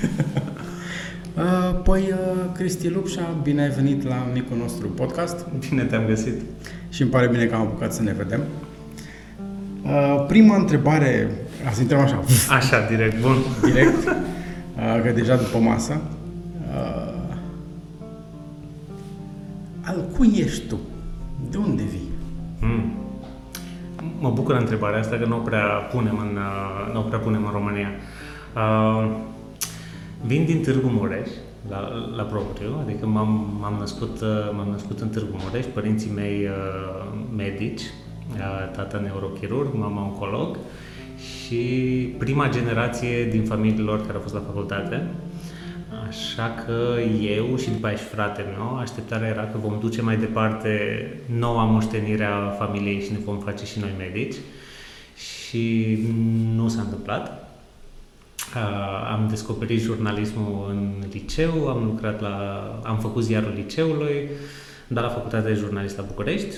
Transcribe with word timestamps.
Uh, 1.36 1.80
păi, 1.82 2.02
uh, 2.12 2.52
Cristi 2.54 2.88
Lupșa, 2.88 3.36
bine 3.42 3.62
ai 3.62 3.68
venit 3.68 4.08
la 4.08 4.26
micul 4.32 4.56
nostru 4.56 4.88
podcast. 4.88 5.46
Bine 5.68 5.82
te-am 5.82 6.06
găsit. 6.06 6.40
Și 6.88 7.02
îmi 7.02 7.10
pare 7.10 7.28
bine 7.28 7.44
că 7.44 7.54
am 7.54 7.60
apucat 7.60 7.92
să 7.92 8.02
ne 8.02 8.12
vedem. 8.12 8.40
Uh, 9.82 10.24
prima 10.28 10.56
întrebare, 10.56 11.30
a 11.68 11.70
să 11.70 11.80
intrăm 11.80 12.00
așa. 12.00 12.24
Așa, 12.58 12.86
direct, 12.88 13.20
bun. 13.20 13.36
Direct, 13.64 14.04
că 15.02 15.10
deja 15.14 15.36
după 15.36 15.58
masă. 15.58 16.00
Al 19.80 20.04
cui 20.16 20.32
ești 20.36 20.66
tu? 20.66 20.78
De 21.50 21.56
unde 21.56 21.82
vii? 21.82 22.08
Mm. 22.60 22.92
Mă 24.20 24.30
bucur 24.30 24.54
întrebarea 24.54 24.98
asta 24.98 25.16
că 25.16 25.26
nu 25.26 25.36
o 25.36 25.40
prea 25.40 25.64
punem 25.64 26.18
în, 26.18 26.38
nu 26.92 26.98
o 26.98 27.02
prea 27.02 27.18
punem 27.18 27.44
în 27.44 27.52
România. 27.52 27.88
Uh, 28.54 29.10
Vin 30.26 30.44
din 30.44 30.62
Târgu 30.62 30.88
Mureș, 30.88 31.28
la, 31.68 31.88
la 32.16 32.22
propriu, 32.22 32.76
adică 32.84 33.06
m-am, 33.06 33.58
m-am, 33.60 33.76
născut, 33.78 34.20
uh, 34.20 34.28
m-am 34.56 34.68
născut 34.68 35.00
în 35.00 35.08
Târgu 35.08 35.36
Mureș, 35.44 35.64
părinții 35.74 36.10
mei 36.10 36.44
uh, 36.44 37.12
medici, 37.36 37.80
uh, 37.80 38.70
tata 38.72 38.98
neurochirurg, 38.98 39.74
mama 39.74 40.02
oncolog 40.02 40.58
și 41.18 41.64
prima 42.18 42.48
generație 42.48 43.24
din 43.24 43.44
familiilor 43.44 44.00
care 44.00 44.12
au 44.12 44.20
fost 44.20 44.34
la 44.34 44.42
facultate. 44.46 45.06
Așa 46.08 46.54
că 46.64 47.00
eu 47.22 47.56
și 47.56 47.70
după 47.70 47.86
aia 47.86 47.96
și 47.96 48.04
fratele 48.04 48.48
meu, 48.56 48.78
așteptarea 48.78 49.28
era 49.28 49.42
că 49.42 49.58
vom 49.58 49.78
duce 49.80 50.02
mai 50.02 50.16
departe 50.16 50.70
noua 51.38 51.64
moștenire 51.64 52.24
a 52.24 52.48
familiei 52.48 53.00
și 53.00 53.12
ne 53.12 53.18
vom 53.24 53.38
face 53.38 53.64
și 53.64 53.78
noi 53.78 53.94
medici. 53.98 54.34
Și 55.16 55.98
nu 56.54 56.68
s-a 56.68 56.80
întâmplat 56.80 57.39
am 59.12 59.26
descoperit 59.28 59.80
jurnalismul 59.80 60.66
în 60.68 60.92
liceu, 61.12 61.68
am 61.68 61.84
lucrat 61.84 62.20
la, 62.20 62.64
am 62.84 62.98
făcut 62.98 63.22
ziarul 63.22 63.52
liceului, 63.54 64.28
dar 64.86 65.04
la 65.04 65.10
facultatea 65.10 65.50
de 65.50 65.58
jurnalist 65.58 65.96
la 65.96 66.04
București 66.06 66.56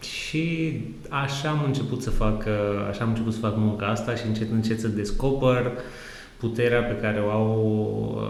și 0.00 0.80
așa 1.08 1.48
am 1.48 1.62
început 1.66 2.02
să 2.02 2.10
fac, 2.10 2.46
așa 2.88 3.02
am 3.02 3.08
început 3.08 3.32
să 3.32 3.38
fac 3.38 3.56
munca 3.56 3.86
asta 3.86 4.14
și 4.14 4.26
încet 4.26 4.50
încet 4.50 4.80
să 4.80 4.88
descoper 4.88 5.72
puterea 6.36 6.82
pe 6.82 6.96
care 6.96 7.20
o 7.20 7.30
au, 7.30 8.22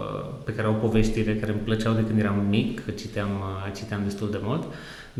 pe 0.43 0.51
care 0.51 0.67
au 0.67 0.73
poveștile 0.73 1.35
care 1.35 1.51
îmi 1.51 1.61
plăceau 1.61 1.93
de 1.93 2.03
când 2.03 2.19
eram 2.19 2.45
mic, 2.49 2.85
că 2.85 2.91
citeam, 2.91 3.29
citeam 3.75 4.01
destul 4.03 4.31
de 4.31 4.39
mult, 4.41 4.63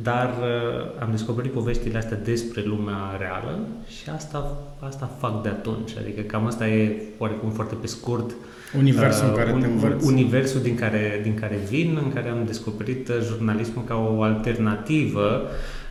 dar 0.04 0.28
uh, 0.28 1.02
am 1.02 1.12
descoperit 1.12 1.52
poveștile 1.52 1.98
astea 1.98 2.18
despre 2.18 2.64
lumea 2.66 2.98
reală 3.20 3.60
și 3.88 4.10
asta, 4.10 4.58
asta 4.80 5.10
fac 5.20 5.44
de 5.44 5.50
atunci. 5.50 5.92
Adică 5.98 6.22
cam 6.22 6.46
asta 6.46 6.68
e 6.68 7.02
oarecum 7.18 7.50
foarte 7.50 7.76
pe 7.76 7.88
scurt 7.88 8.36
Universul 8.78 9.24
uh, 9.26 9.30
în 9.30 9.38
care 9.38 9.52
un, 9.52 9.60
te 9.60 9.68
învăț. 9.68 10.06
Universul 10.06 10.62
din 10.62 10.76
care, 10.76 11.20
din 11.24 11.34
care 11.34 11.60
vin, 11.70 12.00
în 12.04 12.14
care 12.14 12.30
am 12.30 12.46
descoperit 12.46 13.08
uh, 13.08 13.16
jurnalismul 13.22 13.84
ca 13.84 13.96
o 13.96 14.22
alternativă 14.22 15.42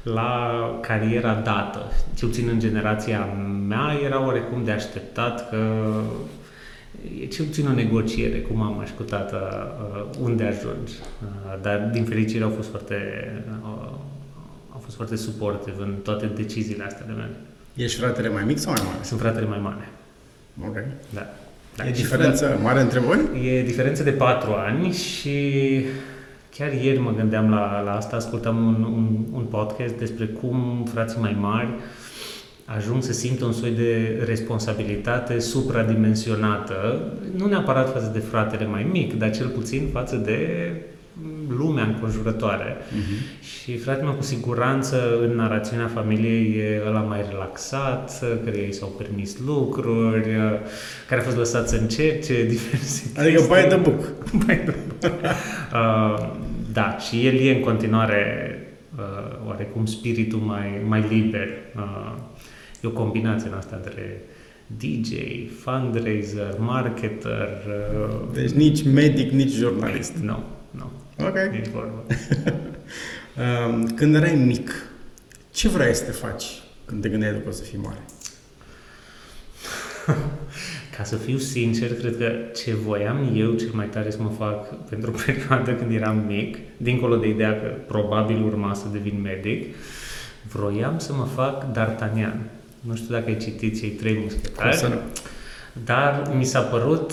la 0.02 0.50
cariera 0.80 1.34
dată. 1.34 1.92
Ce 2.14 2.27
puțin 2.27 2.48
în 2.48 2.58
generația 2.58 3.24
mea 3.68 3.98
era 4.05 4.24
oarecum 4.27 4.64
de 4.64 4.70
așteptat 4.70 5.48
că 5.50 5.58
e 7.20 7.27
cel 7.27 7.44
puțin 7.44 7.66
o 7.66 7.72
negociere 7.72 8.39
cu 8.39 8.52
mama 8.55 8.84
și 8.84 8.92
cu 8.92 9.02
tata 9.02 9.74
uh, 9.80 10.05
unde 10.22 10.44
ajungi. 10.44 10.92
Uh, 10.92 11.61
dar 11.62 11.91
din 11.92 12.05
fericire 12.05 12.44
au 12.44 12.50
fost 12.50 12.68
foarte 12.68 12.96
uh, 13.48 13.55
au 13.62 13.83
fost 14.84 14.96
foarte 14.96 15.16
suportive 15.16 15.82
în 15.82 15.94
toate 16.02 16.27
deciziile 16.27 16.84
astea 16.84 17.06
de 17.06 17.12
mele. 17.12 17.34
Ești 17.74 17.98
fratele 17.98 18.28
mai 18.28 18.44
mic 18.44 18.58
sau 18.58 18.72
mai 18.72 18.82
mare? 18.84 18.98
Sunt 19.02 19.20
fratele 19.20 19.46
mai 19.46 19.58
mare. 19.62 19.88
Ok. 20.66 20.74
Da. 21.10 21.27
da. 21.77 21.86
E 21.86 21.90
diferență 21.90 22.46
frat... 22.46 22.62
mare 22.62 22.80
între 22.80 22.98
voi? 22.98 23.18
E 23.46 23.62
diferență 23.62 24.02
de 24.02 24.10
patru 24.10 24.52
ani 24.52 24.92
și 24.92 25.36
chiar 26.56 26.72
ieri 26.72 26.98
mă 26.98 27.12
gândeam 27.14 27.50
la, 27.50 27.80
la 27.80 27.96
asta, 27.96 28.17
ascultam 28.17 28.67
un, 28.67 28.83
un, 28.83 29.24
un 29.33 29.44
podcast 29.44 29.94
despre 29.94 30.27
cum 30.27 30.86
frații 30.92 31.20
mai 31.20 31.36
mari 31.40 31.68
uh, 31.68 31.83
ajung 32.64 33.02
să 33.02 33.12
simtă 33.12 33.44
un 33.44 33.52
soi 33.52 33.70
de 33.70 34.23
responsabilitate 34.27 35.39
supradimensionată, 35.39 37.12
nu 37.36 37.46
neapărat 37.46 37.92
față 37.92 38.11
de 38.12 38.18
fratele 38.18 38.67
mai 38.67 38.89
mic, 38.92 39.18
dar 39.18 39.30
cel 39.30 39.46
puțin 39.46 39.89
față 39.92 40.17
de 40.17 40.70
lumea 41.48 41.84
înconjurătoare. 41.84 42.77
Uh-huh. 42.77 43.42
Și 43.42 43.77
fratele 43.77 44.06
meu 44.06 44.14
cu 44.14 44.22
siguranță 44.22 45.18
în 45.22 45.34
narațiunea 45.36 45.86
familiei 45.86 46.56
e 46.58 46.82
ăla 46.88 47.00
mai 47.00 47.24
relaxat, 47.30 48.24
care 48.44 48.58
ei 48.58 48.72
s-au 48.74 48.88
permis 48.88 49.38
lucruri, 49.46 50.28
care 51.08 51.20
a 51.20 51.24
fost 51.24 51.36
lăsat 51.36 51.68
să 51.68 51.77
încerce 51.77 52.44
diverse 52.55 53.20
Adică 53.20 53.42
bai 53.48 53.68
de 53.68 53.74
buc. 53.74 54.12
Bai 54.46 54.62
de 54.64 54.74
buc. 54.86 55.10
uh, 55.12 56.32
da, 56.72 56.96
și 56.98 57.27
el 57.27 57.34
e 57.34 57.55
în 57.55 57.61
continuare 57.61 58.58
uh, 58.98 59.46
oarecum 59.46 59.86
spiritul 59.86 60.38
mai, 60.38 60.82
mai 60.86 61.05
liber. 61.11 61.48
Uh, 61.76 62.14
E 62.84 62.86
o 62.86 62.90
combinație 62.90 63.48
în 63.48 63.55
asta 63.55 63.76
între 63.76 64.22
DJ, 64.66 65.12
fundraiser, 65.62 66.55
marketer... 66.58 67.48
Uh, 67.68 68.16
deci 68.32 68.50
nici 68.50 68.82
medic, 68.84 69.30
nici 69.30 69.52
jurnalist. 69.52 70.16
Nu, 70.30 70.42
nu. 70.70 70.90
Ok. 71.19 71.36
Nici 71.51 71.69
vorba. 71.69 72.02
Um, 73.67 73.86
când 73.86 74.14
erai 74.14 74.35
mic, 74.35 74.70
ce 75.51 75.69
vrei 75.69 75.95
să 75.95 76.05
te 76.05 76.11
faci 76.11 76.45
când 76.85 77.02
te 77.02 77.08
gândeai 77.08 77.33
după 77.33 77.51
să 77.51 77.63
fii 77.63 77.79
mare? 77.79 77.98
Ca 80.97 81.05
să 81.05 81.17
fiu 81.17 81.39
sincer, 81.39 81.95
cred 81.95 82.17
că 82.17 82.33
ce 82.57 82.74
voiam 82.74 83.33
eu 83.35 83.53
cel 83.53 83.70
mai 83.73 83.86
tare 83.86 84.11
să 84.11 84.23
mă 84.23 84.30
fac 84.39 84.74
pentru 84.89 85.11
o 85.11 85.14
perioadă 85.27 85.74
când 85.74 85.92
eram 85.92 86.24
mic, 86.27 86.57
dincolo 86.77 87.17
de 87.17 87.29
ideea 87.29 87.61
că 87.61 87.67
probabil 87.86 88.42
urma 88.42 88.74
să 88.74 88.85
devin 88.92 89.20
medic, 89.23 89.74
vroiam 90.53 90.98
să 90.98 91.13
mă 91.13 91.24
fac 91.35 91.64
D'Artagnan. 91.73 92.36
Nu 92.80 92.95
știu 92.95 93.14
dacă 93.14 93.24
ai 93.27 93.36
citit 93.36 93.80
cei 93.80 93.91
trei 93.91 94.19
muschetari, 94.23 94.98
dar 95.85 96.33
mi 96.36 96.45
s-a 96.45 96.61
părut 96.61 97.13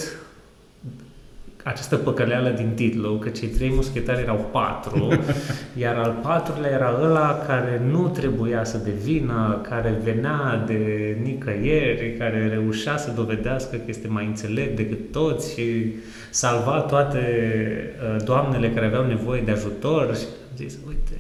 această 1.64 1.96
păcăleală 1.96 2.50
din 2.50 2.72
titlu, 2.76 3.18
că 3.18 3.30
cei 3.30 3.48
trei 3.48 3.72
muschetari 3.76 4.22
erau 4.22 4.50
patru, 4.52 5.08
iar 5.82 5.96
al 5.96 6.20
patrulea 6.22 6.70
era 6.70 7.00
ăla 7.04 7.44
care 7.48 7.82
nu 7.92 8.08
trebuia 8.08 8.64
să 8.64 8.78
devină, 8.78 9.60
care 9.70 10.00
venea 10.04 10.64
de 10.68 11.18
nicăieri, 11.24 12.16
care 12.18 12.48
reușea 12.48 12.98
să 12.98 13.12
dovedească 13.12 13.76
că 13.76 13.86
este 13.88 14.08
mai 14.08 14.26
înțelept 14.26 14.76
decât 14.76 15.12
toți 15.12 15.54
și 15.54 15.94
salva 16.30 16.80
toate 16.80 17.20
uh, 18.16 18.24
doamnele 18.24 18.70
care 18.70 18.86
aveau 18.86 19.06
nevoie 19.06 19.42
de 19.42 19.52
ajutor 19.52 20.16
și 20.16 20.24
am 20.24 20.58
zis, 20.58 20.78
uite, 20.88 21.16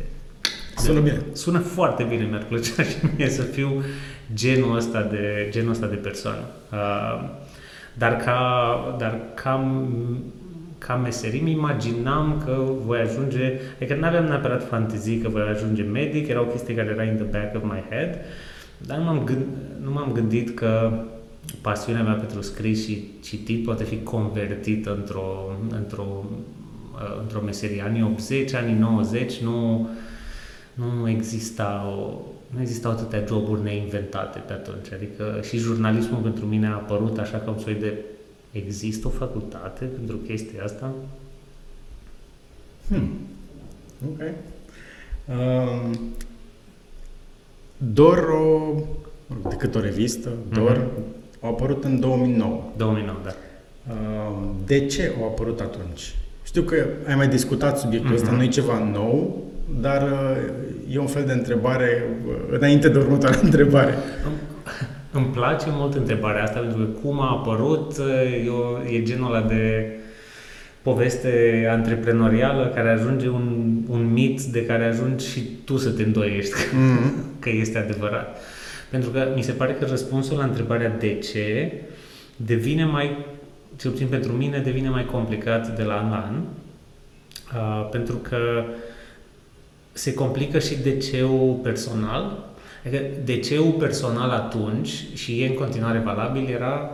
Sună 0.77 0.99
bine. 0.99 1.21
Sună 1.33 1.59
foarte 1.59 2.03
bine, 2.03 2.23
mi-ar 2.23 2.43
plăcea 2.43 2.83
și 2.89 2.95
mie 3.17 3.29
să 3.29 3.41
fiu 3.41 3.83
genul 4.33 4.75
ăsta 4.75 5.01
de, 5.01 5.47
genul 5.49 5.71
ăsta 5.71 5.85
de 5.85 5.95
persoană. 5.95 6.43
Uh, 6.71 7.29
dar 7.93 8.15
ca, 8.15 8.95
dar 8.99 9.19
ca, 9.33 9.83
ca 10.77 10.95
meserie 10.95 11.39
îmi 11.39 11.51
imaginam 11.51 12.41
că 12.45 12.63
voi 12.85 12.99
ajunge, 12.99 13.59
adică 13.75 13.95
nu 13.95 14.05
aveam 14.05 14.25
neapărat 14.25 14.67
fantezii 14.67 15.17
că 15.17 15.29
voi 15.29 15.41
ajunge 15.41 15.81
medic, 15.81 16.27
era 16.27 16.41
o 16.41 16.45
chestie 16.45 16.75
care 16.75 16.89
era 16.89 17.03
in 17.03 17.15
the 17.15 17.23
back 17.23 17.55
of 17.55 17.63
my 17.63 17.83
head, 17.89 18.17
dar 18.77 18.97
nu 18.97 19.03
m-am, 19.03 19.23
gând, 19.23 19.45
nu 19.83 19.91
m-am 19.91 20.11
gândit 20.11 20.55
că 20.55 20.91
pasiunea 21.61 22.03
mea 22.03 22.13
pentru 22.13 22.41
scris 22.41 22.85
și 22.85 23.07
citit 23.23 23.65
poate 23.65 23.83
fi 23.83 24.03
convertită 24.03 24.95
într-o, 24.95 25.57
într-o, 25.69 26.25
uh, 26.93 27.19
într-o 27.21 27.41
meserie. 27.41 27.81
Anii 27.81 28.03
80, 28.03 28.53
anii 28.53 28.75
90 28.75 29.37
nu, 29.37 29.89
nu 30.73 31.09
exista 31.09 31.95
o, 31.97 32.17
nu 32.53 32.61
existau 32.61 32.91
atâtea 32.91 33.23
joburi 33.27 33.63
neinventate 33.63 34.39
pe 34.39 34.53
atunci. 34.53 34.91
Adică 34.91 35.39
și 35.47 35.57
jurnalismul 35.57 36.19
pentru 36.19 36.45
mine 36.45 36.67
a 36.67 36.73
apărut 36.73 37.17
așa 37.17 37.37
ca 37.37 37.51
un 37.51 37.59
soi 37.59 37.73
de 37.73 37.97
există 38.51 39.07
o 39.07 39.09
facultate 39.09 39.85
pentru 39.85 40.17
chestia 40.17 40.63
asta? 40.63 40.93
Hmm. 42.87 43.09
Ok. 44.11 44.21
Um, 45.25 45.97
Dor, 47.77 48.17
o, 48.17 48.73
decât 49.49 49.75
o 49.75 49.79
revistă, 49.79 50.29
Dor, 50.49 50.77
mm-hmm. 50.77 51.41
a 51.41 51.47
apărut 51.47 51.83
în 51.83 51.99
2009. 51.99 52.63
2009, 52.77 53.17
da. 53.23 53.33
Um, 53.93 54.55
de 54.65 54.85
ce 54.85 55.15
a 55.21 55.25
apărut 55.25 55.59
atunci? 55.59 56.15
Știu 56.43 56.61
că 56.61 56.85
ai 57.07 57.15
mai 57.15 57.27
discutat 57.27 57.79
subiectul 57.79 58.11
mm-hmm. 58.11 58.21
ăsta, 58.21 58.31
nu 58.31 58.43
e 58.43 58.47
ceva 58.47 58.83
nou, 58.83 59.43
dar 59.79 60.07
e 60.89 60.99
un 60.99 61.07
fel 61.07 61.23
de 61.25 61.31
întrebare 61.31 62.03
înainte 62.49 62.89
de 62.89 62.97
următoarea 62.97 63.39
întrebare. 63.49 63.93
Îmi 65.11 65.25
place 65.25 65.65
mult 65.69 65.95
întrebarea 65.95 66.43
asta 66.43 66.59
pentru 66.59 66.77
că 66.77 66.83
cum 66.83 67.21
a 67.21 67.29
apărut 67.29 67.97
e, 68.87 68.95
e 68.95 69.03
genul 69.03 69.35
ăla 69.35 69.47
de 69.47 69.95
poveste 70.81 71.67
antreprenorială 71.71 72.71
care 72.75 72.89
ajunge 72.89 73.29
un, 73.29 73.77
un 73.87 74.13
mit 74.13 74.41
de 74.41 74.65
care 74.65 74.85
ajungi 74.85 75.27
și 75.27 75.39
tu 75.65 75.77
să 75.77 75.89
te 75.89 76.03
îndoiești 76.03 76.53
mm-hmm. 76.53 77.39
că 77.39 77.49
este 77.49 77.77
adevărat. 77.77 78.37
Pentru 78.89 79.09
că 79.09 79.27
mi 79.35 79.41
se 79.41 79.51
pare 79.51 79.73
că 79.73 79.85
răspunsul 79.85 80.37
la 80.37 80.43
întrebarea 80.43 80.89
de 80.99 81.13
ce 81.13 81.73
devine 82.35 82.85
mai 82.85 83.25
cel 83.75 83.91
puțin 83.91 84.07
pentru 84.07 84.31
mine, 84.31 84.59
devine 84.59 84.89
mai 84.89 85.05
complicat 85.05 85.75
de 85.75 85.83
la 85.83 85.93
an 85.93 86.09
la 86.09 86.29
an, 86.29 86.35
uh, 87.55 87.89
pentru 87.89 88.15
că 88.15 88.63
se 89.91 90.13
complică 90.13 90.59
și 90.59 90.75
DC-ul 90.75 91.59
personal. 91.63 92.49
Adică 92.85 93.03
DC-ul 93.23 93.71
personal 93.71 94.29
atunci, 94.29 95.03
și 95.13 95.41
e 95.41 95.47
în 95.47 95.53
continuare 95.53 95.99
valabil, 95.99 96.49
era 96.49 96.89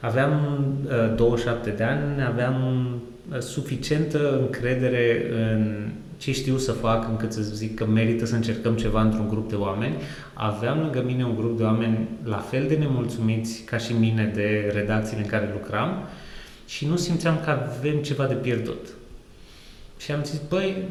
aveam 0.00 0.62
uh, 0.84 1.16
27 1.16 1.70
de 1.70 1.82
ani, 1.82 2.22
aveam 2.22 2.86
uh, 3.30 3.38
suficientă 3.38 4.38
încredere 4.40 5.26
în 5.32 5.90
ce 6.16 6.32
știu 6.32 6.56
să 6.56 6.72
fac 6.72 7.08
încât 7.08 7.32
să 7.32 7.40
zic 7.40 7.74
că 7.74 7.86
merită 7.86 8.26
să 8.26 8.34
încercăm 8.34 8.76
ceva 8.76 9.02
într-un 9.02 9.28
grup 9.28 9.48
de 9.48 9.54
oameni. 9.54 9.94
Aveam 10.32 10.78
lângă 10.78 11.02
mine 11.06 11.24
un 11.24 11.36
grup 11.36 11.56
de 11.56 11.62
oameni 11.62 12.08
la 12.24 12.36
fel 12.36 12.66
de 12.68 12.74
nemulțumiți 12.74 13.62
ca 13.62 13.76
și 13.76 13.92
mine 13.92 14.30
de 14.34 14.70
redacțiile 14.74 15.22
în 15.22 15.28
care 15.28 15.50
lucram 15.52 16.02
și 16.66 16.86
nu 16.86 16.96
simțeam 16.96 17.40
că 17.44 17.50
avem 17.50 17.96
ceva 17.96 18.26
de 18.26 18.34
pierdut. 18.34 18.86
Și 19.98 20.12
am 20.12 20.24
zis, 20.24 20.40
băi, 20.48 20.88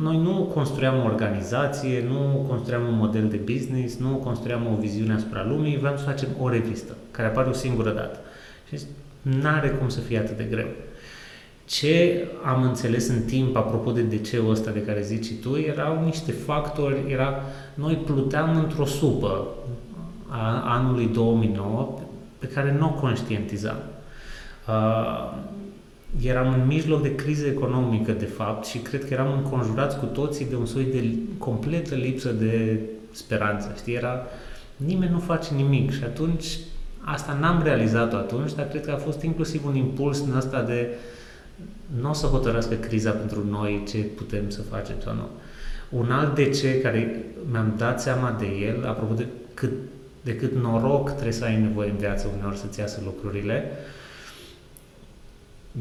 noi 0.00 0.18
nu 0.18 0.50
construiam 0.54 0.98
o 0.98 1.04
organizație, 1.04 2.04
nu 2.08 2.44
construiam 2.48 2.86
un 2.86 2.96
model 2.96 3.28
de 3.28 3.36
business, 3.52 3.96
nu 3.96 4.08
construiam 4.08 4.66
o 4.72 4.80
viziune 4.80 5.14
asupra 5.14 5.44
lumii, 5.48 5.78
vreau 5.78 5.96
să 5.96 6.04
facem 6.04 6.28
o 6.40 6.48
revistă 6.48 6.96
care 7.10 7.28
apare 7.28 7.48
o 7.48 7.52
singură 7.52 7.90
dată. 7.90 8.18
Și 8.68 8.76
zis, 8.76 8.86
n-are 9.22 9.68
cum 9.68 9.88
să 9.88 10.00
fie 10.00 10.18
atât 10.18 10.36
de 10.36 10.46
greu. 10.50 10.66
Ce 11.64 12.26
am 12.44 12.62
înțeles 12.62 13.08
în 13.08 13.22
timp, 13.22 13.56
apropo 13.56 13.90
de 13.90 14.02
DC-ul 14.02 14.50
ăsta 14.50 14.70
de 14.70 14.82
care 14.82 15.02
zici 15.02 15.24
și 15.24 15.34
tu, 15.34 15.56
erau 15.56 16.04
niște 16.04 16.32
factori, 16.32 17.12
era, 17.12 17.42
noi 17.74 17.94
pluteam 17.94 18.56
într-o 18.56 18.84
supă 18.84 19.46
a 20.28 20.62
anului 20.66 21.06
2009 21.06 21.98
pe 22.38 22.46
care 22.46 22.76
nu 22.78 22.86
o 22.86 23.00
conștientizam. 23.00 23.76
Uh, 24.68 25.32
eram 26.22 26.52
în 26.52 26.66
mijloc 26.66 27.02
de 27.02 27.14
criză 27.14 27.46
economică, 27.46 28.12
de 28.12 28.24
fapt, 28.24 28.66
și 28.66 28.78
cred 28.78 29.04
că 29.04 29.12
eram 29.12 29.32
înconjurați 29.32 29.98
cu 29.98 30.04
toții 30.04 30.46
de 30.46 30.56
un 30.56 30.66
soi 30.66 30.84
de 30.84 31.08
completă 31.38 31.94
lipsă 31.94 32.32
de 32.32 32.80
speranță. 33.10 33.72
Știi, 33.76 33.94
era, 33.94 34.22
nimeni 34.76 35.12
nu 35.12 35.18
face 35.18 35.54
nimic 35.54 35.92
și 35.92 36.04
atunci, 36.04 36.58
asta 37.00 37.36
n-am 37.40 37.62
realizat-o 37.62 38.16
atunci, 38.16 38.54
dar 38.54 38.68
cred 38.68 38.84
că 38.84 38.90
a 38.90 38.96
fost 38.96 39.22
inclusiv 39.22 39.66
un 39.66 39.74
impuls 39.74 40.20
în 40.20 40.36
asta 40.36 40.62
de 40.62 40.88
nu 42.00 42.10
o 42.10 42.12
să 42.12 42.26
hotărască 42.26 42.74
criza 42.74 43.10
pentru 43.10 43.46
noi 43.50 43.82
ce 43.88 43.98
putem 43.98 44.50
să 44.50 44.62
facem 44.62 44.94
sau 45.04 45.14
nu. 45.14 45.28
Un 45.98 46.10
alt 46.10 46.34
de 46.34 46.48
ce 46.48 46.80
care 46.80 47.24
mi-am 47.50 47.74
dat 47.76 48.00
seama 48.00 48.36
de 48.38 48.46
el, 48.46 48.86
apropo 48.86 49.14
de 49.14 49.26
cât, 49.54 49.72
de 50.22 50.36
cât 50.36 50.54
noroc 50.54 51.10
trebuie 51.10 51.32
să 51.32 51.44
ai 51.44 51.60
nevoie 51.60 51.90
în 51.90 51.96
viață 51.96 52.28
uneori 52.36 52.56
să-ți 52.56 52.80
iasă 52.80 53.00
lucrurile, 53.04 53.70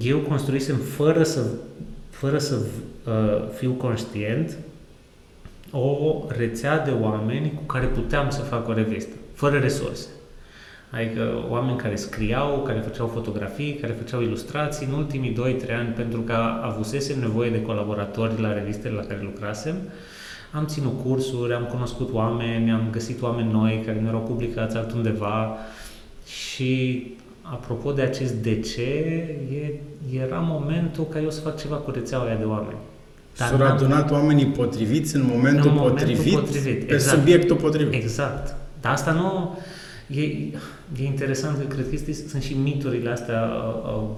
eu 0.01 0.19
construisem 0.19 0.75
fără 0.75 1.23
să, 1.23 1.45
fără 2.09 2.37
să 2.37 2.55
uh, 2.55 3.49
fiu 3.57 3.71
conștient 3.71 4.57
o 5.71 6.23
rețea 6.27 6.79
de 6.79 6.91
oameni 6.91 7.53
cu 7.55 7.61
care 7.61 7.85
puteam 7.85 8.29
să 8.29 8.41
fac 8.41 8.67
o 8.67 8.73
revistă, 8.73 9.15
fără 9.33 9.57
resurse. 9.57 10.07
Adică 10.89 11.45
oameni 11.49 11.77
care 11.77 11.95
scriau, 11.95 12.63
care 12.67 12.79
făceau 12.79 13.07
fotografii, 13.07 13.73
care 13.73 13.93
făceau 13.93 14.21
ilustrații 14.21 14.87
în 14.87 14.93
ultimii 14.93 15.33
2-3 15.33 15.75
ani 15.77 15.89
pentru 15.89 16.19
că 16.19 16.33
avusesem 16.61 17.19
nevoie 17.19 17.49
de 17.49 17.61
colaboratori 17.61 18.41
la 18.41 18.53
revistele 18.53 18.95
la 18.95 19.01
care 19.01 19.19
lucrasem. 19.23 19.75
Am 20.51 20.65
ținut 20.65 21.01
cursuri, 21.03 21.53
am 21.53 21.63
cunoscut 21.63 22.13
oameni, 22.13 22.71
am 22.71 22.87
găsit 22.91 23.21
oameni 23.21 23.51
noi 23.51 23.83
care 23.85 24.01
nu 24.01 24.07
erau 24.07 24.19
publicați 24.21 24.77
altundeva 24.77 25.57
și 26.25 27.03
apropo 27.43 27.91
de 27.91 28.01
acest 28.01 28.33
de 28.33 28.59
ce, 28.59 28.81
e, 28.81 29.73
era 30.23 30.37
momentul 30.37 31.05
ca 31.05 31.19
eu 31.19 31.29
să 31.29 31.41
fac 31.41 31.57
ceva 31.57 31.75
cu 31.75 31.91
rețeaua 31.91 32.25
aia 32.25 32.35
de 32.35 32.43
oameni. 32.43 32.77
S-au 33.33 33.61
adunat 33.61 34.11
oamenii 34.11 34.45
potriviți 34.45 35.15
în 35.15 35.25
momentul, 35.33 35.69
în 35.69 35.75
momentul 35.75 36.07
potrivit, 36.07 36.39
potrivit, 36.39 36.85
pe 36.87 36.93
exact. 36.93 37.17
subiectul 37.17 37.55
potrivit. 37.55 37.93
Exact. 37.93 38.55
Dar 38.81 38.91
asta 38.91 39.11
nu... 39.11 39.57
E, 40.07 40.21
e 40.99 41.05
interesant 41.05 41.57
că 41.57 41.63
cred 41.63 41.89
că 41.89 41.95
este, 41.95 42.13
sunt 42.13 42.41
și 42.41 42.53
miturile 42.53 43.09
astea 43.09 43.41
uh, 43.41 43.93
uh, 43.95 44.09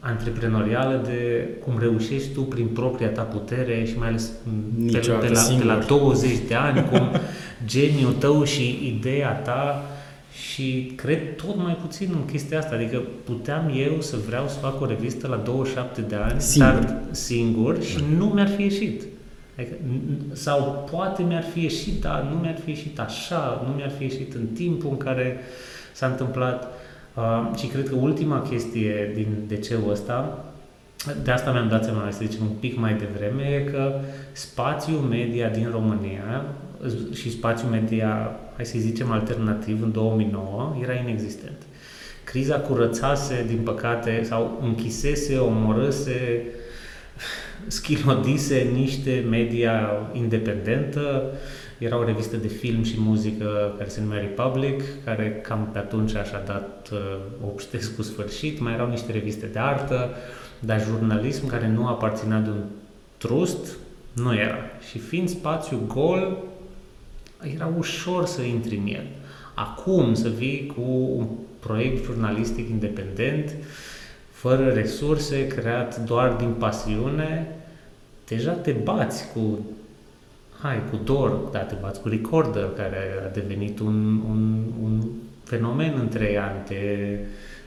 antreprenoriale 0.00 1.00
de 1.04 1.48
cum 1.64 1.78
reușești 1.78 2.28
tu 2.28 2.40
prin 2.40 2.66
propria 2.66 3.08
ta 3.08 3.22
putere 3.22 3.84
și 3.86 3.98
mai 3.98 4.08
ales 4.08 4.30
pe, 4.92 4.98
pe, 4.98 5.28
la, 5.28 5.40
pe 5.58 5.64
la 5.64 5.78
20 5.86 6.30
de 6.48 6.54
ani, 6.54 6.88
cum 6.90 7.10
geniul 7.72 8.12
tău 8.12 8.44
și 8.44 8.94
ideea 8.96 9.32
ta 9.32 9.84
și 10.40 10.92
cred 10.96 11.36
tot 11.36 11.56
mai 11.56 11.74
puțin 11.74 12.08
în 12.12 12.24
chestia 12.24 12.58
asta. 12.58 12.74
Adică 12.74 13.02
puteam 13.24 13.72
eu 13.76 14.00
să 14.00 14.16
vreau 14.26 14.48
să 14.48 14.58
fac 14.58 14.80
o 14.80 14.86
revistă 14.86 15.26
la 15.26 15.36
27 15.36 16.00
de 16.00 16.14
ani, 16.14 16.40
singur, 16.40 16.72
dar 16.72 17.00
singur 17.10 17.82
și 17.82 18.04
nu 18.16 18.26
mi-ar 18.26 18.48
fi 18.48 18.62
ieșit. 18.62 19.02
Adică, 19.58 19.74
sau 20.32 20.88
poate 20.90 21.22
mi-ar 21.22 21.42
fi 21.42 21.62
ieșit, 21.62 22.00
dar 22.00 22.28
nu 22.32 22.38
mi-ar 22.38 22.58
fi 22.64 22.70
ieșit 22.70 23.00
așa, 23.00 23.64
nu 23.66 23.74
mi-ar 23.74 23.90
fi 23.90 24.02
ieșit 24.02 24.34
în 24.34 24.46
timpul 24.46 24.90
în 24.90 24.96
care 24.96 25.40
s-a 25.92 26.06
întâmplat. 26.06 26.66
Uh, 27.14 27.50
și 27.58 27.66
cred 27.66 27.88
că 27.88 27.94
ultima 27.94 28.40
chestie 28.40 29.12
din 29.14 29.26
DC-ul 29.46 29.90
ăsta, 29.90 30.44
de 31.22 31.30
asta 31.30 31.52
mi-am 31.52 31.68
dat 31.68 31.84
seama, 31.84 32.10
să 32.10 32.24
zicem 32.26 32.46
un 32.46 32.56
pic 32.60 32.78
mai 32.78 32.94
devreme, 32.94 33.42
e 33.42 33.70
că 33.70 34.00
spațiul 34.32 34.98
media 34.98 35.48
din 35.48 35.68
România 35.70 36.44
și 37.14 37.30
spațiul 37.30 37.70
media, 37.70 38.36
hai 38.58 38.66
să 38.66 38.78
zicem, 38.78 39.10
alternativ 39.10 39.82
în 39.82 39.92
2009 39.92 40.76
era 40.82 40.92
inexistent. 40.94 41.62
Criza 42.24 42.56
curățase, 42.56 43.44
din 43.46 43.58
păcate, 43.58 44.22
sau 44.22 44.58
închisese, 44.62 45.36
omorâse, 45.36 46.42
schilodise 47.66 48.70
niște 48.72 49.26
media 49.28 49.90
independentă. 50.12 51.24
Era 51.78 51.98
o 51.98 52.04
revistă 52.04 52.36
de 52.36 52.48
film 52.48 52.82
și 52.82 52.94
muzică 52.96 53.74
care 53.76 53.88
se 53.88 54.00
numea 54.00 54.18
Republic, 54.18 54.82
care 55.04 55.40
cam 55.42 55.68
pe 55.72 55.78
atunci 55.78 56.14
așa 56.14 56.42
dat 56.46 56.88
uh, 56.92 56.98
obștesc 57.50 57.96
cu 57.96 58.02
sfârșit. 58.02 58.60
Mai 58.60 58.72
erau 58.72 58.88
niște 58.88 59.12
reviste 59.12 59.46
de 59.46 59.58
artă, 59.58 60.10
dar 60.58 60.84
jurnalism 60.84 61.46
care 61.46 61.68
nu 61.68 61.86
aparținea 61.86 62.38
de 62.38 62.48
un 62.50 62.62
trust, 63.16 63.76
nu 64.12 64.34
era. 64.34 64.58
Și 64.90 64.98
fiind 64.98 65.28
spațiu 65.28 65.80
gol, 65.86 66.47
era 67.54 67.70
ușor 67.78 68.26
să 68.26 68.42
intri 68.42 68.76
în 68.76 68.86
el. 68.86 69.06
Acum 69.54 70.14
să 70.14 70.28
vii 70.28 70.72
cu 70.76 70.90
un 71.16 71.26
proiect 71.58 72.04
jurnalistic 72.04 72.68
independent, 72.68 73.56
fără 74.30 74.68
resurse, 74.68 75.46
creat 75.46 76.04
doar 76.04 76.32
din 76.32 76.52
pasiune, 76.58 77.46
deja 78.28 78.52
te 78.52 78.70
bați 78.70 79.32
cu 79.32 79.58
hai, 80.60 80.82
cu 80.90 80.96
Dor, 81.04 81.30
da, 81.30 81.58
te 81.58 81.74
bați 81.80 82.00
cu 82.00 82.08
Recorder, 82.08 82.68
care 82.76 82.98
a 83.26 83.28
devenit 83.28 83.78
un, 83.78 84.20
un, 84.28 84.62
un 84.82 85.02
fenomen 85.44 85.94
în 86.00 86.08
trei 86.08 86.38
ani, 86.38 86.58
te, 86.66 86.74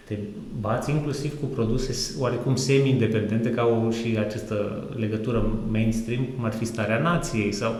te 0.08 0.18
bați 0.60 0.92
inclusiv 0.92 1.40
cu 1.40 1.46
produse 1.46 2.16
oarecum 2.20 2.56
semi-independente, 2.56 3.50
ca 3.50 3.62
au 3.62 3.92
și 3.92 4.18
această 4.18 4.88
legătură 4.96 5.60
mainstream, 5.72 6.24
cum 6.36 6.46
ar 6.46 6.54
fi 6.54 6.66
Starea 6.66 7.00
Nației 7.00 7.52
sau 7.52 7.74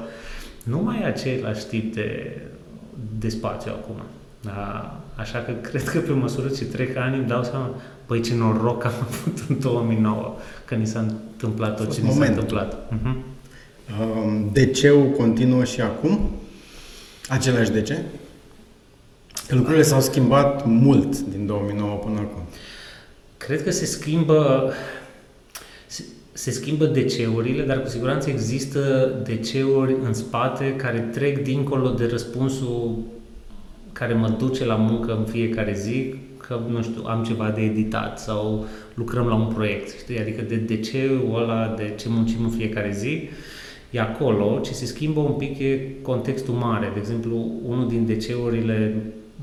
nu 0.64 0.78
mai 0.78 1.00
e 1.02 1.06
același 1.06 1.66
tip 1.66 1.94
de, 1.94 2.38
de 3.20 3.30
spațiu 3.30 3.72
acum. 3.72 3.96
Da, 4.42 5.00
așa 5.16 5.40
că 5.40 5.52
cred 5.52 5.84
că 5.84 6.00
pe 6.00 6.12
măsură 6.12 6.48
ce 6.48 6.66
trec 6.66 6.98
ani 6.98 7.18
îmi 7.18 7.28
dau 7.28 7.44
seama, 7.44 7.76
băi 8.08 8.22
ce 8.22 8.36
noroc 8.36 8.84
am 8.86 8.94
avut 9.02 9.44
în 9.50 9.60
2009, 9.60 10.36
că 10.66 10.76
ni 10.76 10.88
s-a 10.88 11.00
întâmplat 11.00 11.76
tot 11.76 11.94
ce 11.94 12.02
ni 12.02 12.12
s-a 12.12 12.26
întâmplat. 12.26 12.78
Uh-huh. 12.94 13.16
DC-ul 14.52 15.10
continuă 15.18 15.64
și 15.64 15.82
acum? 15.82 16.32
Același 17.30 17.72
DC? 17.72 17.90
Lucrurile 19.48 19.84
s-au 19.84 20.02
schimbat 20.02 20.66
mult 20.66 21.20
din 21.20 21.46
2009 21.46 21.96
până 21.96 22.20
acum. 22.20 22.42
Cred 23.38 23.64
că 23.64 23.72
se 23.72 23.86
schimbă 23.86 24.72
se, 26.34 26.52
se 26.52 26.52
schimbă 26.52 26.86
DC-urile, 26.86 27.64
dar 27.64 27.82
cu 27.82 27.88
siguranță 27.88 28.30
există 28.30 29.12
DC-uri 29.24 29.96
în 30.04 30.14
spate 30.14 30.76
care 30.76 31.00
trec 31.00 31.44
dincolo 31.44 31.90
de 31.90 32.06
răspunsul 32.06 32.98
care 33.94 34.14
mă 34.14 34.30
duce 34.30 34.66
la 34.66 34.76
muncă 34.76 35.16
în 35.16 35.26
fiecare 35.26 35.74
zi, 35.74 36.16
că, 36.38 36.60
nu 36.70 36.82
știu, 36.82 37.04
am 37.06 37.24
ceva 37.24 37.50
de 37.50 37.62
editat 37.62 38.20
sau 38.20 38.66
lucrăm 38.94 39.28
la 39.28 39.36
un 39.36 39.54
proiect, 39.54 39.98
știi? 39.98 40.20
Adică 40.20 40.42
de 40.42 40.56
DC-ul 40.56 41.42
ăla, 41.42 41.74
de 41.78 41.94
ce 41.98 42.10
muncim 42.10 42.44
în 42.44 42.50
fiecare 42.50 42.92
zi, 42.92 43.30
e 43.90 44.00
acolo, 44.00 44.60
ce 44.64 44.74
se 44.74 44.86
schimbă 44.86 45.20
un 45.20 45.32
pic 45.32 45.60
e 45.60 45.88
contextul 46.02 46.54
mare. 46.54 46.90
De 46.94 47.00
exemplu, 47.00 47.52
unul 47.68 47.88
din 47.88 48.06
DC-urile 48.06 48.96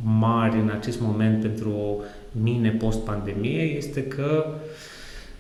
mari 0.03 0.57
în 0.57 0.71
acest 0.79 1.01
moment 1.01 1.41
pentru 1.41 2.03
mine 2.43 2.71
post-pandemie 2.71 3.63
este 3.63 4.05
că 4.05 4.45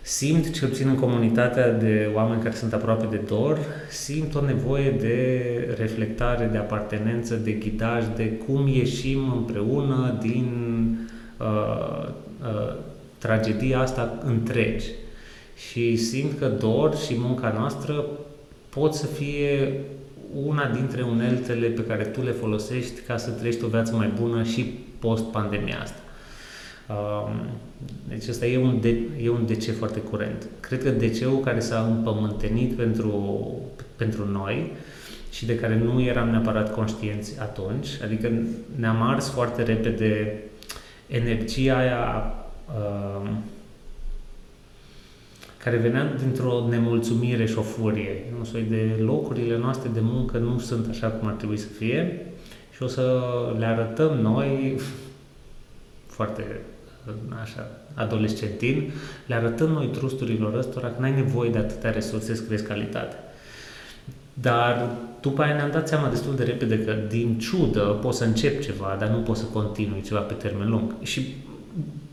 simt, 0.08 0.50
cel 0.50 0.68
puțin 0.68 0.88
în 0.88 0.94
comunitatea 0.94 1.72
de 1.72 2.10
oameni 2.14 2.42
care 2.42 2.54
sunt 2.54 2.72
aproape 2.72 3.06
de 3.10 3.20
dor, 3.26 3.58
simt 3.90 4.34
o 4.34 4.40
nevoie 4.40 4.90
de 4.90 5.74
reflectare, 5.78 6.48
de 6.52 6.58
apartenență, 6.58 7.34
de 7.34 7.50
ghidaj, 7.50 8.04
de 8.16 8.24
cum 8.24 8.66
ieșim 8.66 9.32
împreună 9.32 10.18
din 10.20 10.48
uh, 11.38 12.08
uh, 12.40 12.74
tragedia 13.18 13.80
asta 13.80 14.22
întregi. 14.24 14.86
Și 15.70 15.96
simt 15.96 16.38
că 16.38 16.46
dor 16.46 16.96
și 16.96 17.14
munca 17.18 17.54
noastră 17.58 18.04
pot 18.68 18.94
să 18.94 19.06
fie 19.06 19.72
una 20.46 20.70
dintre 20.74 21.02
uneltele 21.02 21.66
pe 21.66 21.84
care 21.84 22.04
tu 22.04 22.22
le 22.22 22.30
folosești 22.30 23.00
ca 23.00 23.16
să 23.16 23.30
trăiești 23.30 23.64
o 23.64 23.68
viață 23.68 23.96
mai 23.96 24.12
bună 24.20 24.42
și 24.42 24.74
post-pandemia 24.98 25.78
asta. 25.82 26.00
Um, 26.88 27.46
deci 28.08 28.28
ăsta 28.28 28.46
e 28.46 28.58
un, 28.58 28.80
de, 28.80 28.98
e 29.22 29.28
un 29.30 29.46
DC 29.46 29.76
foarte 29.76 30.00
curent. 30.00 30.46
Cred 30.60 30.82
că 30.82 30.90
DC-ul 30.90 31.40
care 31.40 31.60
s-a 31.60 31.80
împământenit 31.80 32.76
pentru, 32.76 33.50
pentru 33.96 34.28
noi 34.28 34.72
și 35.30 35.46
de 35.46 35.58
care 35.58 35.78
nu 35.78 36.02
eram 36.02 36.28
neapărat 36.28 36.74
conștienți 36.74 37.40
atunci, 37.40 37.88
adică 38.04 38.32
ne-am 38.76 39.02
ars 39.02 39.28
foarte 39.28 39.62
repede 39.62 40.42
energia 41.06 41.76
aia 41.76 42.34
uh, 42.66 43.30
care 45.56 45.76
venea 45.76 46.14
dintr-o 46.14 46.66
nemulțumire 46.68 47.46
și 47.46 47.58
o 47.58 47.62
furie. 47.62 48.24
Un 48.38 48.44
soi 48.44 48.62
de 48.62 49.02
locurile 49.02 49.58
noastre 49.58 49.90
de 49.94 50.00
muncă 50.02 50.38
nu 50.38 50.58
sunt 50.58 50.88
așa 50.88 51.08
cum 51.08 51.28
ar 51.28 51.34
trebui 51.34 51.56
să 51.56 51.66
fie 51.66 52.26
și 52.74 52.82
o 52.82 52.86
să 52.86 53.22
le 53.58 53.64
arătăm 53.64 54.18
noi 54.20 54.80
foarte 56.16 56.44
așa, 57.42 57.70
adolescentin, 57.94 58.90
le 59.26 59.34
arătăm 59.34 59.70
noi 59.70 59.86
trusturilor 59.86 60.54
ăstora 60.54 60.86
că 60.88 61.00
n-ai 61.00 61.14
nevoie 61.14 61.50
de 61.50 61.58
atâtea 61.58 61.90
resurse 61.90 62.34
să 62.34 62.42
crezi 62.42 62.64
calitate. 62.64 63.16
Dar 64.34 64.90
după 65.20 65.42
aia 65.42 65.54
ne-am 65.54 65.70
dat 65.70 65.88
seama 65.88 66.08
destul 66.08 66.36
de 66.36 66.44
repede 66.44 66.84
că 66.84 66.94
din 67.08 67.38
ciudă 67.38 67.80
poți 67.80 68.18
să 68.18 68.24
încep 68.24 68.62
ceva, 68.62 68.96
dar 68.98 69.08
nu 69.08 69.18
poți 69.18 69.40
să 69.40 69.46
continui 69.46 70.02
ceva 70.02 70.20
pe 70.20 70.34
termen 70.34 70.70
lung. 70.70 70.94
Și 71.02 71.34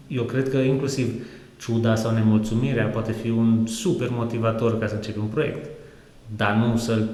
eu 0.07 0.23
cred 0.23 0.49
că 0.49 0.57
inclusiv 0.57 1.25
ciuda 1.59 1.95
sau 1.95 2.13
nemulțumirea 2.13 2.85
poate 2.85 3.11
fi 3.11 3.29
un 3.29 3.67
super 3.67 4.09
motivator 4.11 4.79
ca 4.79 4.87
să 4.87 4.95
începi 4.95 5.17
un 5.17 5.25
proiect, 5.25 5.69
dar 6.35 6.55
nu 6.55 6.77
să-l 6.77 7.09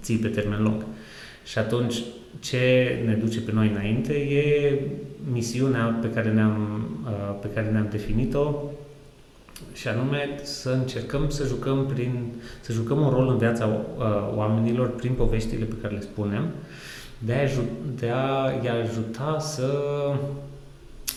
ții 0.00 0.16
pe 0.16 0.28
termen 0.28 0.62
lung. 0.62 0.84
Și 1.44 1.58
atunci 1.58 2.02
ce 2.40 2.96
ne 3.04 3.14
duce 3.14 3.40
pe 3.40 3.52
noi 3.52 3.68
înainte 3.68 4.12
e 4.12 4.80
misiunea 5.32 5.98
pe 6.00 6.10
care 6.10 6.32
ne-am, 6.32 6.88
uh, 7.04 7.36
pe 7.40 7.48
care 7.54 7.70
ne-am 7.70 7.88
definit-o 7.90 8.54
și 9.72 9.88
anume 9.88 10.40
să 10.42 10.70
încercăm 10.70 11.28
să 11.28 11.44
jucăm, 11.46 11.86
prin, 11.94 12.32
să 12.60 12.72
jucăm 12.72 13.00
un 13.00 13.10
rol 13.10 13.28
în 13.28 13.38
viața 13.38 13.66
uh, 13.66 14.04
oamenilor 14.34 14.88
prin 14.88 15.12
poveștile 15.12 15.64
pe 15.64 15.74
care 15.82 15.94
le 15.94 16.00
spunem, 16.00 16.48
de 17.18 17.32
a, 17.32 17.48
de 18.00 18.10
a-i 18.10 18.80
ajuta 18.82 19.36
să 19.38 19.82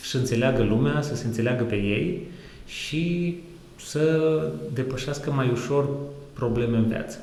și 0.01 0.15
înțeleagă 0.15 0.63
lumea, 0.63 1.01
să 1.01 1.15
se 1.15 1.25
înțeleagă 1.25 1.63
pe 1.63 1.75
ei 1.75 2.27
și 2.65 3.35
să 3.75 4.39
depășească 4.73 5.31
mai 5.31 5.49
ușor 5.51 5.89
probleme 6.33 6.77
în 6.77 6.87
viață, 6.87 7.19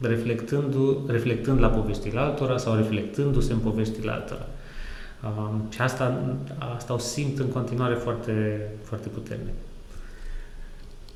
reflectând, 0.00 0.74
reflectând 1.06 1.60
la 1.60 1.68
poveștile 1.68 2.18
altora 2.18 2.58
sau 2.58 2.76
reflectându-se 2.76 3.52
în 3.52 3.58
poveștile 3.58 4.10
altora. 4.10 4.46
Um, 5.24 5.62
și 5.70 5.80
asta, 5.80 6.36
asta 6.76 6.94
o 6.94 6.98
simt 6.98 7.38
în 7.38 7.46
continuare 7.46 7.94
foarte, 7.94 8.60
foarte 8.82 9.08
puternic. 9.08 9.54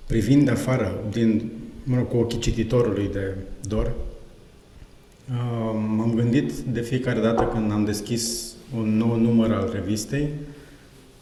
Privind 0.07 0.51
afară, 0.51 0.93
din, 1.11 1.51
mă 1.85 1.97
rog, 1.97 2.09
cu 2.09 2.17
ochii 2.17 2.39
cititorului 2.39 3.09
de 3.13 3.35
Dor, 3.69 3.93
m-am 5.97 6.13
gândit 6.15 6.53
de 6.53 6.81
fiecare 6.81 7.21
dată 7.21 7.43
când 7.43 7.73
am 7.73 7.85
deschis 7.85 8.53
un 8.77 8.97
nou 8.97 9.17
număr 9.17 9.53
al 9.53 9.71
revistei, 9.73 10.29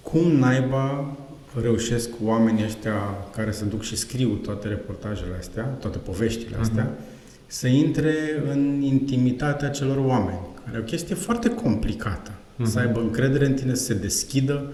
cum 0.02 0.30
naiba 0.30 1.16
reușesc 1.60 2.10
oamenii 2.24 2.64
ăștia 2.64 3.26
care 3.34 3.50
se 3.50 3.64
duc 3.64 3.82
și 3.82 3.96
scriu 3.96 4.28
toate 4.28 4.68
reportajele 4.68 5.36
astea, 5.38 5.64
toate 5.64 5.98
poveștile 5.98 6.56
mhm. 6.56 6.60
astea, 6.60 6.90
uh-huh. 6.90 7.17
Să 7.50 7.66
intre 7.66 8.14
în 8.50 8.80
intimitatea 8.82 9.68
celor 9.68 9.96
oameni, 9.96 10.38
care 10.64 10.76
e 10.76 10.80
o 10.80 10.82
chestie 10.82 11.14
foarte 11.14 11.48
complicată. 11.48 12.30
Uh-huh. 12.30 12.64
Să 12.64 12.78
aibă 12.78 13.00
încredere 13.00 13.46
în 13.46 13.54
tine, 13.54 13.74
să 13.74 13.84
se 13.84 13.94
deschidă, 13.94 14.72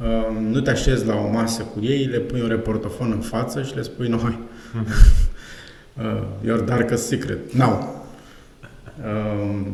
uh, 0.00 0.06
nu 0.50 0.60
te 0.60 0.70
așezi 0.70 1.06
la 1.06 1.14
o 1.14 1.30
masă 1.30 1.62
cu 1.62 1.84
ei, 1.84 2.04
le 2.04 2.18
pui 2.18 2.40
un 2.40 2.48
reportofon 2.48 3.12
în 3.12 3.20
față 3.20 3.62
și 3.62 3.74
le 3.74 3.82
spui 3.82 4.08
noi. 4.08 4.38
Uh-huh. 4.38 4.86
uh, 6.02 6.22
your 6.44 6.60
darkest 6.60 7.06
secret. 7.06 7.52
Now. 7.52 8.04
Uh, 8.98 9.66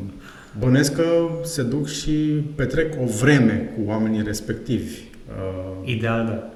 bănesc 0.59 0.95
că 0.95 1.29
se 1.43 1.63
duc 1.63 1.89
și 1.89 2.11
petrec 2.55 2.95
o 3.03 3.05
vreme 3.05 3.73
cu 3.77 3.91
oamenii 3.91 4.23
respectivi 4.23 5.15
Uh, 5.29 5.89
Ideal, 5.89 6.27
da. 6.27 6.51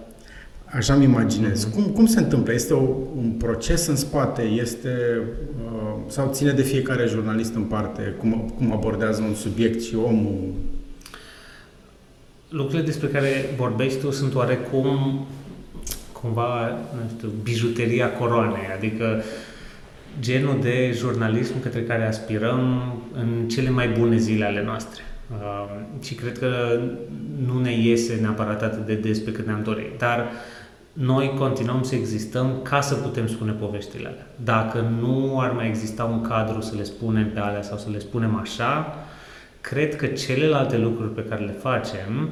Așa 0.72 0.94
mi 0.94 1.04
imaginez. 1.04 1.68
Uh-huh. 1.68 1.74
Cum, 1.74 1.82
cum 1.82 2.06
se 2.06 2.18
întâmplă? 2.18 2.52
Este 2.52 2.72
o, 2.72 2.82
un 3.16 3.30
proces 3.38 3.86
în 3.86 3.96
spate? 3.96 4.42
Este 4.42 5.22
uh, 5.64 5.92
sau 6.06 6.30
ține 6.32 6.52
de 6.52 6.62
fiecare 6.62 7.06
jurnalist 7.06 7.54
în 7.54 7.62
parte? 7.62 8.14
Cum, 8.18 8.52
cum 8.56 8.72
abordează 8.72 9.22
un 9.22 9.34
subiect 9.34 9.82
și 9.82 9.94
omul? 9.96 10.52
Lucrurile 12.48 12.84
despre 12.84 13.08
care 13.08 13.30
vorbești 13.56 13.98
tu 13.98 14.10
sunt 14.10 14.34
oarecum 14.34 15.26
cumva, 16.12 16.68
nu 16.68 17.10
știu, 17.16 17.28
bijuteria 17.42 18.12
coroanei, 18.12 18.68
adică 18.76 19.22
genul 20.20 20.58
de 20.60 20.92
jurnalism 20.96 21.62
către 21.62 21.82
care 21.82 22.06
aspirăm 22.06 22.92
în 23.14 23.48
cele 23.48 23.70
mai 23.70 23.88
bune 23.88 24.16
zile 24.16 24.44
ale 24.44 24.62
noastre. 24.64 25.02
Uh, 25.30 26.02
și 26.02 26.14
cred 26.14 26.38
că 26.38 26.80
nu 27.46 27.60
ne 27.60 27.72
iese 27.72 28.18
neapărat 28.20 28.62
atât 28.62 28.86
de 28.86 28.94
des 28.94 29.18
pe 29.18 29.32
cât 29.32 29.46
ne-am 29.46 29.62
dorit. 29.62 29.98
Dar 29.98 30.30
noi 30.92 31.34
continuăm 31.38 31.82
să 31.82 31.94
existăm 31.94 32.60
ca 32.62 32.80
să 32.80 32.94
putem 32.94 33.26
spune 33.26 33.52
poveștile 33.52 34.08
alea. 34.08 34.26
Dacă 34.44 34.92
nu 35.00 35.40
ar 35.40 35.50
mai 35.50 35.68
exista 35.68 36.04
un 36.04 36.20
cadru 36.20 36.60
să 36.60 36.74
le 36.76 36.84
spunem 36.84 37.30
pe 37.30 37.38
alea 37.38 37.62
sau 37.62 37.78
să 37.78 37.88
le 37.90 37.98
spunem 37.98 38.36
așa, 38.36 38.94
cred 39.60 39.96
că 39.96 40.06
celelalte 40.06 40.78
lucruri 40.78 41.14
pe 41.14 41.24
care 41.24 41.44
le 41.44 41.52
facem 41.52 42.28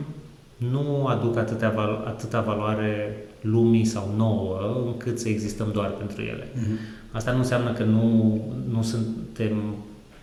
nu 0.56 1.06
aduc 1.06 1.36
atâtea, 1.36 1.70
valo- 1.70 2.06
atâta 2.06 2.40
valoare 2.40 3.16
lumii 3.40 3.84
sau 3.84 4.14
nouă 4.16 4.82
încât 4.86 5.18
să 5.18 5.28
existăm 5.28 5.70
doar 5.72 5.88
pentru 5.90 6.22
ele. 6.22 6.44
Uh-huh. 6.44 7.10
Asta 7.12 7.32
nu 7.32 7.38
înseamnă 7.38 7.72
că 7.72 7.84
nu, 7.84 8.40
nu 8.70 8.82
suntem 8.82 9.74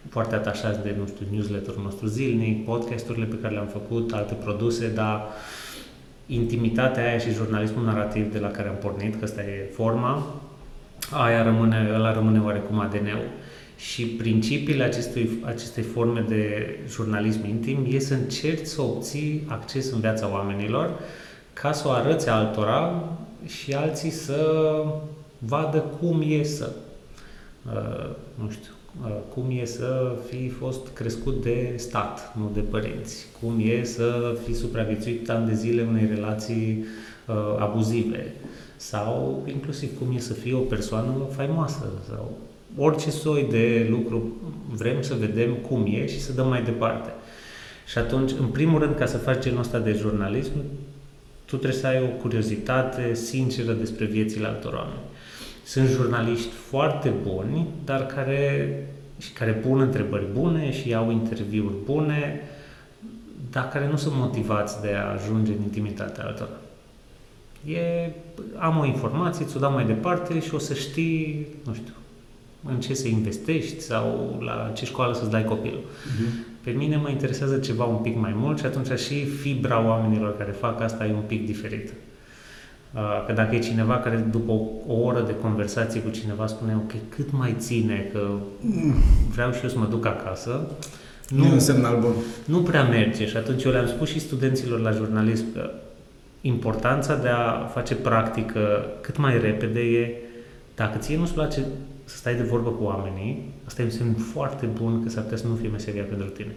foarte 0.10 0.36
atașați 0.36 0.84
de, 0.84 0.96
nu 1.00 1.08
știu, 1.08 1.26
newsletterul 1.32 1.82
nostru 1.84 2.08
zilnic, 2.08 2.66
podcasturile 2.66 3.26
pe 3.26 3.36
care 3.42 3.54
le-am 3.54 3.68
făcut, 3.68 4.14
alte 4.14 4.34
produse, 4.34 4.92
dar 4.94 5.22
intimitatea 6.28 7.08
aia 7.08 7.18
și 7.18 7.32
jurnalismul 7.32 7.84
narrativ 7.84 8.32
de 8.32 8.40
la 8.40 8.52
care 8.52 8.68
am 8.68 8.76
pornit, 8.76 9.16
că 9.16 9.24
asta 9.24 9.42
e 9.42 9.70
forma, 9.74 10.42
aia 11.12 11.44
rămâne, 11.44 11.90
ăla 11.94 12.14
rămâne 12.14 12.42
oarecum 12.42 12.80
ADN-ul. 12.80 13.30
Și 13.78 14.06
principiile 14.06 14.84
acestui, 14.84 15.30
acestei 15.46 15.84
forme 15.84 16.26
de 16.28 16.76
jurnalism 16.90 17.46
intim 17.46 17.88
e 17.90 18.00
să 18.00 18.14
încerci 18.14 18.66
să 18.66 18.82
obții 18.82 19.44
acces 19.48 19.92
în 19.92 20.00
viața 20.00 20.30
oamenilor 20.32 21.00
ca 21.54 21.72
să 21.72 21.88
o 21.88 21.92
arăți 21.92 22.30
altora 22.30 23.10
și 23.46 23.74
alții 23.74 24.10
să 24.10 24.72
vadă 25.40 25.78
cum 26.00 26.24
e 26.28 26.44
să, 26.44 26.72
uh, 27.66 28.10
nu 28.36 28.50
știu, 28.50 28.72
Uh, 28.72 28.75
cum 29.34 29.46
e 29.50 29.66
să 29.66 30.16
fi 30.30 30.50
fost 30.50 30.88
crescut 30.94 31.44
de 31.44 31.74
stat, 31.76 32.36
nu 32.38 32.52
de 32.54 32.60
părinți, 32.60 33.26
cum 33.42 33.62
e 33.64 33.84
să 33.84 34.38
fi 34.46 34.54
supraviețuit 34.54 35.30
ani 35.30 35.48
de 35.48 35.54
zile 35.54 35.86
unei 35.90 36.10
relații 36.16 36.86
uh, 37.28 37.36
abuzive 37.60 38.34
sau 38.76 39.44
inclusiv 39.48 39.98
cum 39.98 40.16
e 40.16 40.20
să 40.20 40.34
fii 40.34 40.54
o 40.54 40.60
persoană 40.60 41.12
faimoasă 41.36 41.92
sau 42.10 42.38
orice 42.78 43.10
soi 43.10 43.48
de 43.50 43.88
lucru 43.90 44.36
vrem 44.70 45.02
să 45.02 45.14
vedem 45.20 45.54
cum 45.54 45.86
e 45.86 46.08
și 46.08 46.22
să 46.22 46.34
dăm 46.34 46.48
mai 46.48 46.64
departe. 46.64 47.10
Și 47.86 47.98
atunci, 47.98 48.32
în 48.40 48.46
primul 48.46 48.80
rând, 48.80 48.96
ca 48.96 49.06
să 49.06 49.18
faci 49.18 49.44
genul 49.44 49.60
ăsta 49.60 49.80
de 49.80 49.92
jurnalism, 49.92 50.52
tu 51.46 51.58
trebuie 51.58 51.80
să 51.80 51.88
ai 51.88 52.02
o 52.04 52.22
curiozitate 52.22 53.14
sinceră 53.14 53.74
despre 53.74 54.06
viețile 54.06 54.48
altor 54.48 54.74
oameni. 54.74 55.00
Sunt 55.66 55.90
jurnaliști 55.90 56.50
foarte 56.50 57.14
buni, 57.24 57.68
dar 57.86 58.06
care, 58.06 58.70
și 59.18 59.32
care 59.32 59.52
pun 59.52 59.80
întrebări 59.80 60.26
bune 60.34 60.72
și 60.72 60.94
au 60.94 61.12
interviuri 61.12 61.74
bune, 61.86 62.42
dar 63.52 63.70
care 63.70 63.88
nu 63.88 63.96
sunt 63.96 64.14
motivați 64.16 64.82
de 64.82 64.94
a 64.94 65.12
ajunge 65.12 65.52
în 65.52 65.62
intimitatea 65.62 66.26
altora. 66.26 66.50
E, 67.66 68.12
am 68.58 68.78
o 68.78 68.86
informație, 68.86 69.46
ți-o 69.46 69.60
dau 69.60 69.72
mai 69.72 69.86
departe 69.86 70.40
și 70.40 70.56
o 70.56 70.58
să 70.58 70.74
știi, 70.74 71.48
nu 71.66 71.74
știu, 71.74 71.94
în 72.68 72.80
ce 72.80 72.94
să 72.94 73.08
investești 73.08 73.80
sau 73.80 74.38
la 74.46 74.72
ce 74.74 74.86
școală 74.86 75.14
să-ți 75.14 75.30
dai 75.30 75.44
copilul. 75.44 75.82
Uh-huh. 75.82 76.64
Pe 76.64 76.72
mine 76.72 76.96
mă 76.96 77.10
interesează 77.10 77.58
ceva 77.58 77.84
un 77.84 78.02
pic 78.02 78.16
mai 78.18 78.34
mult 78.36 78.60
și 78.60 78.66
atunci 78.66 79.00
și 79.00 79.26
fibra 79.26 79.86
oamenilor 79.86 80.38
care 80.38 80.52
fac 80.52 80.82
asta 80.82 81.06
e 81.06 81.14
un 81.14 81.24
pic 81.28 81.46
diferită. 81.46 81.92
Că 83.26 83.34
dacă 83.34 83.56
e 83.56 83.60
cineva 83.60 83.98
care 83.98 84.16
după 84.32 84.52
o, 84.52 84.62
o 84.88 85.02
oră 85.02 85.22
de 85.22 85.36
conversație 85.36 86.02
cu 86.02 86.10
cineva 86.10 86.48
spune 86.48 86.76
ok, 86.76 86.92
cât 87.10 87.32
mai 87.32 87.56
ține, 87.58 88.10
că 88.14 88.28
vreau 89.34 89.52
și 89.52 89.64
eu 89.64 89.70
să 89.70 89.78
mă 89.78 89.86
duc 89.90 90.06
acasă, 90.06 90.68
nu, 91.30 91.44
nu 91.44 91.52
un 91.52 91.60
semnal 91.60 92.00
bun. 92.00 92.14
Nu 92.46 92.62
prea 92.62 92.84
merge 92.84 93.28
și 93.28 93.38
atunci 93.38 93.64
eu 93.64 93.72
le-am 93.72 93.88
spus 93.88 94.10
și 94.10 94.20
studenților 94.20 94.80
la 94.80 94.92
jurnalism 94.92 95.54
că 95.54 95.70
importanța 96.42 97.16
de 97.16 97.28
a 97.28 97.66
face 97.66 97.96
practică 97.96 98.86
cât 99.02 99.18
mai 99.18 99.40
repede 99.40 99.80
e, 99.80 100.16
dacă 100.76 100.98
ție 100.98 101.18
nu-ți 101.18 101.34
place 101.34 101.66
să 102.04 102.16
stai 102.16 102.36
de 102.36 102.44
vorbă 102.44 102.70
cu 102.70 102.84
oamenii, 102.84 103.54
asta 103.66 103.82
e 103.82 103.86
un 103.86 103.92
semn 103.92 104.14
foarte 104.14 104.66
bun 104.66 105.04
că 105.04 105.10
s-ar 105.10 105.24
putea 105.24 105.38
să 105.38 105.48
nu 105.48 105.56
fie 105.56 105.70
meseria 105.70 106.04
pentru 106.04 106.28
tine. 106.28 106.56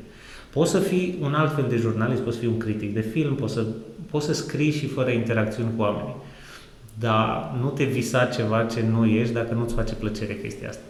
Poți 0.52 0.71
să 0.71 0.78
fii 0.78 1.19
un 1.21 1.35
alt 1.35 1.55
fel 1.55 1.67
de 1.69 1.76
jurnalist, 1.76 2.23
poți 2.23 2.35
să 2.35 2.40
fii 2.43 2.50
un 2.52 2.59
critic 2.59 2.95
de 2.95 3.00
film, 3.00 3.35
poți 3.35 3.52
să, 3.52 3.67
poți 4.11 4.26
să 4.26 4.33
scrii 4.33 4.71
și 4.71 4.87
fără 4.87 5.11
interacțiuni 5.11 5.71
cu 5.76 5.83
oamenii. 5.83 6.17
Dar 6.99 7.55
nu 7.61 7.69
te 7.69 7.85
visa 7.85 8.25
ceva 8.25 8.64
ce 8.64 8.85
nu 8.90 9.07
ești 9.07 9.35
dacă 9.35 9.55
nu-ți 9.55 9.75
face 9.75 9.95
plăcere 9.95 10.35
chestia 10.35 10.69
asta. 10.69 10.83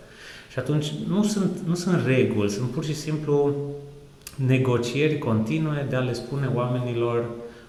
Și 0.52 0.58
atunci 0.58 0.92
nu 1.08 1.24
sunt, 1.24 1.58
nu 1.66 1.74
sunt 1.74 2.06
reguli, 2.06 2.50
sunt 2.50 2.70
pur 2.70 2.84
și 2.84 2.94
simplu 2.94 3.56
negocieri 4.46 5.18
continue 5.18 5.86
de 5.88 5.96
a 5.96 6.00
le 6.00 6.12
spune 6.12 6.50
oamenilor 6.54 7.24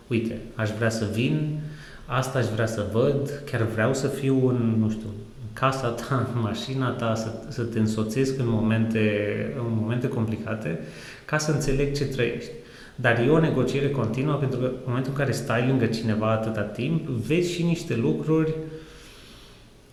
uite, 0.07 0.41
aș 0.55 0.69
vrea 0.69 0.89
să 0.89 1.05
vin, 1.13 1.59
asta 2.05 2.39
aș 2.39 2.45
vrea 2.45 2.65
să 2.65 2.85
văd, 2.91 3.43
chiar 3.51 3.63
vreau 3.63 3.93
să 3.93 4.07
fiu 4.07 4.47
în, 4.47 4.75
nu 4.79 4.89
știu, 4.89 5.07
în 5.07 5.28
casa 5.59 5.87
ta, 5.87 6.29
în 6.35 6.41
mașina 6.49 6.89
ta, 6.89 7.15
să, 7.15 7.31
să 7.47 7.63
te 7.63 7.79
însoțesc 7.79 8.39
în 8.39 8.47
momente, 8.47 9.53
în 9.57 9.77
momente 9.79 10.07
complicate, 10.07 10.79
ca 11.25 11.37
să 11.37 11.51
înțeleg 11.51 11.95
ce 11.95 12.05
trăiești. 12.05 12.51
Dar 12.95 13.19
e 13.19 13.29
o 13.29 13.39
negociere 13.39 13.89
continuă 13.89 14.35
pentru 14.35 14.59
că 14.59 14.65
în 14.65 14.73
momentul 14.85 15.11
în 15.11 15.17
care 15.17 15.31
stai 15.31 15.67
lângă 15.67 15.85
cineva 15.85 16.31
atâta 16.31 16.61
timp, 16.61 17.07
vezi 17.07 17.51
și 17.51 17.63
niște 17.63 17.95
lucruri 17.95 18.53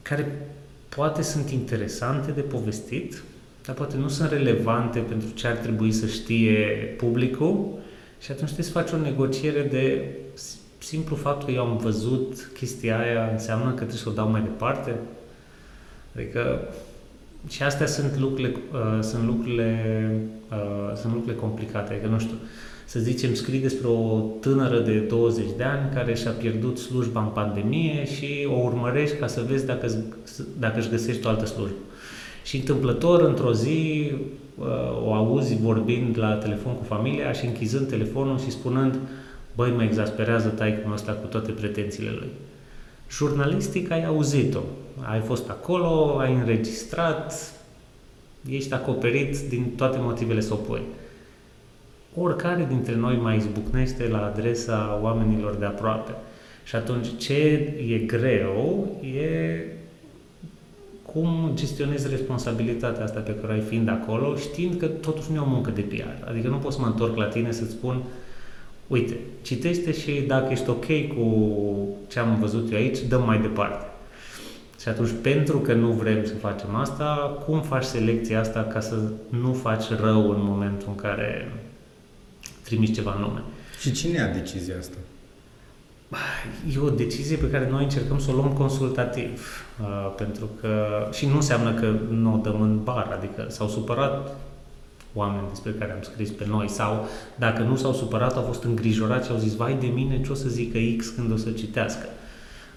care 0.02 0.49
poate 0.88 1.23
sunt 1.23 1.50
interesante 1.50 2.30
de 2.30 2.40
povestit, 2.40 3.23
dar 3.64 3.75
poate 3.75 3.96
nu 3.96 4.08
sunt 4.08 4.30
relevante 4.30 4.99
pentru 4.99 5.28
ce 5.35 5.46
ar 5.46 5.56
trebui 5.56 5.92
să 5.92 6.06
știe 6.06 6.94
publicul 6.96 7.78
și 8.20 8.30
atunci 8.30 8.52
trebuie 8.52 8.73
să 8.73 8.78
faci 8.78 8.92
o 8.92 9.04
negociere 9.04 9.62
de 9.62 10.04
simplu 10.78 11.16
faptul 11.16 11.49
că 11.49 11.54
eu 11.54 11.62
am 11.62 11.76
văzut 11.76 12.50
chestia 12.54 12.99
aia 12.99 13.28
înseamnă 13.32 13.68
că 13.68 13.75
trebuie 13.75 13.99
să 13.99 14.08
o 14.08 14.12
dau 14.12 14.30
mai 14.30 14.40
departe. 14.40 14.94
Adică 16.16 16.68
și 17.49 17.62
astea 17.62 17.87
sunt 17.87 18.18
lucrurile, 18.18 18.56
uh, 18.73 19.02
sunt 19.02 19.25
lucrurile, 19.26 20.11
uh, 20.50 20.96
sunt 20.96 21.12
lucrurile 21.12 21.40
complicate. 21.40 21.92
Adică, 21.92 22.08
nu 22.08 22.18
știu, 22.18 22.37
să 22.85 22.99
zicem, 22.99 23.35
scrii 23.35 23.58
despre 23.58 23.87
o 23.87 24.20
tânără 24.40 24.78
de 24.78 24.99
20 24.99 25.44
de 25.56 25.62
ani 25.62 25.94
care 25.94 26.14
și-a 26.14 26.30
pierdut 26.30 26.78
slujba 26.78 27.20
în 27.20 27.28
pandemie 27.28 28.06
și 28.06 28.49
o 28.50 28.64
urmărești 28.64 29.16
ca 29.16 29.26
să 29.26 29.44
vezi 29.49 29.66
dacă, 29.66 29.92
dacă 30.58 30.78
își 30.78 30.88
găsești 30.88 31.26
o 31.26 31.28
altă 31.28 31.46
slujbă. 31.46 31.76
Și 32.44 32.56
întâmplător, 32.56 33.20
într-o 33.20 33.52
zi, 33.52 34.12
uh, 34.58 34.66
o 35.06 35.12
auzi 35.12 35.56
vorbind 35.56 36.18
la 36.18 36.35
telefon 36.35 36.75
cu 36.75 36.85
familia 36.85 37.32
și 37.32 37.46
închizând 37.46 37.88
telefonul 37.88 38.38
și 38.38 38.50
spunând 38.50 38.99
băi, 39.54 39.73
mă 39.76 39.82
exasperează 39.82 40.49
taicul 40.49 40.92
ăsta 40.92 41.12
cu 41.12 41.26
toate 41.26 41.50
pretențiile 41.50 42.11
lui. 42.11 42.28
Jurnalistic 43.11 43.90
ai 43.90 44.04
auzit-o, 44.04 44.61
ai 45.03 45.21
fost 45.21 45.49
acolo, 45.49 46.17
ai 46.19 46.35
înregistrat, 46.35 47.53
ești 48.50 48.75
acoperit 48.75 49.38
din 49.38 49.73
toate 49.76 49.99
motivele 50.00 50.41
să 50.41 50.53
o 50.53 50.57
pui. 50.57 50.83
Oricare 52.15 52.67
dintre 52.69 52.95
noi 52.95 53.17
mai 53.17 53.37
izbucnește 53.37 54.09
la 54.09 54.25
adresa 54.26 54.99
oamenilor 55.03 55.55
de 55.55 55.65
aproape. 55.65 56.15
Și 56.65 56.76
atunci 56.76 57.07
ce 57.19 57.35
e 57.88 57.99
greu 57.99 58.88
e 59.00 59.61
cum 61.03 61.50
gestionezi 61.55 62.09
responsabilitatea 62.09 63.05
asta 63.05 63.21
pe 63.21 63.35
care 63.35 63.53
ai 63.53 63.61
fiind 63.61 63.88
acolo, 63.88 64.37
știind 64.37 64.79
că 64.79 64.87
totuși 64.87 65.31
nu 65.31 65.37
e 65.37 65.41
o 65.41 65.49
muncă 65.49 65.71
de 65.71 65.81
PR. 65.81 66.29
Adică 66.29 66.49
nu 66.49 66.57
pot 66.57 66.73
să 66.73 66.81
mă 66.81 66.87
întorc 66.87 67.17
la 67.17 67.26
tine 67.26 67.53
să-ți 67.53 67.71
spun 67.71 68.03
uite, 68.87 69.17
citește 69.43 69.93
și 69.93 70.21
dacă 70.21 70.53
ești 70.53 70.71
ok 70.71 70.87
cu 71.17 71.49
ce 72.09 72.19
am 72.19 72.38
văzut 72.41 72.73
eu 72.73 72.79
aici, 72.79 72.99
dăm 73.09 73.23
mai 73.25 73.41
departe. 73.41 73.86
Și 74.87 74.92
atunci, 74.92 75.11
pentru 75.22 75.59
că 75.59 75.72
nu 75.72 75.90
vrem 75.90 76.25
să 76.25 76.35
facem 76.35 76.75
asta, 76.75 77.38
cum 77.46 77.62
faci 77.62 77.85
selecția 77.85 78.40
asta 78.40 78.62
ca 78.62 78.81
să 78.81 78.94
nu 79.29 79.53
faci 79.53 79.90
rău 80.01 80.31
în 80.31 80.38
momentul 80.40 80.88
în 80.88 80.94
care 80.94 81.53
trimiți 82.62 82.92
ceva 82.92 83.14
în 83.14 83.20
lume? 83.22 83.42
Și 83.81 83.92
cine 83.92 84.18
ia 84.18 84.27
decizia 84.27 84.75
asta? 84.79 84.96
E 86.75 86.79
o 86.79 86.90
decizie 86.90 87.37
pe 87.37 87.51
care 87.51 87.68
noi 87.70 87.83
încercăm 87.83 88.18
să 88.18 88.31
o 88.31 88.35
luăm 88.35 88.53
consultativ, 88.53 89.64
uh, 89.81 90.14
pentru 90.16 90.49
că 90.61 90.87
și 91.12 91.27
nu 91.27 91.35
înseamnă 91.35 91.72
că 91.75 91.94
nu 92.11 92.35
o 92.35 92.37
dăm 92.37 92.61
în 92.61 92.83
bar, 92.83 93.18
adică 93.18 93.46
s-au 93.49 93.68
supărat 93.68 94.37
oameni 95.14 95.49
despre 95.49 95.70
care 95.70 95.92
am 95.92 96.03
scris 96.03 96.31
pe 96.31 96.46
noi 96.49 96.68
sau 96.68 97.09
dacă 97.37 97.62
nu 97.62 97.77
s-au 97.77 97.92
supărat, 97.92 98.37
au 98.37 98.42
fost 98.42 98.62
îngrijorați 98.62 99.27
și 99.27 99.33
au 99.33 99.38
zis, 99.38 99.55
vai 99.55 99.77
de 99.81 99.87
mine, 99.87 100.22
ce 100.22 100.33
o 100.33 100.35
să 100.35 100.49
zică 100.49 100.79
X 100.96 101.09
când 101.09 101.33
o 101.33 101.37
să 101.37 101.51
citească. 101.51 102.07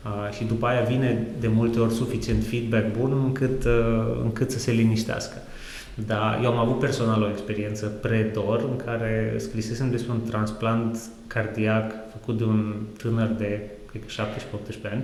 Uh, 0.06 0.34
și 0.36 0.44
după 0.44 0.66
aia 0.66 0.82
vine 0.82 1.28
de 1.40 1.48
multe 1.48 1.80
ori 1.80 1.94
suficient 1.94 2.46
feedback 2.46 2.98
bun 2.98 3.22
încât, 3.26 3.64
uh, 3.64 4.20
încât 4.24 4.52
să 4.52 4.60
se 4.60 4.72
liniștească. 4.72 5.38
Dar 6.06 6.40
eu 6.44 6.52
am 6.52 6.58
avut 6.58 6.80
personal 6.80 7.22
o 7.22 7.30
experiență 7.30 7.86
predor 7.86 8.64
în 8.70 8.76
care 8.86 9.36
scrisesem 9.38 9.90
despre 9.90 10.12
un 10.12 10.22
transplant 10.22 11.00
cardiac 11.28 11.94
făcut 12.12 12.38
de 12.38 12.44
un 12.44 12.76
tânăr 12.98 13.28
de, 13.28 13.62
cred 13.90 14.02
că 14.06 14.24
17-18 14.88 14.92
ani 14.92 15.04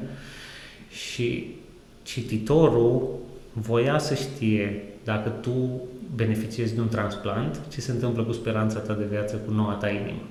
și 0.89 1.55
cititorul 2.03 3.19
voia 3.53 3.97
să 3.97 4.13
știe 4.13 4.83
dacă 5.03 5.29
tu 5.29 5.81
beneficiezi 6.15 6.75
de 6.75 6.81
un 6.81 6.87
transplant, 6.87 7.61
ce 7.71 7.81
se 7.81 7.91
întâmplă 7.91 8.23
cu 8.23 8.31
speranța 8.31 8.79
ta 8.79 8.93
de 8.93 9.05
viață, 9.09 9.35
cu 9.35 9.51
noua 9.51 9.73
ta 9.73 9.89
inimă. 9.89 10.23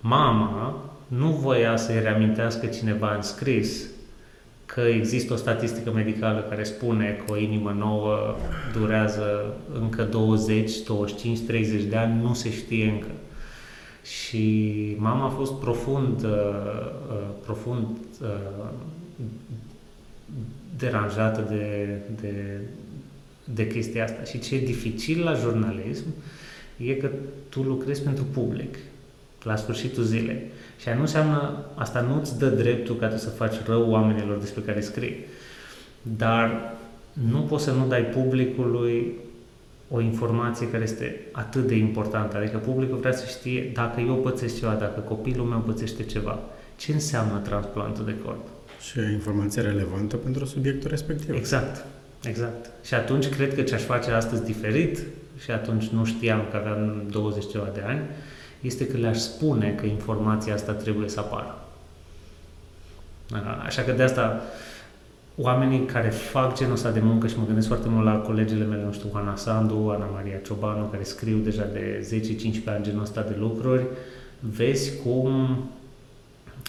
Mama 0.00 0.82
nu 1.16 1.30
voia 1.30 1.76
să-i 1.76 2.00
reamintească 2.00 2.66
cineva 2.66 3.14
în 3.14 3.22
scris 3.22 3.86
că 4.66 4.80
există 4.80 5.32
o 5.32 5.36
statistică 5.36 5.92
medicală 5.92 6.46
care 6.48 6.62
spune 6.62 7.22
că 7.26 7.32
o 7.32 7.36
inimă 7.36 7.74
nouă 7.78 8.36
durează 8.78 9.54
încă 9.80 10.02
20, 10.02 10.82
25, 10.82 11.40
30 11.40 11.82
de 11.82 11.96
ani, 11.96 12.22
nu 12.22 12.34
se 12.34 12.50
știe 12.50 12.88
încă. 12.88 13.06
Și 14.04 14.96
mama 14.98 15.26
a 15.26 15.28
fost 15.28 15.52
profund, 15.52 16.24
uh, 16.24 16.30
uh, 17.10 17.26
profund 17.44 17.86
uh, 18.22 18.70
deranjată 20.78 21.46
de, 21.48 21.98
de, 22.20 22.60
de 23.44 23.66
chestia 23.66 24.04
asta. 24.04 24.24
Și 24.24 24.38
ce 24.38 24.54
e 24.54 24.64
dificil 24.64 25.22
la 25.22 25.34
jurnalism 25.34 26.04
e 26.76 26.94
că 26.94 27.10
tu 27.48 27.62
lucrezi 27.62 28.02
pentru 28.02 28.24
public 28.24 28.76
la 29.42 29.56
sfârșitul 29.56 30.02
zilei. 30.02 30.42
Și 30.80 30.88
nu 30.94 31.00
înseamnă, 31.00 31.64
asta 31.74 32.00
nu 32.00 32.20
îți 32.20 32.38
dă 32.38 32.48
dreptul 32.48 32.96
ca 32.96 33.06
tu 33.06 33.16
să 33.16 33.28
faci 33.28 33.54
rău 33.66 33.90
oamenilor 33.90 34.38
despre 34.38 34.62
care 34.62 34.80
scrii. 34.80 35.16
Dar 36.02 36.74
nu 37.12 37.38
poți 37.38 37.64
să 37.64 37.72
nu 37.72 37.86
dai 37.86 38.02
publicului 38.02 39.12
o 39.90 40.00
informație 40.00 40.70
care 40.70 40.82
este 40.82 41.20
atât 41.32 41.66
de 41.66 41.74
importantă. 41.74 42.36
Adică 42.36 42.56
publicul 42.56 42.98
vrea 42.98 43.12
să 43.12 43.24
știe 43.28 43.70
dacă 43.74 44.00
eu 44.00 44.14
pățesc 44.14 44.58
ceva, 44.58 44.72
dacă 44.72 45.00
copilul 45.00 45.46
meu 45.46 45.58
pățește 45.58 46.02
ceva. 46.02 46.38
Ce 46.76 46.92
înseamnă 46.92 47.38
transplantul 47.38 48.04
de 48.04 48.14
corp? 48.24 48.46
Și 48.80 48.98
o 48.98 49.10
informație 49.10 49.62
relevantă 49.62 50.16
pentru 50.16 50.44
subiectul 50.44 50.90
respectiv. 50.90 51.34
Exact, 51.34 51.84
exact. 52.22 52.70
Și 52.84 52.94
atunci 52.94 53.28
cred 53.28 53.54
că 53.54 53.62
ce 53.62 53.74
aș 53.74 53.82
face 53.82 54.10
astăzi 54.10 54.44
diferit, 54.44 54.98
și 55.38 55.50
atunci 55.50 55.86
nu 55.86 56.04
știam 56.04 56.40
că 56.50 56.56
aveam 56.56 57.02
20 57.10 57.50
ceva 57.50 57.70
de 57.74 57.82
ani, 57.86 58.00
este 58.66 58.86
că 58.86 58.96
le-aș 58.96 59.18
spune 59.18 59.74
că 59.80 59.86
informația 59.86 60.54
asta 60.54 60.72
trebuie 60.72 61.08
să 61.08 61.20
apară. 61.20 61.58
Așa 63.66 63.82
că 63.82 63.92
de 63.92 64.02
asta 64.02 64.40
oamenii 65.36 65.84
care 65.84 66.08
fac 66.08 66.56
genul 66.56 66.72
ăsta 66.72 66.90
de 66.90 67.00
muncă 67.00 67.26
și 67.26 67.38
mă 67.38 67.44
gândesc 67.46 67.66
foarte 67.66 67.88
mult 67.88 68.04
la 68.04 68.16
colegele 68.16 68.64
mele, 68.64 68.82
nu 68.84 68.92
știu, 68.92 69.08
Ana 69.12 69.36
Sandu, 69.36 69.88
Ana 69.88 70.08
Maria 70.12 70.38
Ciobanu, 70.44 70.84
care 70.84 71.02
scriu 71.02 71.36
deja 71.36 71.64
de 71.72 72.08
10-15 72.64 72.64
ani 72.64 72.84
genul 72.84 73.02
ăsta 73.02 73.22
de 73.22 73.36
lucruri, 73.38 73.84
vezi 74.40 74.92
cum, 75.02 75.48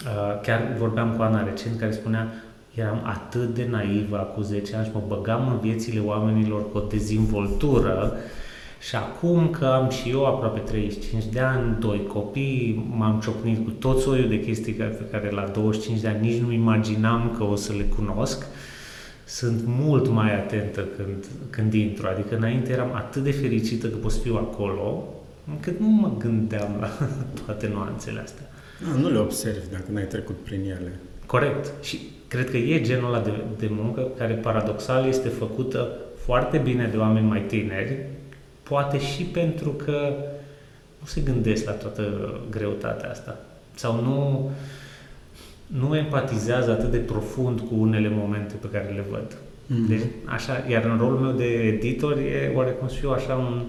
uh, 0.04 0.40
chiar 0.42 0.74
vorbeam 0.78 1.16
cu 1.16 1.22
Ana 1.22 1.44
recent, 1.44 1.78
care 1.78 1.92
spunea, 1.92 2.32
eram 2.74 3.00
atât 3.04 3.54
de 3.54 3.66
naivă 3.70 4.18
acum 4.18 4.42
10 4.42 4.76
ani 4.76 4.86
și 4.86 4.90
mă 4.94 5.02
băgam 5.06 5.48
în 5.48 5.58
viețile 5.58 6.00
oamenilor 6.00 6.70
cu 6.70 6.78
o 6.78 6.80
dezvoltură 6.80 8.16
și 8.80 8.96
acum 8.96 9.48
că 9.50 9.64
am 9.64 9.90
și 9.90 10.10
eu 10.10 10.26
aproape 10.26 10.58
35 10.58 11.24
de 11.24 11.40
ani, 11.40 11.76
doi 11.80 12.06
copii, 12.12 12.92
m-am 12.96 13.20
ciocnit 13.20 13.64
cu 13.64 13.70
tot 13.70 14.00
soiul 14.00 14.28
de 14.28 14.40
chestii 14.40 14.72
pe 14.72 15.04
care 15.10 15.30
la 15.30 15.44
25 15.44 16.00
de 16.00 16.08
ani 16.08 16.28
nici 16.28 16.42
nu 16.42 16.52
imaginam 16.52 17.34
că 17.36 17.44
o 17.44 17.54
să 17.54 17.72
le 17.72 17.82
cunosc, 17.82 18.46
sunt 19.24 19.62
mult 19.66 20.08
mai 20.08 20.34
atentă 20.34 20.88
când, 20.96 21.24
când 21.50 21.72
intru. 21.72 22.06
Adică 22.06 22.36
înainte 22.36 22.72
eram 22.72 22.94
atât 22.94 23.22
de 23.22 23.30
fericită 23.30 23.86
că 23.86 23.96
pot 23.96 24.10
să 24.10 24.18
fiu 24.18 24.34
acolo, 24.34 25.14
încât 25.50 25.80
nu 25.80 25.88
mă 25.88 26.10
gândeam 26.18 26.76
la 26.80 26.88
toate 27.44 27.70
nuanțele 27.72 28.20
astea. 28.20 28.44
A, 28.92 28.98
nu 28.98 29.10
le 29.10 29.18
observi 29.18 29.70
dacă 29.70 29.84
n-ai 29.92 30.04
trecut 30.04 30.36
prin 30.36 30.60
ele. 30.60 31.00
Corect. 31.26 31.84
Și 31.84 32.00
cred 32.28 32.50
că 32.50 32.56
e 32.56 32.80
genul 32.80 33.14
ăla 33.14 33.22
de, 33.22 33.32
de 33.58 33.68
muncă 33.70 34.08
care 34.18 34.34
paradoxal 34.34 35.06
este 35.06 35.28
făcută 35.28 35.88
foarte 36.24 36.58
bine 36.58 36.88
de 36.90 36.96
oameni 36.96 37.26
mai 37.26 37.40
tineri, 37.40 38.06
Poate 38.68 39.00
și 39.00 39.22
pentru 39.22 39.70
că 39.70 40.14
nu 41.00 41.06
se 41.06 41.20
gândesc 41.20 41.64
la 41.64 41.72
toată 41.72 42.34
greutatea 42.50 43.10
asta. 43.10 43.38
Sau 43.74 44.02
nu, 44.02 44.50
nu 45.66 45.96
empatizează 45.96 46.70
atât 46.70 46.90
de 46.90 46.96
profund 46.96 47.60
cu 47.60 47.74
unele 47.78 48.08
momente 48.08 48.54
pe 48.54 48.68
care 48.72 48.92
le 48.94 49.04
văd. 49.10 49.36
Mhm. 49.66 49.88
Deci, 49.88 50.02
așa, 50.24 50.64
iar 50.68 50.84
în 50.84 50.98
rolul 50.98 51.18
meu 51.18 51.32
de 51.32 51.44
editor 51.44 52.18
e 52.18 52.52
oarecum 52.54 52.88
și 52.88 53.04
eu 53.04 53.12
așa 53.12 53.34
un, 53.34 53.62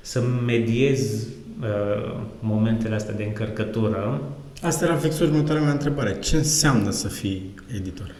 să 0.00 0.22
mediez 0.46 1.26
uh, 1.60 2.20
momentele 2.40 2.94
astea 2.94 3.14
de 3.14 3.24
încărcătură. 3.24 4.22
Asta 4.62 4.84
era 4.84 4.96
fix 4.96 5.18
următoarea 5.18 5.62
mea 5.62 5.72
întrebare. 5.72 6.18
Ce 6.18 6.36
înseamnă 6.36 6.90
să 6.90 7.08
fii 7.08 7.54
editor? 7.76 8.14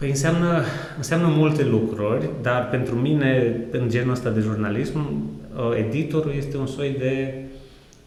Păi 0.00 0.08
înseamnă, 0.08 0.62
înseamnă 0.96 1.26
multe 1.28 1.64
lucruri, 1.64 2.30
dar 2.42 2.68
pentru 2.68 2.94
mine, 2.94 3.56
în 3.70 3.88
genul 3.88 4.12
ăsta 4.12 4.30
de 4.30 4.40
jurnalism, 4.40 4.98
uh, 4.98 5.76
editorul 5.76 6.32
este 6.36 6.56
un 6.56 6.66
soi 6.66 6.96
de 6.98 7.34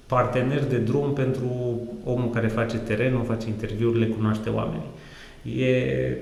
partener 0.05 0.63
de 0.63 0.77
drum 0.77 1.13
pentru 1.13 1.79
omul 2.03 2.29
care 2.29 2.47
face 2.47 2.77
terenul, 2.77 3.23
face 3.23 3.47
interviurile, 3.47 4.05
cunoaște 4.05 4.49
oamenii. 4.49 4.89
E, 5.63 6.17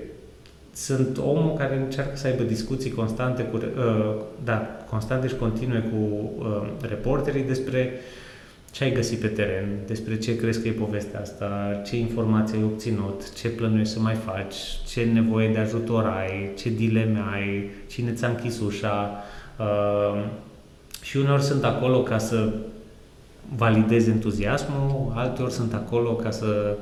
sunt 0.73 1.17
omul 1.17 1.53
care 1.57 1.77
încearcă 1.77 2.15
să 2.15 2.27
aibă 2.27 2.43
discuții 2.43 2.91
constante 2.91 3.43
cu, 3.43 3.55
uh, 3.57 4.15
da, 4.43 4.67
constante 4.89 5.27
și 5.27 5.36
continue 5.36 5.79
cu 5.79 6.31
uh, 6.39 6.67
reporterii 6.89 7.43
despre 7.43 7.91
ce 8.71 8.84
ai 8.84 8.91
găsit 8.91 9.19
pe 9.19 9.27
teren, 9.27 9.67
despre 9.88 10.17
ce 10.17 10.36
crezi 10.36 10.62
că 10.62 10.67
e 10.67 10.71
povestea 10.71 11.19
asta, 11.19 11.81
ce 11.86 11.97
informații 11.97 12.57
ai 12.57 12.63
obținut, 12.63 13.34
ce 13.34 13.49
plănuiești 13.49 13.93
să 13.93 13.99
mai 13.99 14.15
faci, 14.15 14.55
ce 14.88 15.03
nevoie 15.03 15.49
de 15.49 15.57
ajutor 15.57 16.05
ai, 16.05 16.51
ce 16.57 16.69
dileme 16.69 17.23
ai, 17.34 17.69
cine 17.88 18.12
ți-a 18.12 18.27
închis 18.27 18.60
ușa. 18.60 19.23
Uh, 19.60 20.23
și 21.01 21.17
uneori 21.17 21.41
sunt 21.41 21.63
acolo 21.63 22.03
ca 22.03 22.17
să 22.17 22.53
validez 23.55 24.07
entuziasmul, 24.07 25.12
alteori 25.15 25.51
sunt 25.51 25.73
acolo 25.73 26.15
ca 26.15 26.31
să, 26.31 26.77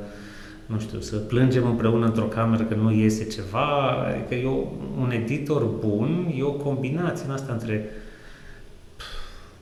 nu 0.66 0.80
știu, 0.80 1.00
să 1.00 1.16
plângem 1.16 1.66
împreună 1.66 2.06
într-o 2.06 2.24
cameră 2.24 2.64
că 2.64 2.76
nu 2.76 2.92
iese 2.92 3.24
ceva. 3.24 3.90
Adică 3.90 4.36
eu, 4.36 4.78
un 5.00 5.12
editor 5.12 5.64
bun 5.64 6.34
e 6.38 6.44
o 6.44 6.52
combinație 6.52 7.26
în 7.28 7.34
asta 7.34 7.54
între 7.54 7.90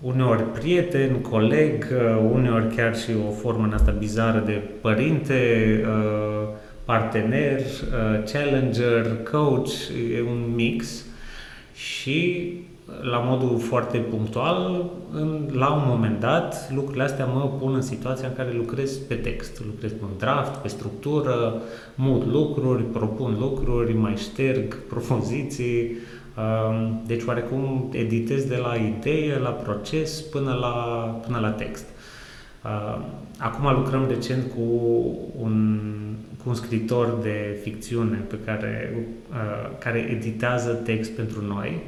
uneori 0.02 0.44
prieten, 0.44 1.22
coleg, 1.22 1.88
uh, 1.92 2.30
uneori 2.32 2.76
chiar 2.76 2.98
și 2.98 3.10
o 3.28 3.32
formă 3.32 3.64
în 3.64 3.74
asta 3.74 3.92
bizară 3.92 4.44
de 4.46 4.62
părinte, 4.82 5.36
uh, 5.88 6.48
partener, 6.86 7.60
uh, 7.60 8.24
challenger, 8.32 9.24
coach, 9.32 9.72
e 10.16 10.22
un 10.22 10.54
mix 10.56 11.06
și 11.74 12.52
la 13.02 13.18
modul 13.18 13.60
foarte 13.60 13.98
punctual, 13.98 14.86
în, 15.12 15.50
la 15.54 15.74
un 15.74 15.84
moment 15.86 16.20
dat, 16.20 16.72
lucrurile 16.74 17.04
astea 17.04 17.26
mă 17.26 17.52
pun 17.60 17.74
în 17.74 17.82
situația 17.82 18.28
în 18.28 18.34
care 18.36 18.54
lucrez 18.54 18.98
pe 18.98 19.14
text. 19.14 19.62
Lucrez 19.66 19.92
pe 19.92 20.04
un 20.04 20.18
draft, 20.18 20.56
pe 20.56 20.68
structură, 20.68 21.62
mut 21.96 22.26
lucruri, 22.26 22.84
propun 22.84 23.38
lucruri, 23.40 23.94
mai 23.94 24.16
șterg 24.16 24.78
propoziții. 24.88 25.98
Um, 26.38 27.02
deci, 27.06 27.24
oarecum, 27.24 27.90
editez 27.92 28.44
de 28.44 28.56
la 28.56 28.76
idee, 28.76 29.38
la 29.38 29.50
proces, 29.50 30.22
până 30.22 30.54
la, 30.54 30.74
până 31.26 31.40
la 31.40 31.50
text. 31.50 31.86
Um, 32.64 33.04
acum 33.38 33.74
lucrăm 33.74 34.08
recent 34.08 34.44
cu 34.56 34.62
un, 35.38 35.80
cu 36.44 36.50
un 36.50 36.54
scriitor 36.54 37.18
de 37.22 37.58
ficțiune 37.64 38.18
pe 38.18 38.36
care, 38.46 38.96
uh, 39.30 39.78
care 39.80 40.00
editează 40.00 40.72
text 40.72 41.12
pentru 41.12 41.46
noi 41.46 41.82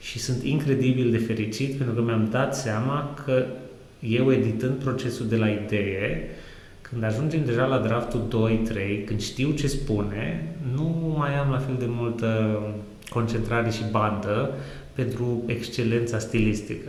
și 0.00 0.18
sunt 0.18 0.42
incredibil 0.42 1.10
de 1.10 1.18
fericit 1.18 1.76
pentru 1.76 1.94
că 1.94 2.00
mi-am 2.00 2.28
dat 2.30 2.56
seama 2.56 3.14
că 3.24 3.46
eu 4.00 4.32
editând 4.32 4.74
procesul 4.74 5.26
de 5.26 5.36
la 5.36 5.48
idee, 5.48 6.28
când 6.80 7.02
ajungem 7.02 7.44
deja 7.44 7.64
la 7.64 7.78
draftul 7.78 8.60
2-3, 9.02 9.04
când 9.04 9.20
știu 9.20 9.50
ce 9.50 9.66
spune, 9.66 10.54
nu 10.74 11.14
mai 11.18 11.34
am 11.34 11.50
la 11.50 11.58
fel 11.58 11.76
de 11.78 11.86
multă 11.88 12.60
concentrare 13.14 13.70
și 13.70 13.82
bandă 13.90 14.50
pentru 14.92 15.42
excelența 15.46 16.18
stilistică. 16.18 16.88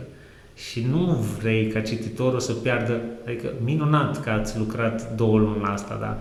Și 0.54 0.86
nu 0.90 1.26
vrei 1.40 1.66
ca 1.66 1.80
cititorul 1.80 2.40
să 2.40 2.52
piardă, 2.52 3.00
adică 3.26 3.52
minunat 3.64 4.22
că 4.24 4.30
ați 4.30 4.58
lucrat 4.58 5.16
două 5.16 5.38
luni 5.38 5.60
la 5.62 5.72
asta, 5.72 5.98
dar 6.00 6.18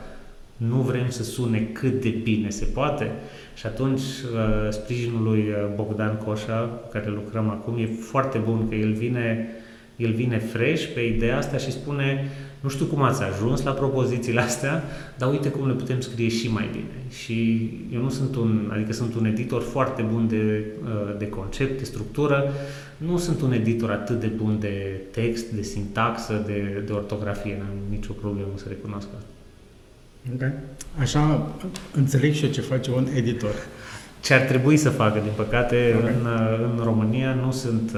nu 0.57 0.75
vrem 0.75 1.09
să 1.09 1.23
sune 1.23 1.69
cât 1.73 2.01
de 2.01 2.09
bine 2.09 2.49
se 2.49 2.65
poate 2.65 3.11
și 3.55 3.65
atunci 3.65 4.01
uh, 4.01 4.69
sprijinul 4.69 5.23
lui 5.23 5.39
uh, 5.39 5.55
Bogdan 5.75 6.17
Coșa, 6.25 6.59
cu 6.81 6.87
care 6.91 7.09
lucrăm 7.09 7.49
acum, 7.49 7.77
e 7.77 7.85
foarte 7.85 8.37
bun 8.37 8.69
că 8.69 8.75
el 8.75 8.93
vine, 8.93 9.49
el 9.95 10.11
vine 10.11 10.37
fresh 10.37 10.85
pe 10.93 11.01
ideea 11.01 11.37
asta 11.37 11.57
și 11.57 11.71
spune 11.71 12.29
nu 12.59 12.69
știu 12.69 12.85
cum 12.85 13.01
ați 13.01 13.23
ajuns 13.23 13.63
la 13.63 13.71
propozițiile 13.71 14.41
astea, 14.41 14.83
dar 15.17 15.29
uite 15.31 15.49
cum 15.49 15.67
le 15.67 15.73
putem 15.73 15.99
scrie 15.99 16.27
și 16.27 16.51
mai 16.51 16.69
bine. 16.71 16.95
Și 17.09 17.69
eu 17.93 18.01
nu 18.01 18.09
sunt 18.09 18.35
un, 18.35 18.71
adică 18.73 18.93
sunt 18.93 19.15
un 19.15 19.25
editor 19.25 19.61
foarte 19.61 20.01
bun 20.01 20.27
de, 20.27 20.65
uh, 20.83 21.17
de 21.17 21.29
concept, 21.29 21.77
de 21.77 21.83
structură, 21.83 22.53
nu 22.97 23.17
sunt 23.17 23.41
un 23.41 23.51
editor 23.51 23.91
atât 23.91 24.19
de 24.19 24.27
bun 24.27 24.59
de 24.59 25.01
text, 25.11 25.45
de 25.45 25.61
sintaxă, 25.61 26.43
de, 26.45 26.83
de 26.85 26.91
ortografie, 26.91 27.57
n-am 27.57 27.77
nicio 27.89 28.13
problemă 28.13 28.51
să 28.55 28.65
recunosc 28.67 29.07
asta. 29.07 29.27
Ok. 30.33 30.51
Așa 30.99 31.51
înțeleg 31.91 32.33
și 32.33 32.45
eu 32.45 32.51
ce 32.51 32.61
face 32.61 32.91
un 32.91 33.07
editor. 33.15 33.55
Ce 34.25 34.33
ar 34.33 34.41
trebui 34.41 34.77
să 34.77 34.89
facă, 34.89 35.19
din 35.19 35.31
păcate, 35.35 35.95
Ok. 35.97 36.03
în, 36.03 36.27
în 36.63 36.83
România 36.83 37.33
nu 37.33 37.51
sunt, 37.51 37.91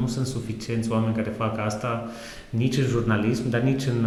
nu 0.00 0.06
sunt 0.06 0.26
suficienți 0.26 0.90
oameni 0.90 1.14
care 1.14 1.30
fac 1.36 1.58
asta 1.58 2.10
nici 2.50 2.76
în 2.76 2.84
jurnalism, 2.84 3.50
dar 3.50 3.60
nici 3.60 3.86
în, 3.86 4.06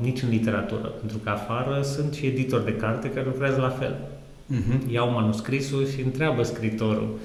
nici 0.00 0.22
în 0.22 0.28
literatură. 0.28 0.86
Pentru 0.86 1.18
că 1.18 1.30
afară 1.30 1.82
sunt 1.82 2.14
și 2.14 2.26
editori 2.26 2.64
de 2.64 2.76
carte 2.76 3.10
care 3.10 3.26
lucrează 3.26 3.60
la 3.60 3.68
fel. 3.68 3.94
Uh-huh. 3.94 4.92
Iau 4.92 5.10
manuscrisul 5.10 5.86
și 5.86 6.00
întreabă 6.00 6.42
scritorul 6.42 7.18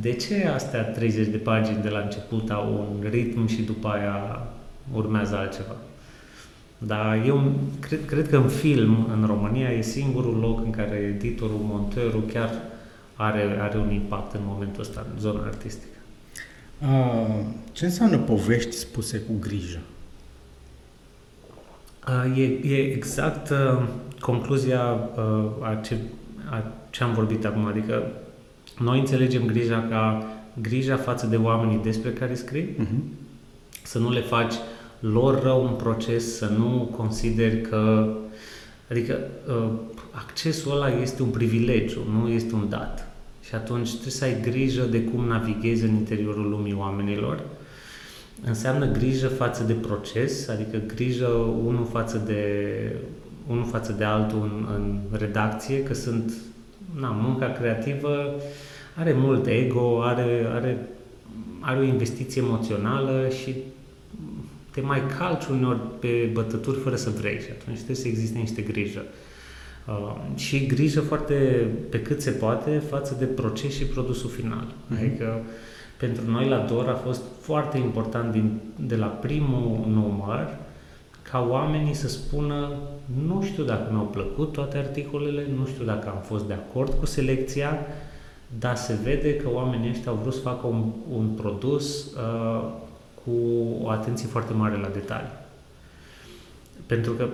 de 0.00 0.12
ce 0.12 0.50
astea 0.54 0.82
30 0.82 1.26
de 1.26 1.36
pagini 1.36 1.82
de 1.82 1.88
la 1.88 1.98
început 1.98 2.50
au 2.50 2.72
un 2.72 3.08
ritm 3.10 3.46
și 3.46 3.62
după 3.62 3.88
aia 3.88 4.46
urmează 4.92 5.36
altceva. 5.36 5.76
Dar 6.78 7.22
eu 7.26 7.52
cred, 7.80 8.06
cred 8.06 8.28
că 8.28 8.36
în 8.36 8.48
film, 8.48 9.08
în 9.12 9.26
România, 9.26 9.70
e 9.70 9.80
singurul 9.80 10.38
loc 10.40 10.64
în 10.64 10.70
care 10.70 11.14
editorul, 11.16 11.60
monterul 11.62 12.24
chiar 12.32 12.50
are, 13.16 13.58
are 13.60 13.78
un 13.78 13.90
impact 13.90 14.34
în 14.34 14.40
momentul 14.44 14.82
ăsta, 14.82 15.06
în 15.14 15.20
zona 15.20 15.44
artistică. 15.44 15.88
Uh, 16.82 17.44
ce 17.72 17.84
înseamnă 17.84 18.18
povești 18.18 18.76
spuse 18.76 19.18
cu 19.18 19.32
grijă? 19.40 19.78
Uh, 22.08 22.38
E, 22.38 22.42
e 22.44 22.92
exact 22.92 23.50
uh, 23.50 23.82
concluzia 24.20 24.82
uh, 25.16 25.66
a, 25.68 25.74
ce, 25.74 25.96
a 26.50 26.64
ce 26.90 27.02
am 27.02 27.12
vorbit 27.12 27.44
acum, 27.44 27.66
adică 27.66 28.02
noi 28.78 28.98
înțelegem 28.98 29.46
grija 29.46 29.86
ca 29.90 30.26
grija 30.60 30.96
față 30.96 31.26
de 31.26 31.36
oamenii 31.36 31.80
despre 31.82 32.10
care 32.10 32.34
scrii, 32.34 32.76
Uh-huh. 32.78 33.02
să 33.82 33.98
nu 33.98 34.10
le 34.10 34.20
faci 34.20 34.54
lor 34.98 35.42
rău 35.42 35.66
în 35.66 35.72
proces, 35.74 36.36
să 36.36 36.46
nu 36.46 36.90
consideri 36.96 37.60
că... 37.60 38.08
Adică 38.90 39.18
uh, 39.48 39.70
accesul 40.14 40.72
ăla 40.72 40.88
este 41.00 41.22
un 41.22 41.28
privilegiu, 41.28 42.00
nu 42.10 42.28
este 42.28 42.54
un 42.54 42.68
dat. 42.68 43.08
Și 43.42 43.54
atunci 43.54 43.90
trebuie 43.90 44.12
să 44.12 44.24
ai 44.24 44.40
grijă 44.40 44.82
de 44.82 45.02
cum 45.02 45.26
navighezi 45.26 45.84
în 45.84 45.94
interiorul 45.94 46.48
lumii 46.48 46.74
oamenilor. 46.78 47.42
Înseamnă 48.44 48.86
grijă 48.86 49.28
față 49.28 49.62
de 49.62 49.72
proces, 49.72 50.48
adică 50.48 50.82
grijă 50.94 51.26
unul 51.64 51.86
față 51.90 52.22
de, 52.26 52.42
unul 53.46 53.64
față 53.64 53.92
de 53.92 54.04
altul 54.04 54.42
în, 54.42 54.66
în 54.74 55.18
redacție, 55.18 55.82
că 55.82 55.94
sunt... 55.94 56.32
Na, 57.00 57.08
munca 57.08 57.46
creativă 57.46 58.34
are 58.96 59.12
mult 59.12 59.46
ego, 59.46 60.02
are, 60.02 60.46
are, 60.52 60.88
are 61.60 61.78
o 61.78 61.82
investiție 61.82 62.42
emoțională 62.42 63.28
și 63.42 63.54
te 64.70 64.80
mai 64.80 65.02
calci 65.18 65.46
uneori 65.46 65.80
pe 66.00 66.30
bătături 66.32 66.78
fără 66.78 66.96
să 66.96 67.10
vrei 67.10 67.38
și 67.38 67.48
atunci 67.60 67.76
trebuie 67.76 67.96
să 67.96 68.08
existe 68.08 68.38
niște 68.38 68.62
grijă. 68.62 69.02
Uh, 69.88 70.14
și 70.34 70.66
grijă 70.66 71.00
foarte, 71.00 71.34
pe 71.90 72.02
cât 72.02 72.22
se 72.22 72.30
poate, 72.30 72.78
față 72.78 73.16
de 73.18 73.24
proces 73.24 73.74
și 73.74 73.84
produsul 73.84 74.30
final. 74.30 74.66
Mhm. 74.86 74.98
Adică 74.98 75.40
pentru 75.96 76.30
noi 76.30 76.48
la 76.48 76.58
DOR 76.58 76.88
a 76.88 76.94
fost 76.94 77.22
foarte 77.40 77.78
important 77.78 78.32
din, 78.32 78.60
de 78.76 78.96
la 78.96 79.06
primul 79.06 79.84
număr 79.88 80.56
ca 81.30 81.46
oamenii 81.50 81.94
să 81.94 82.08
spună 82.08 82.72
nu 83.26 83.42
știu 83.42 83.64
dacă 83.64 83.92
mi-au 83.92 84.04
plăcut 84.04 84.52
toate 84.52 84.76
articolele, 84.78 85.46
nu 85.58 85.66
știu 85.66 85.84
dacă 85.84 86.08
am 86.08 86.22
fost 86.22 86.44
de 86.44 86.52
acord 86.52 86.92
cu 86.98 87.06
selecția, 87.06 87.78
dar 88.58 88.76
se 88.76 88.98
vede 89.02 89.36
că 89.36 89.48
oamenii 89.52 89.90
ăștia 89.90 90.10
au 90.10 90.18
vrut 90.22 90.34
să 90.34 90.40
facă 90.40 90.66
un, 90.66 90.84
un 91.16 91.28
produs 91.28 92.04
uh, 92.04 92.64
cu 93.24 93.30
o 93.82 93.88
atenție 93.88 94.28
foarte 94.28 94.52
mare 94.52 94.76
la 94.76 94.88
detalii. 94.88 95.32
Pentru 96.86 97.12
că 97.12 97.28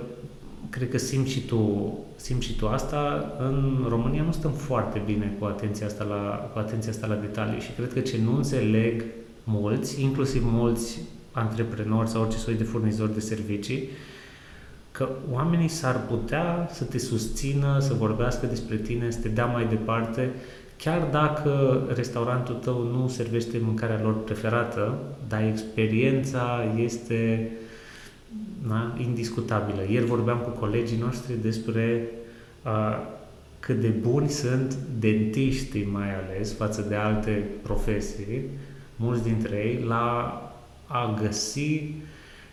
cred 0.71 0.89
că 0.89 0.99
simți 0.99 1.31
și 1.31 1.41
tu, 1.41 1.93
simți 2.17 2.47
și 2.47 2.57
tu 2.57 2.69
asta. 2.69 3.33
În 3.39 3.87
România 3.89 4.23
nu 4.23 4.33
stăm 4.33 4.51
foarte 4.51 5.03
bine 5.07 5.37
cu 5.39 5.45
atenția 5.45 5.87
asta 5.87 6.05
la, 6.05 6.51
cu 6.53 6.59
atenția 6.59 6.91
asta 6.91 7.07
la 7.07 7.15
detalii 7.15 7.61
și 7.61 7.73
cred 7.73 7.93
că 7.93 8.01
ce 8.01 8.19
nu 8.25 8.37
înțeleg 8.37 9.05
mulți, 9.45 10.03
inclusiv 10.03 10.43
mulți 10.45 10.99
antreprenori 11.33 12.09
sau 12.09 12.23
orice 12.23 12.37
soi 12.37 12.55
de 12.55 12.65
furnizori 12.65 13.15
de 13.15 13.21
servicii, 13.21 13.89
că 14.91 15.09
oamenii 15.31 15.69
s-ar 15.69 16.01
putea 16.07 16.69
să 16.73 16.85
te 16.85 16.99
susțină, 16.99 17.79
să 17.81 17.95
vorbească 17.95 18.47
despre 18.47 18.77
tine, 18.77 19.11
să 19.11 19.19
te 19.21 19.29
dea 19.29 19.45
mai 19.45 19.67
departe, 19.67 20.31
chiar 20.77 21.09
dacă 21.11 21.83
restaurantul 21.95 22.55
tău 22.55 22.83
nu 22.83 23.09
servește 23.09 23.61
mâncarea 23.65 24.01
lor 24.03 24.25
preferată, 24.25 24.99
dar 25.29 25.43
experiența 25.43 26.75
este 26.77 27.51
da, 28.69 28.95
indiscutabilă. 29.01 29.81
Ieri 29.91 30.05
vorbeam 30.05 30.39
cu 30.39 30.51
colegii 30.51 30.99
noștri 30.99 31.35
despre 31.43 32.09
uh, 32.65 32.97
cât 33.61 33.81
de 33.81 33.89
buni 33.89 34.29
sunt 34.29 34.77
dentiștii 34.99 35.89
mai 35.93 36.09
ales 36.15 36.57
față 36.57 36.87
de 36.89 36.95
alte 36.95 37.45
profesii, 37.63 38.41
mulți 38.97 39.23
dintre 39.23 39.57
ei, 39.57 39.85
la 39.87 40.35
a 40.87 41.19
găsi 41.23 41.95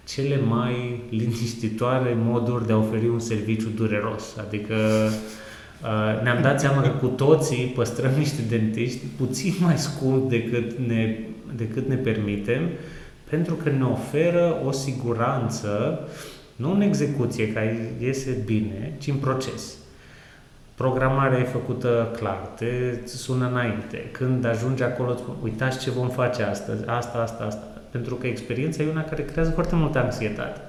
cele 0.05 0.39
mai 0.39 1.03
liniștitoare 1.09 2.17
moduri 2.23 2.65
de 2.65 2.73
a 2.73 2.77
oferi 2.77 3.07
un 3.07 3.19
serviciu 3.19 3.69
dureros. 3.75 4.35
Adică 4.47 4.75
uh, 5.83 6.21
ne-am 6.23 6.41
dat 6.41 6.59
seama 6.59 6.81
că 6.81 6.89
cu 6.89 7.07
toții 7.07 7.71
păstrăm 7.75 8.11
niște 8.17 8.41
dentiști 8.49 9.05
puțin 9.17 9.53
mai 9.59 9.77
scump 9.77 10.29
decât 10.29 10.77
ne, 10.87 11.19
decât 11.55 11.87
ne 11.87 11.95
permitem, 11.95 12.61
pentru 13.29 13.53
că 13.53 13.69
ne 13.69 13.83
oferă 13.83 14.55
o 14.65 14.71
siguranță, 14.71 15.99
nu 16.55 16.71
în 16.71 16.81
execuție, 16.81 17.53
ca 17.53 17.61
iese 17.99 18.41
bine, 18.45 18.93
ci 18.99 19.07
în 19.07 19.15
proces. 19.15 19.75
Programarea 20.75 21.39
e 21.39 21.43
făcută 21.43 22.15
clar, 22.17 22.37
te 22.55 22.99
sună 23.05 23.47
înainte. 23.47 24.09
Când 24.11 24.45
ajungi 24.45 24.83
acolo, 24.83 25.11
îți 25.11 25.21
spun, 25.21 25.35
uitați 25.43 25.79
ce 25.79 25.91
vom 25.91 26.09
face 26.09 26.43
astăzi, 26.43 26.85
asta, 26.85 27.17
asta, 27.17 27.43
asta. 27.43 27.67
Pentru 27.91 28.15
că 28.15 28.27
experiența 28.27 28.83
e 28.83 28.89
una 28.89 29.03
care 29.03 29.25
creează 29.25 29.51
foarte 29.51 29.75
multă 29.75 29.99
anxietate. 29.99 30.59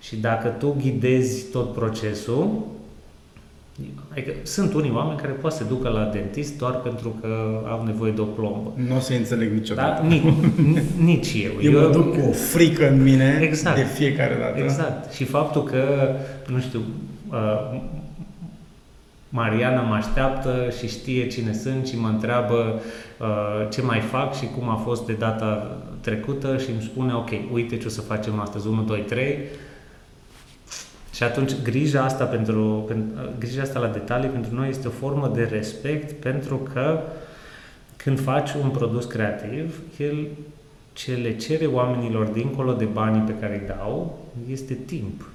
Și 0.00 0.16
dacă 0.16 0.48
tu 0.48 0.76
ghidezi 0.80 1.50
tot 1.50 1.72
procesul, 1.72 2.66
Adică 4.10 4.32
sunt 4.42 4.72
unii 4.74 4.90
oameni 4.94 5.18
care 5.20 5.32
poate 5.32 5.56
să 5.56 5.62
se 5.62 5.68
ducă 5.68 5.88
la 5.88 6.04
dentist 6.04 6.58
doar 6.58 6.74
pentru 6.74 7.16
că 7.20 7.28
au 7.68 7.84
nevoie 7.84 8.12
de 8.12 8.20
o 8.20 8.24
plombă. 8.24 8.72
Nu 8.88 8.96
o 8.96 8.98
să 8.98 9.12
înțeleg 9.12 9.52
niciodată. 9.52 10.02
Da? 10.02 10.08
Nici, 10.08 10.22
nici 10.98 11.32
eu. 11.44 11.52
Eu, 11.62 11.72
eu 11.72 11.80
mă 11.80 11.92
duc 11.92 12.12
cu 12.12 12.28
o 12.28 12.32
frică 12.32 12.88
în 12.88 13.02
mine 13.02 13.38
exact, 13.42 13.76
de 13.76 13.82
fiecare 13.82 14.36
dată. 14.40 14.58
Exact. 14.58 15.12
Și 15.12 15.24
faptul 15.24 15.62
că, 15.62 16.14
nu 16.46 16.60
știu, 16.60 16.80
uh, 17.30 17.80
Mariana 19.28 19.80
mă 19.80 19.94
așteaptă 19.94 20.72
și 20.78 20.88
știe 20.88 21.26
cine 21.26 21.52
sunt 21.52 21.86
și 21.86 21.98
mă 21.98 22.08
întreabă 22.08 22.80
uh, 23.20 23.68
ce 23.70 23.82
mai 23.82 24.00
fac 24.00 24.36
și 24.36 24.48
cum 24.58 24.68
a 24.68 24.74
fost 24.74 25.06
de 25.06 25.12
data 25.12 25.76
trecută 26.00 26.56
și 26.58 26.70
îmi 26.70 26.82
spune, 26.82 27.14
ok, 27.14 27.30
uite 27.52 27.76
ce 27.76 27.86
o 27.86 27.90
să 27.90 28.00
facem 28.00 28.40
astăzi, 28.40 28.66
1, 28.66 28.82
2, 28.82 29.00
3. 29.00 29.38
Și 31.12 31.22
atunci 31.22 31.52
grija 31.62 32.04
asta, 32.04 32.24
pentru, 32.24 32.84
pentru, 32.88 33.20
grija 33.38 33.62
asta 33.62 33.78
la 33.78 33.88
detalii 33.88 34.28
pentru 34.28 34.54
noi 34.54 34.68
este 34.68 34.86
o 34.86 34.90
formă 34.90 35.32
de 35.34 35.42
respect 35.42 36.12
pentru 36.12 36.56
că 36.56 37.00
când 37.96 38.20
faci 38.20 38.52
un 38.62 38.70
produs 38.70 39.04
creativ, 39.04 39.80
el 39.98 40.26
ce 40.92 41.14
le 41.14 41.36
cere 41.36 41.66
oamenilor 41.66 42.26
dincolo 42.26 42.72
de 42.72 42.84
banii 42.84 43.20
pe 43.20 43.38
care 43.40 43.60
îi 43.60 43.66
dau 43.66 44.18
este 44.50 44.74
timp. 44.74 45.28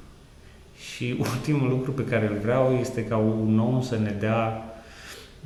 Și 0.77 1.15
ultimul 1.33 1.69
lucru 1.69 1.91
pe 1.91 2.05
care 2.05 2.27
îl 2.27 2.37
vreau 2.41 2.77
este 2.81 3.05
ca 3.05 3.17
un 3.17 3.59
om 3.59 3.81
să 3.81 3.97
ne 3.97 4.15
dea 4.19 4.63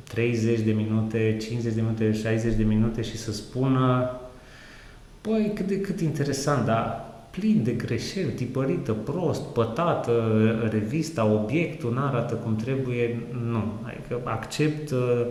30 0.04 0.60
de 0.60 0.72
minute, 0.72 1.36
50 1.40 1.74
de 1.74 1.80
minute, 1.80 2.12
60 2.12 2.54
de 2.54 2.62
minute 2.62 3.02
și 3.02 3.16
să 3.16 3.32
spună 3.32 4.16
Păi, 5.20 5.52
cât 5.54 5.66
de 5.66 5.80
cât 5.80 6.00
interesant, 6.00 6.64
dar 6.64 7.11
plin 7.32 7.62
de 7.62 7.72
greșeli, 7.72 8.30
tipărită, 8.30 8.92
prost, 8.92 9.42
pătată, 9.42 10.12
revista, 10.70 11.24
obiectul, 11.24 11.92
nu 11.92 12.00
arată 12.00 12.34
cum 12.34 12.56
trebuie, 12.56 13.18
nu. 13.50 13.72
Adică 13.82 14.20
accept 14.24 14.90
uh, 14.90 15.26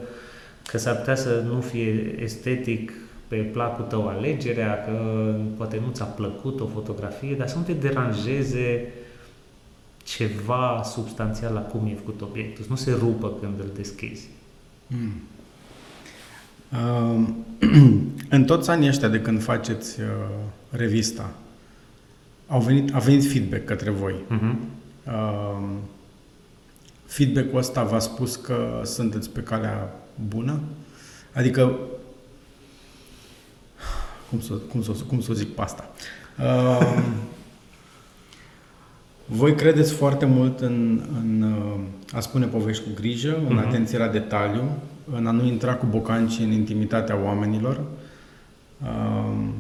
că 0.67 0.77
s-ar 0.77 0.95
putea 0.95 1.15
să 1.15 1.43
nu 1.47 1.61
fie 1.61 2.15
estetic 2.19 2.91
pe 3.27 3.35
placul 3.35 3.85
tău 3.85 4.07
alegerea, 4.07 4.83
că 4.83 5.25
poate 5.57 5.81
nu 5.85 5.91
ți-a 5.91 6.05
plăcut 6.05 6.59
o 6.59 6.67
fotografie, 6.67 7.35
dar 7.35 7.47
să 7.47 7.57
nu 7.57 7.63
te 7.63 7.73
deranjeze 7.73 8.93
ceva 10.03 10.81
substanțial 10.93 11.53
la 11.53 11.59
cum 11.59 11.87
e 11.87 11.95
făcut 11.95 12.21
obiectul, 12.21 12.63
să 12.63 12.69
nu 12.69 12.75
se 12.75 12.91
rupă 12.99 13.31
când 13.41 13.59
îl 13.59 13.69
deschizi. 13.75 14.29
Mm. 14.87 15.21
Uh, 16.71 17.27
în 18.35 18.43
toți 18.43 18.69
anii 18.69 18.87
ăștia 18.87 19.07
de 19.07 19.21
când 19.21 19.43
faceți 19.43 19.99
uh, 19.99 20.05
revista, 20.69 21.29
au 22.51 22.59
venit, 22.59 22.93
a 22.93 22.99
venit 22.99 23.31
feedback 23.31 23.65
către 23.65 23.89
voi. 23.89 24.13
Uh-huh. 24.13 24.55
Uh, 25.05 25.67
feedback-ul 27.05 27.57
ăsta 27.57 27.83
v-a 27.83 27.99
spus 27.99 28.35
că 28.35 28.81
sunteți 28.83 29.29
pe 29.29 29.39
calea 29.39 29.95
bună? 30.27 30.59
Adică, 31.33 31.79
cum 34.29 34.39
să, 34.41 34.53
cum 34.53 34.83
să, 34.83 34.91
cum 35.07 35.21
să 35.21 35.33
zic 35.33 35.55
pe 35.55 35.61
asta? 35.61 35.89
Uh, 36.39 37.03
voi 39.25 39.55
credeți 39.55 39.93
foarte 39.93 40.25
mult 40.25 40.59
în, 40.59 41.01
în 41.21 41.41
uh, 41.41 41.79
a 42.13 42.19
spune 42.19 42.45
povești 42.45 42.83
cu 42.83 42.89
grijă, 42.95 43.37
în 43.49 43.57
uh-huh. 43.57 43.67
atenție 43.67 43.97
la 43.97 44.07
detaliu, 44.07 44.71
în 45.15 45.27
a 45.27 45.31
nu 45.31 45.45
intra 45.45 45.75
cu 45.75 45.85
bocanci 45.85 46.39
în 46.39 46.51
intimitatea 46.51 47.17
oamenilor. 47.23 47.81
Um, 48.81 49.53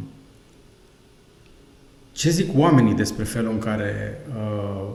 ce 2.11 2.29
zic 2.29 2.57
oamenii 2.57 2.93
despre 2.93 3.23
felul 3.23 3.51
în 3.51 3.59
care 3.59 4.21
uh, 4.29 4.89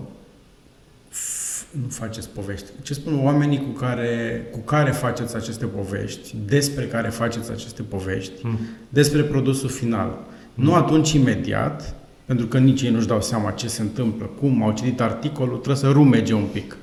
nu 1.71 1.89
faceți 1.89 2.29
povești? 2.29 2.67
Ce 2.83 2.95
spun 2.95 3.25
oamenii 3.25 3.59
cu 3.59 3.79
care, 3.79 4.47
cu 4.53 4.59
care 4.59 4.91
faceți 4.91 5.37
aceste 5.37 5.67
povești, 5.67 6.37
despre 6.47 6.85
care 6.85 7.09
faceți 7.09 7.51
aceste 7.51 7.83
povești, 7.83 8.33
mm. 8.43 8.59
despre 8.89 9.23
produsul 9.23 9.69
final? 9.69 10.07
Mm. 10.55 10.65
Nu 10.65 10.75
atunci 10.75 11.13
imediat, 11.13 11.95
pentru 12.25 12.47
că 12.47 12.59
nici 12.59 12.83
ei 12.83 12.91
nu-și 12.91 13.07
dau 13.07 13.23
seama 13.23 13.51
ce 13.51 13.69
se 13.69 13.83
întâmplă, 13.83 14.27
cum 14.27 14.63
au 14.63 14.73
citit 14.73 15.01
articolul, 15.01 15.55
trebuie 15.55 15.77
să 15.77 15.91
rumege 15.91 16.35
un 16.35 16.47
pic. 16.53 16.77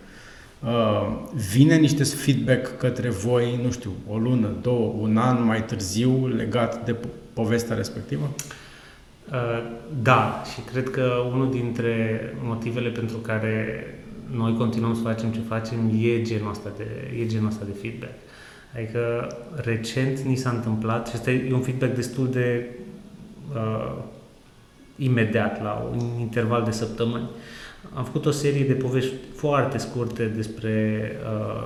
Uh, 0.63 0.69
vine 1.53 1.75
niște 1.75 2.03
feedback 2.03 2.77
către 2.77 3.09
voi, 3.09 3.59
nu 3.63 3.71
știu, 3.71 3.91
o 4.09 4.17
lună, 4.17 4.55
două, 4.61 4.93
un 4.99 5.17
an 5.17 5.45
mai 5.45 5.65
târziu 5.65 6.27
legat 6.27 6.85
de 6.85 6.95
povestea 7.33 7.75
respectivă? 7.75 8.29
Uh, 8.35 8.43
da, 10.01 10.43
și 10.53 10.61
cred 10.61 10.89
că 10.89 11.11
unul 11.31 11.51
dintre 11.51 12.19
motivele 12.43 12.89
pentru 12.89 13.17
care 13.17 13.85
noi 14.31 14.55
continuăm 14.57 14.95
să 14.95 15.01
facem 15.01 15.31
ce 15.31 15.39
facem 15.39 15.91
e 16.01 16.21
genul 16.21 16.49
ăsta 16.49 16.69
de, 16.77 17.17
e 17.19 17.25
genul 17.25 17.47
ăsta 17.47 17.65
de 17.65 17.77
feedback. 17.81 18.13
Adică 18.75 19.27
recent 19.55 20.19
ni 20.19 20.35
s-a 20.35 20.49
întâmplat 20.49 21.07
și 21.07 21.15
este 21.15 21.45
e 21.49 21.53
un 21.53 21.61
feedback 21.61 21.95
destul 21.95 22.29
de 22.29 22.69
uh, 23.55 23.93
imediat, 24.95 25.63
la 25.63 25.89
un 25.91 26.19
interval 26.19 26.63
de 26.63 26.71
săptămâni. 26.71 27.29
Am 27.93 28.03
făcut 28.03 28.25
o 28.25 28.31
serie 28.31 28.63
de 28.63 28.73
povești 28.73 29.13
foarte 29.35 29.77
scurte 29.77 30.25
despre 30.25 31.01
uh, 31.23 31.65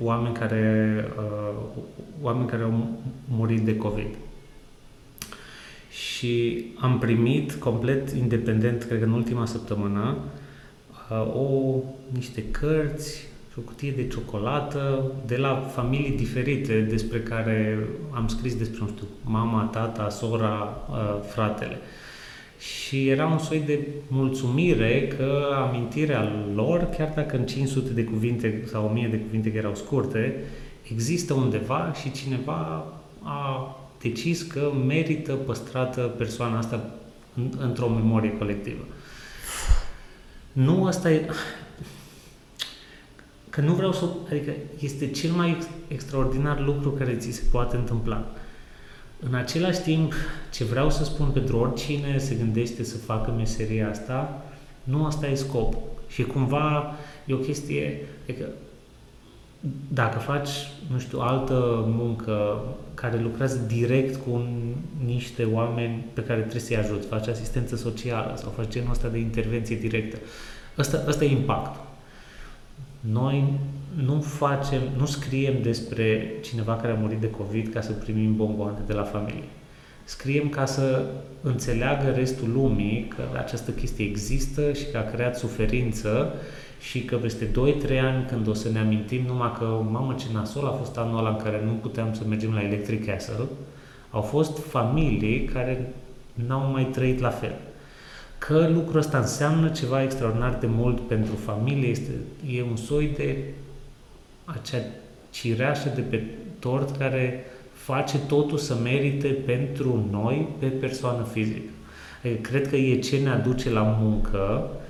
oameni, 0.00 0.34
care, 0.34 1.04
uh, 1.18 1.82
oameni 2.22 2.48
care 2.48 2.62
au 2.62 2.88
murit 3.28 3.64
de 3.64 3.76
COVID. 3.76 4.08
Și 5.96 6.64
am 6.80 6.98
primit 6.98 7.52
complet 7.52 8.10
independent, 8.10 8.82
cred 8.82 8.98
că 8.98 9.04
în 9.04 9.12
ultima 9.12 9.46
săptămână, 9.46 10.16
uh, 11.10 11.34
o, 11.34 11.74
niște 12.12 12.44
cărți 12.50 13.24
o 13.58 13.60
cutie 13.60 13.90
de 13.90 14.08
ciocolată 14.08 15.12
de 15.26 15.36
la 15.36 15.54
familii 15.54 16.16
diferite 16.16 16.80
despre 16.80 17.20
care 17.20 17.78
am 18.10 18.28
scris 18.28 18.56
despre, 18.56 18.78
nu 18.80 18.88
știu, 18.88 19.06
mama, 19.24 19.62
tata, 19.62 20.08
sora, 20.08 20.86
uh, 20.90 21.20
fratele. 21.28 21.78
Uh, 21.80 22.06
și 22.58 23.08
era 23.08 23.26
un 23.26 23.38
soi 23.38 23.62
de 23.66 23.86
mulțumire 24.08 25.08
că 25.16 25.48
amintirea 25.68 26.32
lor, 26.54 26.88
chiar 26.96 27.12
dacă 27.14 27.36
în 27.36 27.46
500 27.46 27.92
de 27.92 28.04
cuvinte 28.04 28.62
sau 28.66 28.84
1000 28.84 29.08
de 29.08 29.16
cuvinte 29.16 29.48
care 29.48 29.60
erau 29.60 29.74
scurte, 29.74 30.34
există 30.90 31.34
undeva 31.34 31.92
și 32.00 32.12
cineva 32.12 32.86
a 33.22 33.76
decis 34.08 34.42
că 34.42 34.72
merită 34.86 35.32
păstrată 35.32 36.00
persoana 36.00 36.58
asta 36.58 36.90
într-o 37.58 37.88
memorie 37.88 38.38
colectivă. 38.38 38.84
Nu 40.52 40.86
asta 40.86 41.10
e... 41.10 41.28
Că 43.50 43.60
nu 43.60 43.72
vreau 43.72 43.92
să... 43.92 44.04
Adică 44.30 44.52
este 44.78 45.10
cel 45.10 45.30
mai 45.30 45.56
extraordinar 45.88 46.60
lucru 46.60 46.90
care 46.90 47.16
ți 47.16 47.30
se 47.30 47.42
poate 47.50 47.76
întâmpla 47.76 48.26
în 49.20 49.34
același 49.34 49.80
timp, 49.80 50.12
ce 50.52 50.64
vreau 50.64 50.90
să 50.90 51.04
spun 51.04 51.28
pentru 51.28 51.58
oricine 51.58 52.18
se 52.18 52.34
gândește 52.34 52.84
să 52.84 52.96
facă 52.96 53.30
meseria 53.30 53.90
asta, 53.90 54.44
nu 54.84 55.04
asta 55.04 55.26
e 55.26 55.34
scopul. 55.34 55.82
Și 56.08 56.22
cumva 56.22 56.94
e 57.24 57.34
o 57.34 57.38
chestie, 57.38 58.06
adică 58.22 58.48
dacă 59.88 60.18
faci, 60.18 60.48
nu 60.90 60.98
știu, 60.98 61.18
altă 61.20 61.84
muncă 61.86 62.64
care 62.94 63.20
lucrează 63.20 63.60
direct 63.66 64.16
cu 64.16 64.30
un, 64.30 64.74
niște 65.04 65.44
oameni 65.44 66.04
pe 66.12 66.22
care 66.22 66.40
trebuie 66.40 66.60
să-i 66.60 66.76
ajut, 66.76 67.04
faci 67.08 67.28
asistență 67.28 67.76
socială 67.76 68.34
sau 68.36 68.52
faci 68.56 68.68
genul 68.68 68.90
ăsta 68.90 69.08
de 69.08 69.18
intervenție 69.18 69.76
directă, 69.76 70.16
ăsta, 70.78 71.04
ăsta 71.06 71.24
e 71.24 71.30
impactul. 71.30 71.84
Noi 73.00 73.52
nu 74.04 74.20
facem, 74.20 74.80
nu 74.96 75.06
scriem 75.06 75.62
despre 75.62 76.32
cineva 76.42 76.76
care 76.76 76.92
a 76.92 77.00
murit 77.00 77.18
de 77.18 77.30
COVID 77.30 77.72
ca 77.72 77.80
să 77.80 77.92
primim 77.92 78.36
bomboane 78.36 78.78
de 78.86 78.92
la 78.92 79.02
familie. 79.02 79.48
Scriem 80.04 80.48
ca 80.48 80.66
să 80.66 81.04
înțeleagă 81.42 82.10
restul 82.10 82.50
lumii 82.52 83.12
că 83.16 83.38
această 83.38 83.70
chestie 83.70 84.04
există 84.04 84.72
și 84.72 84.84
că 84.92 84.98
a 84.98 85.10
creat 85.10 85.38
suferință 85.38 86.32
și 86.80 87.04
că 87.04 87.16
peste 87.16 87.46
2-3 87.46 88.00
ani 88.00 88.24
când 88.26 88.48
o 88.48 88.54
să 88.54 88.68
ne 88.68 88.78
amintim 88.78 89.24
numai 89.26 89.52
că, 89.58 89.64
mamă 89.90 90.14
ce 90.18 90.26
nasol 90.32 90.66
a 90.66 90.70
fost 90.70 90.96
anul 90.96 91.18
ăla 91.18 91.28
în 91.28 91.36
care 91.36 91.62
nu 91.64 91.72
puteam 91.72 92.14
să 92.14 92.22
mergem 92.28 92.54
la 92.54 92.62
Electric 92.62 93.06
Castle, 93.06 93.44
au 94.10 94.20
fost 94.20 94.58
familii 94.58 95.44
care 95.44 95.92
n-au 96.34 96.70
mai 96.70 96.84
trăit 96.84 97.20
la 97.20 97.30
fel. 97.30 97.54
Că 98.38 98.68
lucrul 98.74 98.98
ăsta 98.98 99.18
înseamnă 99.18 99.68
ceva 99.68 100.02
extraordinar 100.02 100.54
de 100.54 100.66
mult 100.66 101.00
pentru 101.00 101.34
familie, 101.34 101.88
este, 101.88 102.10
e 102.50 102.62
un 102.62 102.76
soi 102.76 103.12
de 103.16 103.36
acea 104.44 104.78
cireașă 105.30 105.92
de 105.94 106.00
pe 106.00 106.24
tort 106.58 106.96
care 106.96 107.44
face 107.72 108.18
totul 108.18 108.58
să 108.58 108.76
merite 108.82 109.28
pentru 109.28 110.08
noi 110.10 110.48
pe 110.58 110.66
persoană 110.66 111.24
fizică. 111.32 111.70
Adică 112.24 112.40
cred 112.40 112.68
că 112.68 112.76
e 112.76 112.98
ce 112.98 113.18
ne 113.18 113.30
aduce 113.30 113.70
la 113.70 113.96
muncă, 114.00 114.70
uh, 114.72 114.84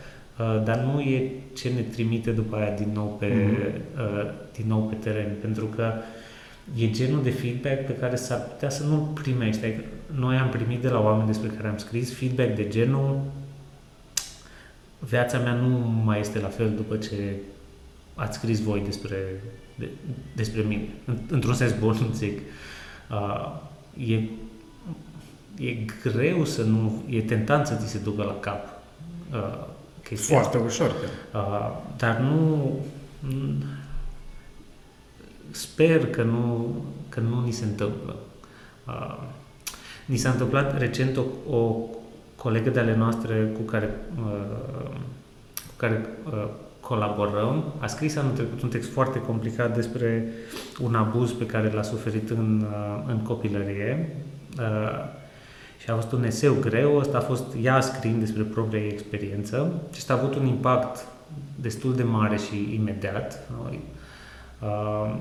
dar 0.64 0.79
nu 0.79 1.01
e 1.01 1.31
ce 1.55 1.68
ne 1.68 1.81
trimite 1.81 2.31
după 2.31 2.57
aia 2.57 2.75
din 2.75 2.90
nou 2.94 3.16
pe, 3.18 3.27
mm-hmm. 3.27 4.53
din 4.53 4.64
nou 4.66 4.81
pe 4.81 4.94
teren, 4.94 5.37
pentru 5.40 5.64
că 5.64 5.92
e 6.75 6.90
genul 6.90 7.22
de 7.22 7.31
feedback 7.31 7.87
pe 7.87 7.92
care 7.92 8.16
s-ar 8.16 8.40
putea 8.40 8.70
să 8.70 8.85
nu-l 8.85 9.11
primești. 9.22 9.64
Adică 9.64 9.83
noi 10.14 10.37
am 10.37 10.49
primit 10.49 10.81
de 10.81 10.88
la 10.88 11.01
oameni 11.01 11.27
despre 11.27 11.49
care 11.49 11.68
am 11.68 11.79
scris 11.79 12.14
feedback 12.14 12.55
de 12.55 12.68
genul 12.68 13.20
viața 14.99 15.38
mea 15.38 15.53
nu 15.53 15.68
mai 16.05 16.20
este 16.20 16.38
la 16.38 16.49
fel 16.49 16.72
după 16.77 16.96
ce 16.96 17.35
ați 18.14 18.38
scris 18.38 18.62
voi 18.62 18.83
despre, 18.85 19.16
de, 19.75 19.88
despre 20.35 20.61
mine. 20.61 20.88
Într-un 21.29 21.55
sens 21.55 21.79
bun, 21.79 21.96
zic. 22.14 22.38
Uh, 23.11 23.61
e, 24.09 24.14
e 25.66 25.77
greu 26.03 26.44
să 26.44 26.62
nu... 26.62 27.03
E 27.09 27.22
tentant 27.22 27.66
să 27.66 27.75
ți 27.75 27.90
se 27.90 27.99
ducă 27.99 28.22
la 28.22 28.37
cap 28.40 28.68
uh, 29.33 29.66
chestia 30.08 30.38
Foarte 30.38 30.56
asta. 30.56 30.68
ușor. 30.68 30.94
Uh, 31.34 31.70
dar 31.96 32.18
nu... 32.18 32.78
Sper 35.50 36.06
că 36.06 36.22
nu, 36.22 36.74
că 37.08 37.20
nu 37.20 37.44
ni 37.44 37.50
se 37.50 37.64
întâmplă. 37.64 38.16
Uh, 38.86 39.18
ni 40.06 40.16
s-a 40.16 40.30
întâmplat 40.30 40.78
recent 40.78 41.16
o, 41.16 41.54
o 41.56 41.76
colegă 42.36 42.70
de 42.70 42.80
ale 42.80 42.96
noastre 42.96 43.50
cu 43.54 43.60
care, 43.60 43.90
uh, 44.18 44.88
cu 45.66 45.74
care 45.76 46.06
uh, 46.26 46.48
colaborăm, 46.80 47.64
a 47.78 47.86
scris 47.86 48.16
anul 48.16 48.32
trecut 48.32 48.62
un 48.62 48.68
text 48.68 48.90
foarte 48.90 49.20
complicat 49.20 49.74
despre 49.74 50.28
un 50.80 50.94
abuz 50.94 51.32
pe 51.32 51.46
care 51.46 51.72
l-a 51.72 51.82
suferit 51.82 52.30
în, 52.30 52.66
uh, 52.70 53.04
în 53.06 53.18
copilărie 53.18 54.16
și 55.87 55.92
a 55.92 55.94
fost 55.94 56.12
un 56.12 56.25
eseu 56.25 56.55
greu, 56.61 56.96
ăsta 56.96 57.16
a 57.16 57.20
fost 57.20 57.44
ea 57.62 57.81
scriind 57.81 58.18
despre 58.18 58.42
propria 58.42 58.81
ei 58.81 58.90
experiență 58.90 59.72
și 59.94 60.05
a 60.09 60.12
avut 60.12 60.35
un 60.35 60.46
impact 60.46 61.07
destul 61.61 61.94
de 61.94 62.03
mare 62.03 62.37
și 62.37 62.75
imediat. 62.75 63.49
Uh, 64.61 65.14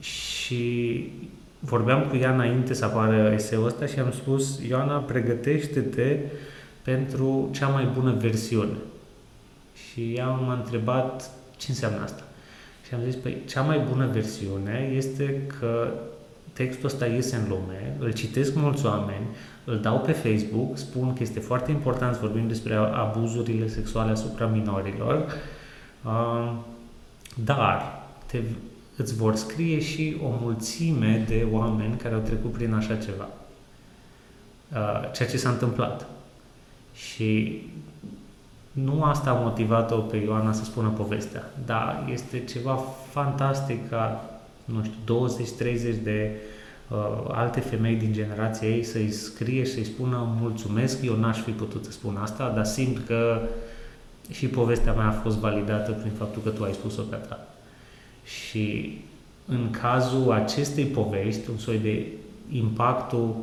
și 0.00 1.10
vorbeam 1.58 2.06
cu 2.08 2.16
ea 2.16 2.34
înainte 2.34 2.74
să 2.74 2.84
apară 2.84 3.32
eseul 3.34 3.66
ăsta 3.66 3.86
și 3.86 3.98
am 3.98 4.12
spus, 4.12 4.60
Ioana, 4.68 4.98
pregătește-te 4.98 6.18
pentru 6.82 7.48
cea 7.52 7.68
mai 7.68 7.88
bună 7.94 8.14
versiune. 8.18 8.76
Și 9.74 10.12
ea 10.12 10.26
m-a 10.26 10.54
întrebat 10.54 11.30
ce 11.56 11.66
înseamnă 11.68 12.02
asta. 12.02 12.22
Și 12.86 12.94
am 12.94 13.00
zis, 13.04 13.14
păi, 13.14 13.36
cea 13.46 13.62
mai 13.62 13.86
bună 13.90 14.08
versiune 14.12 14.92
este 14.94 15.42
că 15.58 15.92
textul 16.52 16.86
ăsta 16.86 17.06
iese 17.06 17.36
în 17.36 17.48
lume, 17.48 17.96
îl 17.98 18.12
citesc 18.12 18.54
mulți 18.54 18.86
oameni, 18.86 19.26
îl 19.64 19.80
dau 19.80 19.98
pe 19.98 20.12
Facebook, 20.12 20.78
spun 20.78 21.12
că 21.12 21.22
este 21.22 21.40
foarte 21.40 21.70
important 21.70 22.14
să 22.14 22.20
vorbim 22.20 22.48
despre 22.48 22.74
abuzurile 22.74 23.68
sexuale 23.68 24.10
asupra 24.10 24.46
minorilor, 24.46 25.32
uh, 26.04 26.52
dar 27.44 28.02
te, 28.26 28.40
îți 28.96 29.16
vor 29.16 29.34
scrie 29.34 29.80
și 29.80 30.16
o 30.22 30.28
mulțime 30.40 31.24
de 31.28 31.46
oameni 31.50 31.96
care 31.96 32.14
au 32.14 32.20
trecut 32.20 32.52
prin 32.52 32.74
așa 32.74 32.96
ceva. 32.96 33.28
Uh, 34.72 35.12
ceea 35.12 35.28
ce 35.28 35.36
s-a 35.36 35.48
întâmplat. 35.48 36.06
Și 36.94 37.60
nu 38.72 39.04
asta 39.04 39.30
a 39.30 39.34
motivat-o 39.34 39.96
pe 39.96 40.16
Ioana 40.16 40.52
să 40.52 40.64
spună 40.64 40.88
povestea, 40.88 41.50
dar 41.66 42.04
este 42.12 42.44
ceva 42.44 42.74
fantastic 43.10 43.88
ca, 43.88 44.24
nu 44.64 44.84
știu, 44.84 45.28
20-30 45.98 46.02
de 46.02 46.30
uh, 46.88 46.98
alte 47.28 47.60
femei 47.60 47.94
din 47.94 48.12
generația 48.12 48.68
ei 48.68 48.82
să-i 48.82 49.10
scrie 49.10 49.64
și 49.64 49.72
să-i 49.72 49.84
spună 49.84 50.36
mulțumesc, 50.40 51.02
eu 51.02 51.16
n-aș 51.16 51.40
fi 51.40 51.50
putut 51.50 51.84
să 51.84 51.90
spun 51.90 52.16
asta, 52.16 52.52
dar 52.54 52.64
simt 52.64 53.06
că 53.06 53.40
și 54.30 54.46
povestea 54.46 54.92
mea 54.92 55.06
a 55.06 55.20
fost 55.22 55.36
validată 55.36 55.92
prin 55.92 56.12
faptul 56.18 56.42
că 56.42 56.48
tu 56.48 56.62
ai 56.62 56.72
spus-o 56.72 57.02
pe 57.02 57.16
ta. 57.16 57.46
Și 58.24 58.98
în 59.46 59.70
cazul 59.70 60.32
acestei 60.32 60.84
povești, 60.84 61.50
un 61.50 61.58
soi 61.58 61.78
de 61.78 62.06
impactul 62.52 63.34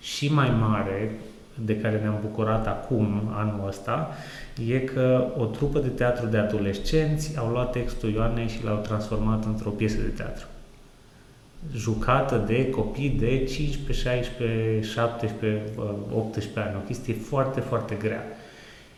și 0.00 0.32
mai 0.32 0.50
mare 0.60 1.18
de 1.64 1.76
care 1.76 2.00
ne-am 2.00 2.18
bucurat 2.20 2.66
acum, 2.66 3.30
anul 3.32 3.68
ăsta, 3.68 4.10
e 4.66 4.78
că 4.78 5.26
o 5.36 5.44
trupă 5.44 5.78
de 5.78 5.88
teatru 5.88 6.26
de 6.26 6.36
adolescenți 6.36 7.38
au 7.38 7.50
luat 7.50 7.72
textul 7.72 8.12
Ioanei 8.12 8.48
și 8.48 8.64
l-au 8.64 8.76
transformat 8.76 9.44
într-o 9.44 9.70
piesă 9.70 9.96
de 9.96 10.08
teatru. 10.08 10.46
Jucată 11.76 12.44
de 12.46 12.70
copii 12.70 13.08
de 13.08 13.44
15, 13.44 13.92
16, 13.92 14.88
17, 14.88 15.62
18 16.12 16.60
ani. 16.60 16.76
O 16.76 16.86
chestie 16.86 17.14
foarte, 17.14 17.60
foarte 17.60 17.94
grea. 17.94 18.22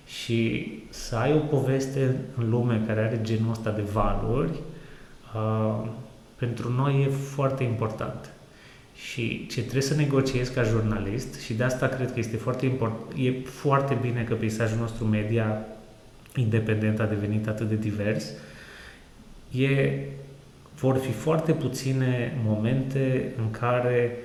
Și 0.07 0.69
să 0.89 1.17
ai 1.17 1.33
o 1.33 1.39
poveste 1.39 2.17
în 2.37 2.51
lume 2.51 2.83
care 2.87 3.01
are 3.01 3.21
genul 3.23 3.51
ăsta 3.51 3.71
de 3.71 3.83
valori, 3.83 4.51
uh, 5.35 5.89
pentru 6.37 6.73
noi 6.73 7.03
e 7.03 7.09
foarte 7.09 7.63
important. 7.63 8.31
Și 8.95 9.47
ce 9.47 9.61
trebuie 9.61 9.83
să 9.83 9.95
negociezi 9.95 10.53
ca 10.53 10.63
jurnalist, 10.63 11.41
și 11.41 11.55
de 11.55 11.65
asta 11.65 11.89
cred 11.89 12.13
că 12.13 12.19
este 12.19 12.37
foarte 12.37 12.67
important, 12.67 13.19
e 13.19 13.33
foarte 13.45 13.99
bine 14.01 14.23
că 14.23 14.35
peisajul 14.35 14.79
nostru 14.79 15.05
media 15.05 15.67
independent 16.37 17.01
a 17.01 17.05
devenit 17.05 17.49
atât 17.49 17.69
de 17.69 17.77
divers, 17.77 18.31
e, 19.51 19.99
vor 20.81 20.97
fi 20.97 21.13
foarte 21.13 21.53
puține 21.53 22.41
momente 22.45 23.35
în 23.39 23.51
care 23.51 24.17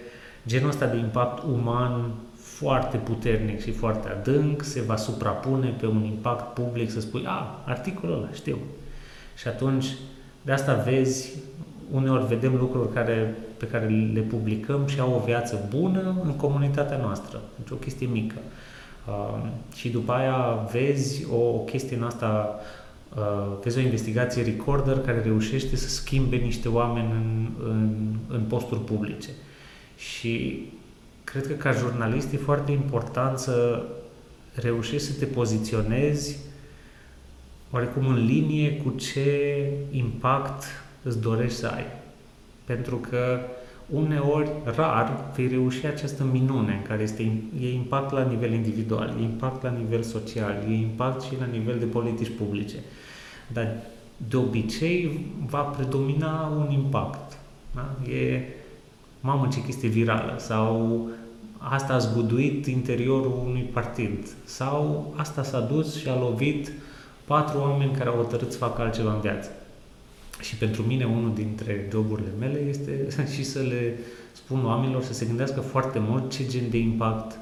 genul 0.47 0.69
ăsta 0.69 0.85
de 0.85 0.97
impact 0.97 1.43
uman 1.43 2.11
foarte 2.35 2.97
puternic 2.97 3.61
și 3.61 3.71
foarte 3.71 4.09
adânc 4.09 4.63
se 4.63 4.81
va 4.81 4.95
suprapune 4.95 5.69
pe 5.79 5.85
un 5.85 6.03
impact 6.03 6.53
public 6.53 6.91
să 6.91 6.99
spui, 6.99 7.23
a, 7.25 7.63
articolul 7.65 8.15
ăla, 8.15 8.29
știu. 8.33 8.57
Și 9.37 9.47
atunci, 9.47 9.85
de 10.41 10.51
asta 10.51 10.73
vezi, 10.73 11.33
uneori 11.91 12.27
vedem 12.27 12.55
lucruri 12.55 12.93
care 12.93 13.35
pe 13.57 13.67
care 13.67 13.85
le 14.13 14.21
publicăm 14.21 14.87
și 14.87 14.99
au 14.99 15.13
o 15.13 15.25
viață 15.25 15.67
bună 15.69 16.15
în 16.23 16.35
comunitatea 16.35 16.97
noastră. 16.97 17.41
Deci 17.55 17.71
o 17.71 17.75
chestie 17.75 18.07
mică. 18.07 18.35
Uh, 19.07 19.49
și 19.75 19.89
după 19.89 20.11
aia 20.11 20.67
vezi 20.71 21.25
o, 21.31 21.35
o 21.35 21.59
chestie 21.59 21.97
în 21.97 22.03
asta, 22.03 22.59
uh, 22.59 22.84
vezi 23.63 23.77
o 23.77 23.81
investigație 23.81 24.43
recorder 24.43 24.99
care 24.99 25.21
reușește 25.21 25.75
să 25.75 25.89
schimbe 25.89 26.35
niște 26.35 26.67
oameni 26.67 27.11
în, 27.11 27.47
în, 27.63 28.15
în 28.27 28.41
posturi 28.41 28.83
publice. 28.83 29.29
Și 29.97 30.65
cred 31.23 31.47
că 31.47 31.53
ca 31.53 31.71
jurnalist 31.71 32.33
e 32.33 32.37
foarte 32.37 32.71
important 32.71 33.37
să 33.37 33.83
reușești 34.53 35.07
să 35.07 35.19
te 35.19 35.25
poziționezi 35.25 36.37
oarecum 37.71 38.07
în 38.07 38.25
linie 38.25 38.77
cu 38.77 38.89
ce 38.89 39.69
impact 39.91 40.63
îți 41.03 41.21
dorești 41.21 41.57
să 41.57 41.67
ai. 41.67 41.85
Pentru 42.65 42.95
că 42.95 43.39
uneori, 43.89 44.49
rar, 44.75 45.31
vei 45.35 45.47
reuși 45.47 45.85
această 45.85 46.23
minune 46.31 46.73
în 46.73 46.81
care 46.87 47.03
este, 47.03 47.21
e 47.61 47.73
impact 47.73 48.11
la 48.11 48.23
nivel 48.23 48.53
individual, 48.53 49.15
e 49.19 49.23
impact 49.23 49.63
la 49.63 49.69
nivel 49.69 50.01
social, 50.01 50.63
e 50.69 50.73
impact 50.73 51.21
și 51.21 51.31
la 51.39 51.45
nivel 51.45 51.79
de 51.79 51.85
politici 51.85 52.31
publice. 52.37 52.75
Dar 53.53 53.75
de 54.29 54.37
obicei 54.37 55.25
va 55.45 55.59
predomina 55.59 56.53
un 56.57 56.71
impact. 56.71 57.37
Da? 57.75 58.11
E, 58.11 58.41
mamă, 59.19 59.47
ce 59.47 59.63
chestie 59.63 59.89
virală 59.89 60.35
sau 60.37 61.07
asta 61.57 61.93
a 61.93 61.97
zguduit 61.97 62.65
interiorul 62.65 63.41
unui 63.45 63.69
partid 63.73 64.27
sau 64.43 65.13
asta 65.17 65.43
s-a 65.43 65.59
dus 65.59 65.95
și 65.95 66.09
a 66.09 66.19
lovit 66.19 66.71
patru 67.25 67.59
oameni 67.59 67.91
care 67.91 68.09
au 68.09 68.15
hotărât 68.15 68.51
să 68.51 68.57
facă 68.57 68.81
altceva 68.81 69.13
în 69.13 69.21
viață. 69.21 69.49
Și 70.41 70.55
pentru 70.55 70.81
mine 70.81 71.05
unul 71.05 71.33
dintre 71.33 71.87
joburile 71.91 72.31
mele 72.39 72.59
este 72.59 73.07
și 73.33 73.43
să 73.43 73.59
le 73.59 73.97
spun 74.31 74.65
oamenilor 74.65 75.03
să 75.03 75.13
se 75.13 75.25
gândească 75.25 75.59
foarte 75.59 75.99
mult 75.99 76.31
ce 76.31 76.47
gen 76.47 76.69
de 76.69 76.77
impact, 76.77 77.39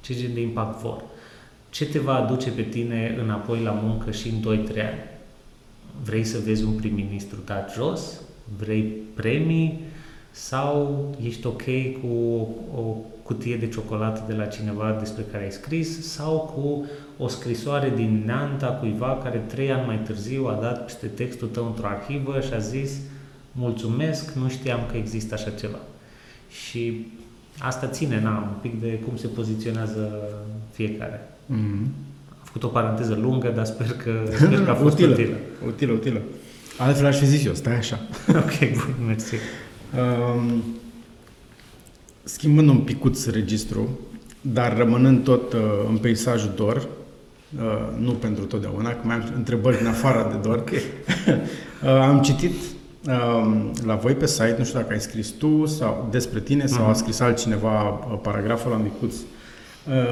ce 0.00 0.14
gen 0.14 0.34
de 0.34 0.40
impact 0.40 0.80
vor. 0.80 1.02
ce 1.70 1.86
te 1.86 1.98
va 1.98 2.14
aduce 2.14 2.50
pe 2.50 2.62
tine 2.62 3.16
înapoi 3.22 3.62
la 3.62 3.70
muncă 3.70 4.10
și 4.10 4.28
în 4.28 4.64
2-3 4.64 4.68
ani? 4.68 5.13
Vrei 6.02 6.24
să 6.24 6.38
vezi 6.44 6.64
un 6.64 6.72
prim-ministru 6.72 7.38
dat 7.44 7.72
jos? 7.72 8.20
Vrei 8.58 8.82
premii? 9.14 9.80
Sau 10.30 11.16
ești 11.24 11.46
ok 11.46 11.62
cu 12.00 12.06
o, 12.06 12.80
o 12.80 12.96
cutie 13.22 13.56
de 13.56 13.68
ciocolată 13.68 14.24
de 14.26 14.34
la 14.34 14.46
cineva 14.46 14.96
despre 14.98 15.24
care 15.32 15.44
ai 15.44 15.52
scris? 15.52 16.12
Sau 16.12 16.52
cu 16.54 16.86
o 17.24 17.28
scrisoare 17.28 17.92
din 17.96 18.22
Neanta 18.24 18.66
cuiva 18.66 19.20
care 19.22 19.38
trei 19.38 19.72
ani 19.72 19.86
mai 19.86 19.98
târziu 19.98 20.46
a 20.46 20.58
dat 20.60 20.84
peste 20.84 21.06
textul 21.06 21.48
tău 21.48 21.66
într-o 21.66 21.86
arhivă 21.86 22.40
și 22.40 22.52
a 22.52 22.58
zis 22.58 22.92
mulțumesc, 23.52 24.32
nu 24.34 24.48
știam 24.48 24.80
că 24.90 24.96
există 24.96 25.34
așa 25.34 25.50
ceva. 25.50 25.78
Și 26.48 27.06
asta 27.58 27.86
ține, 27.86 28.20
na, 28.20 28.38
un 28.38 28.58
pic 28.60 28.80
de 28.80 28.98
cum 29.06 29.16
se 29.16 29.26
poziționează 29.26 30.28
fiecare. 30.72 31.28
Mm-hmm. 31.52 31.86
Am 32.54 32.60
făcut 32.60 32.76
o 32.76 32.80
paranteză 32.80 33.18
lungă, 33.20 33.52
dar 33.54 33.64
sper 33.64 33.86
că, 33.86 34.10
sper 34.36 34.64
că 34.64 34.70
a 34.70 34.74
fost 34.74 34.94
utilă. 34.94 35.12
Utilă, 35.12 35.36
utilă. 35.66 35.92
utilă. 35.92 36.20
Altfel 36.78 37.06
aș 37.06 37.18
fi 37.18 37.26
zis 37.26 37.44
eu, 37.44 37.54
stai 37.54 37.76
așa. 37.76 38.00
ok, 38.44 38.58
bun, 38.58 39.06
mersi. 39.06 39.34
Um, 39.34 40.64
schimbând 42.22 42.68
un 42.68 42.78
picuț 42.78 43.26
registru, 43.26 43.98
dar 44.40 44.76
rămânând 44.76 45.24
tot 45.24 45.52
uh, 45.52 45.60
în 45.88 45.96
peisajul 45.96 46.52
DOR, 46.56 46.76
uh, 46.76 47.62
nu 47.98 48.10
pentru 48.10 48.44
totdeauna, 48.44 48.90
că 48.90 49.00
mai 49.02 49.14
am 49.14 49.32
întrebări 49.36 49.76
din 49.76 49.86
afara 49.86 50.28
de 50.28 50.48
DOR, 50.48 50.58
okay. 50.66 50.82
uh, 51.82 51.88
am 51.88 52.22
citit 52.22 52.54
uh, 53.06 53.70
la 53.84 53.94
voi 53.94 54.14
pe 54.14 54.26
site, 54.26 54.54
nu 54.58 54.64
știu 54.64 54.78
dacă 54.78 54.92
ai 54.92 55.00
scris 55.00 55.28
tu 55.28 55.66
sau 55.66 56.08
despre 56.10 56.40
tine 56.40 56.66
sau 56.66 56.86
uh-huh. 56.86 56.90
a 56.90 56.92
scris 56.92 57.20
altcineva 57.20 57.88
uh, 57.88 58.18
paragraful 58.22 58.70
la 58.70 58.76
micuț 58.76 59.14
uh, 59.14 59.22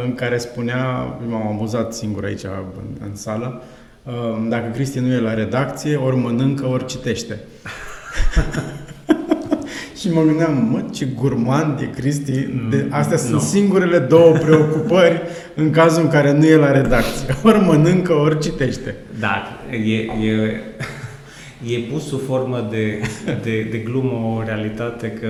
în 0.05 0.14
care 0.14 0.39
spunea, 0.39 0.85
m-am 1.29 1.47
amuzat 1.47 1.95
singur 1.95 2.25
aici 2.25 2.45
în, 2.45 3.09
în 3.09 3.14
sală, 3.14 3.62
uh, 4.03 4.47
dacă 4.49 4.70
Cristi 4.70 4.99
nu 4.99 5.12
e 5.12 5.18
la 5.18 5.35
redacție, 5.35 5.97
ori 5.97 6.16
mănâncă, 6.16 6.66
ori 6.66 6.87
citește. 6.87 7.41
Și 10.03 10.12
mă 10.12 10.23
gândeam, 10.23 10.68
mă, 10.70 10.85
ce 10.93 11.05
gurmand 11.05 11.81
e 11.81 11.85
Cristi. 11.85 12.33
De, 12.70 12.87
mm, 12.89 12.91
astea 12.91 13.16
no. 13.16 13.29
sunt 13.29 13.41
singurele 13.41 13.99
două 13.99 14.33
preocupări 14.33 15.23
în 15.55 15.70
cazul 15.70 16.03
în 16.03 16.09
care 16.09 16.33
nu 16.33 16.45
e 16.45 16.57
la 16.57 16.70
redacție. 16.70 17.37
Ori 17.45 17.59
mănâncă, 17.59 18.12
ori 18.12 18.39
citește. 18.39 18.95
Da, 19.20 19.43
e, 19.70 19.95
e, 20.27 20.61
e 21.75 21.79
pus 21.93 22.07
sub 22.07 22.20
formă 22.27 22.68
de, 22.70 23.01
de, 23.43 23.68
de 23.70 23.79
glumă 23.79 24.39
o 24.39 24.43
realitate 24.43 25.11
că 25.11 25.29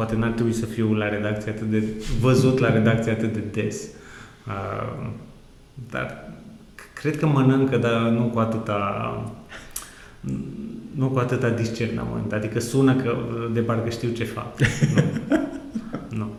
poate 0.00 0.16
n-ar 0.16 0.30
trebui 0.30 0.52
să 0.52 0.66
fiu 0.66 0.92
la 0.92 1.08
redacție 1.08 1.50
atât 1.50 1.70
de... 1.70 1.82
văzut 2.20 2.58
la 2.58 2.72
redacție 2.72 3.12
atât 3.12 3.32
de 3.32 3.60
des. 3.60 3.82
Uh, 4.46 5.06
dar 5.90 6.30
cred 6.92 7.18
că 7.18 7.26
mănâncă, 7.26 7.76
dar 7.76 8.00
nu 8.00 8.22
cu 8.22 8.38
atâta 8.38 8.80
nu 10.94 11.06
cu 11.06 11.18
atâta 11.18 11.48
discernământ. 11.48 12.32
Adică 12.32 12.60
sună 12.60 12.94
că 12.94 13.16
de 13.52 13.60
parcă 13.60 13.90
știu 13.90 14.08
ce 14.08 14.24
fac. 14.24 14.46
nu. 14.94 15.02
nu. 16.18 16.30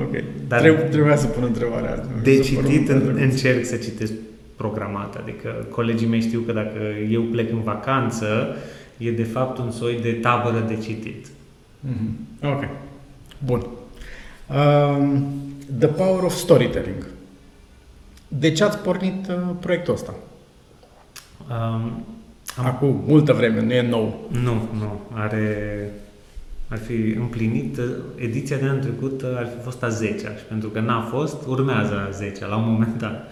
Ok. 0.00 0.10
Dar 0.48 0.60
Trebuie, 0.60 0.82
trebuia 0.82 1.16
să 1.16 1.26
pun 1.26 1.42
întrebarea 1.42 1.92
asta. 1.92 2.08
De 2.22 2.38
citit 2.38 2.88
în, 2.88 3.16
încerc 3.20 3.64
să 3.64 3.76
citesc 3.76 4.12
programat. 4.56 5.16
Adică 5.22 5.66
colegii 5.70 6.08
mei 6.08 6.20
știu 6.20 6.40
că 6.40 6.52
dacă 6.52 6.78
eu 7.10 7.22
plec 7.22 7.52
în 7.52 7.62
vacanță, 7.62 8.56
e 8.96 9.10
de 9.10 9.22
fapt 9.22 9.58
un 9.58 9.70
soi 9.70 9.98
de 10.02 10.12
tabără 10.12 10.64
de 10.68 10.76
citit. 10.76 11.26
Mm-hmm. 11.80 12.52
Ok. 12.52 12.68
Bun. 13.44 13.66
Um, 14.46 15.24
the 15.78 15.88
Power 15.88 16.22
of 16.22 16.34
Storytelling. 16.34 17.06
De 18.28 18.52
ce 18.52 18.64
ați 18.64 18.78
pornit 18.78 19.28
uh, 19.28 19.36
proiectul 19.60 19.94
ăsta? 19.94 20.14
Um, 21.48 22.04
am... 22.56 22.66
Acum 22.66 23.02
multă 23.06 23.32
vreme, 23.32 23.62
nu 23.62 23.72
e 23.72 23.88
nou. 23.88 24.28
Nu, 24.42 24.68
nu. 24.78 25.00
Are, 25.12 25.90
ar 26.68 26.78
fi 26.78 26.92
împlinit, 26.92 27.78
ediția 28.16 28.56
de 28.56 28.64
anul 28.64 28.80
trecut 28.80 29.22
ar 29.22 29.48
fi 29.56 29.62
fost 29.62 29.82
a 29.82 29.88
10 29.88 30.16
și 30.16 30.44
pentru 30.48 30.68
că 30.68 30.80
n-a 30.80 31.00
fost, 31.00 31.46
urmează 31.46 32.06
a 32.08 32.10
10 32.10 32.46
la 32.46 32.56
un 32.56 32.70
moment 32.70 32.98
dat. 32.98 33.30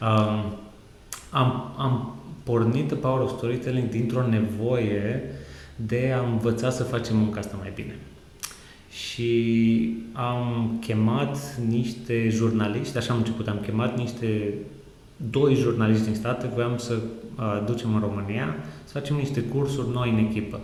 Um, 0.00 0.58
am, 1.30 1.74
am 1.78 2.16
pornit 2.42 2.86
The 2.86 2.96
Power 2.96 3.20
of 3.20 3.36
Storytelling 3.36 3.88
dintr-o 3.88 4.26
nevoie 4.26 5.22
de 5.76 6.12
a 6.16 6.28
învăța 6.30 6.70
să 6.70 6.82
facem 6.82 7.16
munca 7.16 7.38
asta 7.38 7.56
mai 7.60 7.72
bine. 7.74 7.98
Și 8.90 9.94
am 10.12 10.76
chemat 10.80 11.58
niște 11.68 12.28
jurnaliști, 12.28 12.96
așa 12.96 13.12
am 13.12 13.18
început, 13.18 13.48
am 13.48 13.60
chemat 13.64 13.98
niște 13.98 14.54
doi 15.16 15.54
jurnaliști 15.54 16.04
din 16.04 16.14
state, 16.14 16.50
voiam 16.54 16.78
să 16.78 16.94
uh, 17.38 17.62
ducem 17.66 17.94
în 17.94 18.00
România, 18.00 18.56
să 18.84 18.98
facem 18.98 19.16
niște 19.16 19.40
cursuri 19.40 19.92
noi 19.92 20.10
în 20.10 20.18
echipă. 20.18 20.60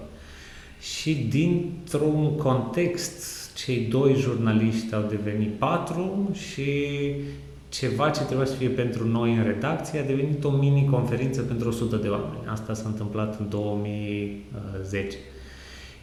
Și 0.80 1.14
dintr-un 1.14 2.36
context, 2.36 3.50
cei 3.54 3.86
doi 3.90 4.14
jurnaliști 4.14 4.94
au 4.94 5.06
devenit 5.08 5.50
patru 5.50 6.30
și 6.32 6.72
ceva 7.72 8.10
ce 8.10 8.22
trebuia 8.22 8.46
să 8.46 8.54
fie 8.54 8.68
pentru 8.68 9.06
noi 9.06 9.34
în 9.34 9.42
redacție 9.42 10.00
a 10.00 10.04
devenit 10.04 10.44
o 10.44 10.50
mini-conferință 10.50 11.40
pentru 11.40 11.68
100 11.68 11.96
de 11.96 12.08
oameni. 12.08 12.46
Asta 12.46 12.74
s-a 12.74 12.88
întâmplat 12.88 13.38
în 13.38 13.48
2010. 13.48 15.16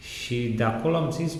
Și 0.00 0.54
de 0.56 0.62
acolo 0.62 0.96
am 0.96 1.10
zis, 1.10 1.36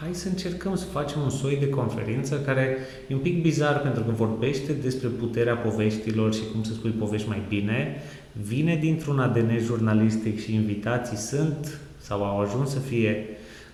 hai 0.00 0.08
să 0.12 0.28
încercăm 0.28 0.76
să 0.76 0.84
facem 0.84 1.20
un 1.20 1.30
soi 1.30 1.56
de 1.56 1.68
conferință 1.68 2.40
care 2.40 2.76
e 3.08 3.14
un 3.14 3.20
pic 3.20 3.42
bizar 3.42 3.80
pentru 3.80 4.02
că 4.02 4.10
vorbește 4.10 4.72
despre 4.72 5.08
puterea 5.08 5.56
poveștilor 5.56 6.34
și 6.34 6.42
cum 6.52 6.62
să 6.62 6.72
spui 6.72 6.90
povești 6.90 7.28
mai 7.28 7.42
bine, 7.48 8.02
vine 8.32 8.76
dintr-un 8.76 9.18
ADN 9.18 9.58
jurnalistic 9.58 10.40
și 10.40 10.54
invitații 10.54 11.16
sunt 11.16 11.80
sau 11.96 12.24
au 12.24 12.40
ajuns 12.40 12.70
să 12.70 12.78
fie 12.78 13.26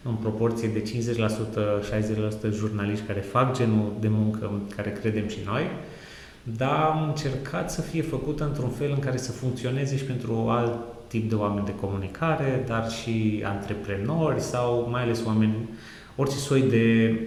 în 0.08 0.14
proporție 0.14 0.68
de 0.68 0.82
50%, 0.82 2.50
60% 2.50 2.52
jurnaliști 2.52 3.06
care 3.06 3.20
fac 3.20 3.56
genul 3.56 3.92
de 4.00 4.08
muncă 4.08 4.50
care 4.76 4.90
credem 4.90 5.28
și 5.28 5.38
noi, 5.44 5.62
dar 6.42 6.74
am 6.74 7.08
încercat 7.08 7.70
să 7.70 7.80
fie 7.80 8.02
făcută 8.02 8.44
într-un 8.44 8.68
fel 8.68 8.90
în 8.90 8.98
care 8.98 9.16
să 9.16 9.32
funcționeze 9.32 9.96
și 9.96 10.04
pentru 10.04 10.46
alt 10.48 10.72
tip 11.06 11.28
de 11.28 11.34
oameni 11.34 11.66
de 11.66 11.74
comunicare, 11.74 12.64
dar 12.66 12.90
și 12.90 13.42
antreprenori 13.44 14.40
sau 14.40 14.88
mai 14.90 15.02
ales 15.02 15.24
oameni 15.26 15.68
orice 16.16 16.36
soi 16.36 16.62
de 16.62 17.18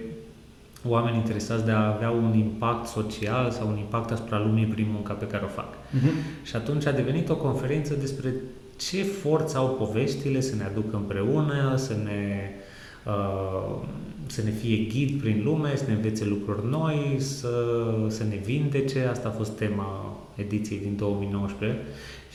oameni 0.88 1.16
interesați 1.16 1.64
de 1.64 1.70
a 1.70 1.94
avea 1.94 2.10
un 2.10 2.34
impact 2.34 2.86
social 2.86 3.50
sau 3.50 3.68
un 3.68 3.76
impact 3.76 4.10
asupra 4.10 4.38
lumii 4.38 4.66
prin 4.66 4.86
munca 4.92 5.12
pe 5.12 5.26
care 5.26 5.44
o 5.44 5.48
fac. 5.48 5.74
Uh-huh. 5.74 6.42
Și 6.42 6.56
atunci 6.56 6.86
a 6.86 6.92
devenit 6.92 7.28
o 7.28 7.36
conferință 7.36 7.94
despre 7.94 8.34
ce 8.76 9.02
forță 9.02 9.56
au 9.56 9.68
poveștile 9.68 10.40
să 10.40 10.54
ne 10.54 10.64
aducă 10.64 10.96
împreună, 10.96 11.74
să 11.76 11.92
ne, 12.04 12.50
uh, 12.56 12.69
să 14.26 14.42
ne 14.44 14.50
fie 14.50 14.76
ghid 14.76 15.20
prin 15.20 15.42
lume, 15.44 15.76
să 15.76 15.84
ne 15.86 15.94
învețe 15.94 16.24
lucruri 16.24 16.68
noi, 16.68 17.16
să, 17.18 17.84
să 18.08 18.24
ne 18.24 18.36
vindece. 18.44 19.00
Asta 19.10 19.28
a 19.28 19.36
fost 19.36 19.56
tema 19.56 20.18
ediției 20.34 20.78
din 20.78 20.96
2019 20.96 21.78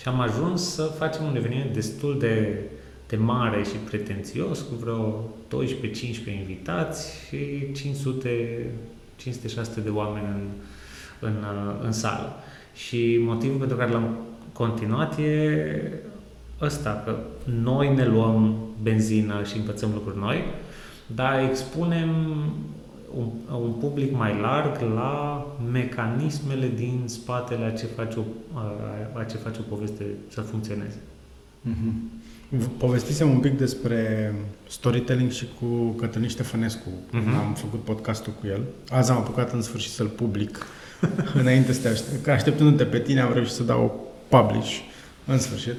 și 0.02 0.08
am 0.08 0.20
ajuns 0.20 0.74
să 0.74 0.84
facem 0.84 1.26
un 1.26 1.36
eveniment 1.36 1.74
destul 1.74 2.20
de 2.20 2.60
de 3.08 3.16
mare 3.16 3.64
și 3.64 3.76
pretențios, 3.90 4.60
cu 4.60 4.76
vreo 4.76 5.30
12-15 5.64 6.40
invitați 6.40 7.12
și 7.28 7.72
500, 7.72 8.66
500-600 9.22 9.84
de 9.84 9.90
oameni 9.90 10.26
în, 10.26 10.48
în, 11.20 11.46
în 11.82 11.92
sală. 11.92 12.34
Și 12.76 13.18
motivul 13.20 13.58
pentru 13.58 13.78
care 13.78 13.92
l-am 13.92 14.18
continuat 14.54 15.20
e 15.20 15.92
ăsta, 16.62 17.02
că 17.06 17.16
noi 17.62 17.94
ne 17.94 18.06
luăm 18.06 18.56
benzină 18.82 19.44
și 19.44 19.58
învățăm 19.58 19.90
lucruri 19.94 20.18
noi, 20.20 20.44
dar 21.08 21.44
expunem 21.50 22.10
un, 23.18 23.28
un 23.62 23.72
public 23.72 24.16
mai 24.18 24.40
larg 24.42 24.82
la 24.82 25.46
mecanismele 25.72 26.72
din 26.76 27.04
spatele 27.06 27.66
a 27.66 27.72
ce 27.72 27.86
face 27.86 28.20
o, 28.20 28.24
a, 28.54 28.74
a 29.14 29.24
ce 29.24 29.38
face 29.38 29.60
o 29.60 29.76
poveste 29.76 30.06
să 30.28 30.42
funcționeze. 30.42 30.98
Mm-hmm. 31.70 32.24
Povestisem 32.78 33.30
un 33.30 33.40
pic 33.40 33.58
despre 33.58 34.34
storytelling 34.70 35.32
și 35.32 35.46
cu 35.60 35.66
Cătălin 35.90 36.28
Ștefănescu. 36.28 36.90
Uh-huh. 36.90 37.46
Am 37.46 37.54
făcut 37.54 37.84
podcastul 37.84 38.34
cu 38.40 38.48
el. 38.48 38.62
Azi 38.90 39.12
am 39.12 39.18
apucat 39.18 39.54
în 39.54 39.62
sfârșit 39.62 39.92
să-l 39.92 40.08
public. 40.08 40.66
Înainte 41.42 41.74
să 41.74 41.82
te 41.82 41.88
aștept. 41.88 42.24
Că 42.24 42.32
așteptându-te 42.32 42.84
pe 42.84 43.00
tine 43.00 43.22
am 43.22 43.34
reușit 43.34 43.54
să 43.54 43.64
dau 43.64 44.12
publish 44.28 44.80
în 45.26 45.40
sfârșit. 45.40 45.72
Um, 45.72 45.78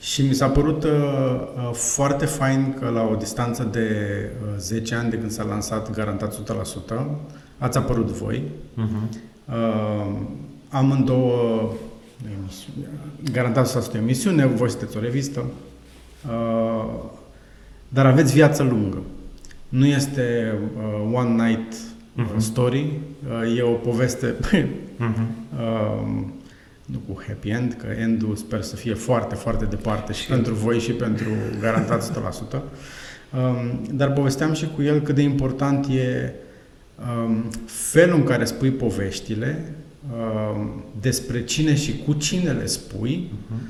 și 0.00 0.22
mi 0.22 0.34
s-a 0.34 0.48
părut 0.48 0.84
uh, 0.84 0.90
uh, 0.90 1.70
foarte 1.72 2.24
fain 2.24 2.76
că 2.80 2.88
la 2.88 3.02
o 3.02 3.14
distanță 3.14 3.62
de 3.62 3.88
uh, 4.42 4.54
10 4.58 4.94
ani 4.94 5.10
de 5.10 5.18
când 5.18 5.30
s-a 5.30 5.42
lansat 5.44 5.90
Garantat 5.90 6.34
100%, 6.94 7.04
ați 7.58 7.78
apărut 7.78 8.06
voi. 8.06 8.42
Uh-huh. 8.76 9.16
Uh, 9.48 10.16
amândouă 10.68 11.72
emisiune. 12.40 12.88
Garantat 13.32 13.66
să 13.66 13.78
este 13.78 13.98
o 13.98 14.00
emisiune, 14.00 14.46
voi 14.46 14.70
sunteți 14.70 14.96
o 14.96 15.00
revistă, 15.00 15.44
uh, 16.26 16.94
dar 17.88 18.06
aveți 18.06 18.32
viață 18.32 18.62
lungă. 18.62 19.02
Nu 19.68 19.86
este 19.86 20.54
uh, 20.76 21.10
one 21.14 21.48
night 21.48 21.72
uh, 22.16 22.24
uh-huh. 22.24 22.38
story, 22.38 23.00
Uh, 23.26 23.56
e 23.58 23.62
o 23.62 23.72
poveste 23.72 24.34
Mhm. 24.96 25.28
uh, 25.58 26.24
nu 26.92 26.98
cu 27.08 27.22
happy 27.26 27.48
end, 27.48 27.76
că 27.80 27.86
endul 27.86 28.36
sper 28.36 28.62
să 28.62 28.76
fie 28.76 28.94
foarte, 28.94 29.34
foarte 29.34 29.64
departe 29.64 30.12
și 30.12 30.22
Și- 30.22 30.28
pentru 30.28 30.54
voi 30.54 30.78
și 30.78 30.92
pentru 30.92 31.28
garantat 31.60 32.02
100%. 32.02 32.62
Um, 33.32 33.82
dar 33.92 34.12
povesteam 34.12 34.52
și 34.52 34.68
cu 34.74 34.82
el 34.82 35.00
cât 35.00 35.14
de 35.14 35.22
important 35.22 35.86
e 35.86 36.32
um, 37.26 37.44
felul 37.66 38.16
în 38.16 38.24
care 38.24 38.44
spui 38.44 38.70
poveștile, 38.70 39.72
um, 40.12 40.82
despre 41.00 41.44
cine 41.44 41.74
și 41.74 42.02
cu 42.06 42.12
cine 42.12 42.50
le 42.50 42.66
spui 42.66 43.30
Mhm. 43.50 43.60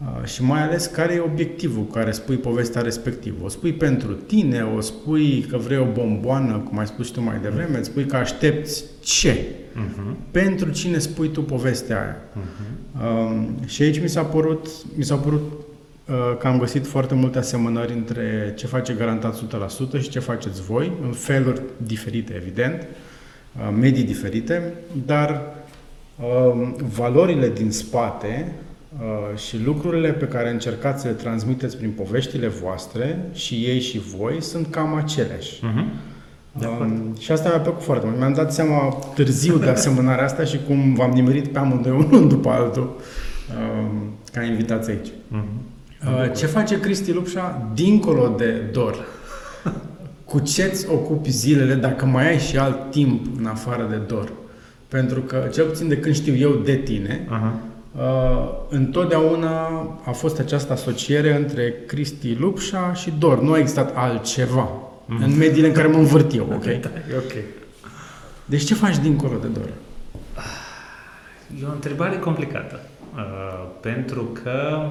Uh, 0.00 0.24
și 0.24 0.42
mai 0.42 0.62
ales 0.62 0.86
care 0.86 1.14
e 1.14 1.20
obiectivul 1.20 1.82
cu 1.82 1.92
care 1.92 2.10
spui 2.10 2.36
povestea 2.36 2.80
respectivă. 2.82 3.44
O 3.44 3.48
spui 3.48 3.72
pentru 3.72 4.12
tine, 4.12 4.62
o 4.76 4.80
spui 4.80 5.40
că 5.50 5.56
vrei 5.56 5.78
o 5.78 5.86
bomboană, 5.92 6.56
cum 6.68 6.78
ai 6.78 6.86
spus 6.86 7.06
și 7.06 7.12
tu 7.12 7.20
mai 7.20 7.38
devreme, 7.42 7.78
îți 7.78 7.88
spui 7.88 8.06
că 8.06 8.16
aștepți 8.16 8.84
ce? 9.00 9.44
Mhm. 9.74 10.16
Pentru 10.30 10.70
cine 10.70 10.98
spui 10.98 11.28
tu 11.28 11.42
povestea 11.42 12.00
aia? 12.00 12.16
Mhm. 12.32 12.78
Um, 13.04 13.66
și 13.66 13.82
aici 13.82 14.00
mi 14.00 14.08
s-a 14.08 14.22
părut, 14.22 14.68
mi 14.96 15.04
s-a 15.04 15.16
părut 15.16 15.52
uh, 16.08 16.36
că 16.38 16.46
am 16.46 16.58
găsit 16.58 16.86
foarte 16.86 17.14
multe 17.14 17.38
asemănări 17.38 17.92
între 17.92 18.54
ce 18.56 18.66
face 18.66 18.92
Garantat 18.92 19.44
100% 19.98 20.00
și 20.00 20.08
ce 20.08 20.18
faceți 20.18 20.62
voi, 20.62 20.92
în 21.02 21.12
feluri 21.12 21.62
diferite, 21.76 22.34
evident, 22.34 22.82
uh, 22.82 23.76
medii 23.80 24.04
diferite, 24.04 24.74
dar 25.06 25.42
um, 26.20 26.76
valorile 26.94 27.48
din 27.48 27.70
spate 27.70 28.46
uh, 28.46 28.69
și 29.36 29.62
lucrurile 29.64 30.12
pe 30.12 30.24
care 30.24 30.50
încercați 30.50 31.02
să 31.02 31.08
le 31.08 31.14
transmiteți 31.14 31.76
prin 31.76 31.90
poveștile 31.90 32.48
voastre 32.48 33.28
și 33.32 33.54
ei 33.54 33.80
și 33.80 34.00
voi 34.16 34.42
sunt 34.42 34.66
cam 34.70 34.94
aceleași. 34.94 35.64
Mhm. 35.64 35.84
De 36.58 36.64
acord. 36.64 36.90
Um, 36.90 37.16
și 37.18 37.32
asta 37.32 37.48
mi-a 37.48 37.58
plăcut 37.58 37.82
foarte 37.82 38.06
mult. 38.06 38.18
Mi-am 38.18 38.32
dat 38.32 38.52
seama 38.52 38.88
târziu 39.14 39.56
de 39.58 39.68
asemănarea 39.68 40.24
asta 40.24 40.44
și 40.44 40.58
cum 40.66 40.94
v-am 40.94 41.10
nimerit 41.10 41.48
pe 41.48 41.58
amândoi 41.58 41.92
unul 41.92 42.28
după 42.28 42.48
altul 42.48 42.96
um, 43.56 44.12
ca 44.32 44.42
invitați 44.42 44.90
aici. 44.90 45.08
Mhm. 45.28 45.44
Uh, 46.06 46.32
ce 46.36 46.46
face 46.46 46.80
Cristi 46.80 47.12
Lupșa 47.12 47.70
dincolo 47.74 48.34
de 48.38 48.50
dor? 48.72 49.06
Cu 50.24 50.38
ce-ți 50.38 50.88
ocupi 50.90 51.30
zilele 51.30 51.74
dacă 51.74 52.04
mai 52.04 52.28
ai 52.28 52.38
și 52.38 52.58
alt 52.58 52.90
timp 52.90 53.26
în 53.38 53.46
afară 53.46 53.86
de 53.90 53.96
dor? 53.96 54.32
Pentru 54.88 55.20
că, 55.20 55.48
cel 55.52 55.64
puțin 55.64 55.88
de 55.88 55.96
când 55.96 56.14
știu 56.14 56.36
eu 56.36 56.50
de 56.50 56.74
tine, 56.74 57.26
Aha. 57.28 57.54
Uh, 57.96 58.48
întotdeauna 58.68 59.66
a 60.04 60.10
fost 60.10 60.38
această 60.38 60.72
asociere 60.72 61.36
între 61.36 61.74
Cristi 61.86 62.34
Lupșa 62.34 62.94
și 62.94 63.12
dor. 63.18 63.40
Nu 63.40 63.52
a 63.52 63.58
existat 63.58 63.96
altceva 63.96 64.68
Mhm. 65.06 65.22
în 65.22 65.36
mediile 65.36 65.66
în 65.66 65.72
care 65.72 65.88
mă 65.88 65.96
învârt 65.98 66.34
eu, 66.34 66.48
ok? 66.52 66.64
Da, 66.84 66.88
e 67.10 67.16
ok. 67.16 67.32
Deci 68.44 68.64
ce 68.64 68.74
faci 68.74 68.98
dincolo 68.98 69.36
de 69.40 69.46
dor? 69.46 69.68
E 71.62 71.66
o 71.68 71.72
întrebare 71.72 72.18
complicată. 72.18 72.80
Uh, 73.14 73.66
pentru 73.80 74.22
că 74.42 74.86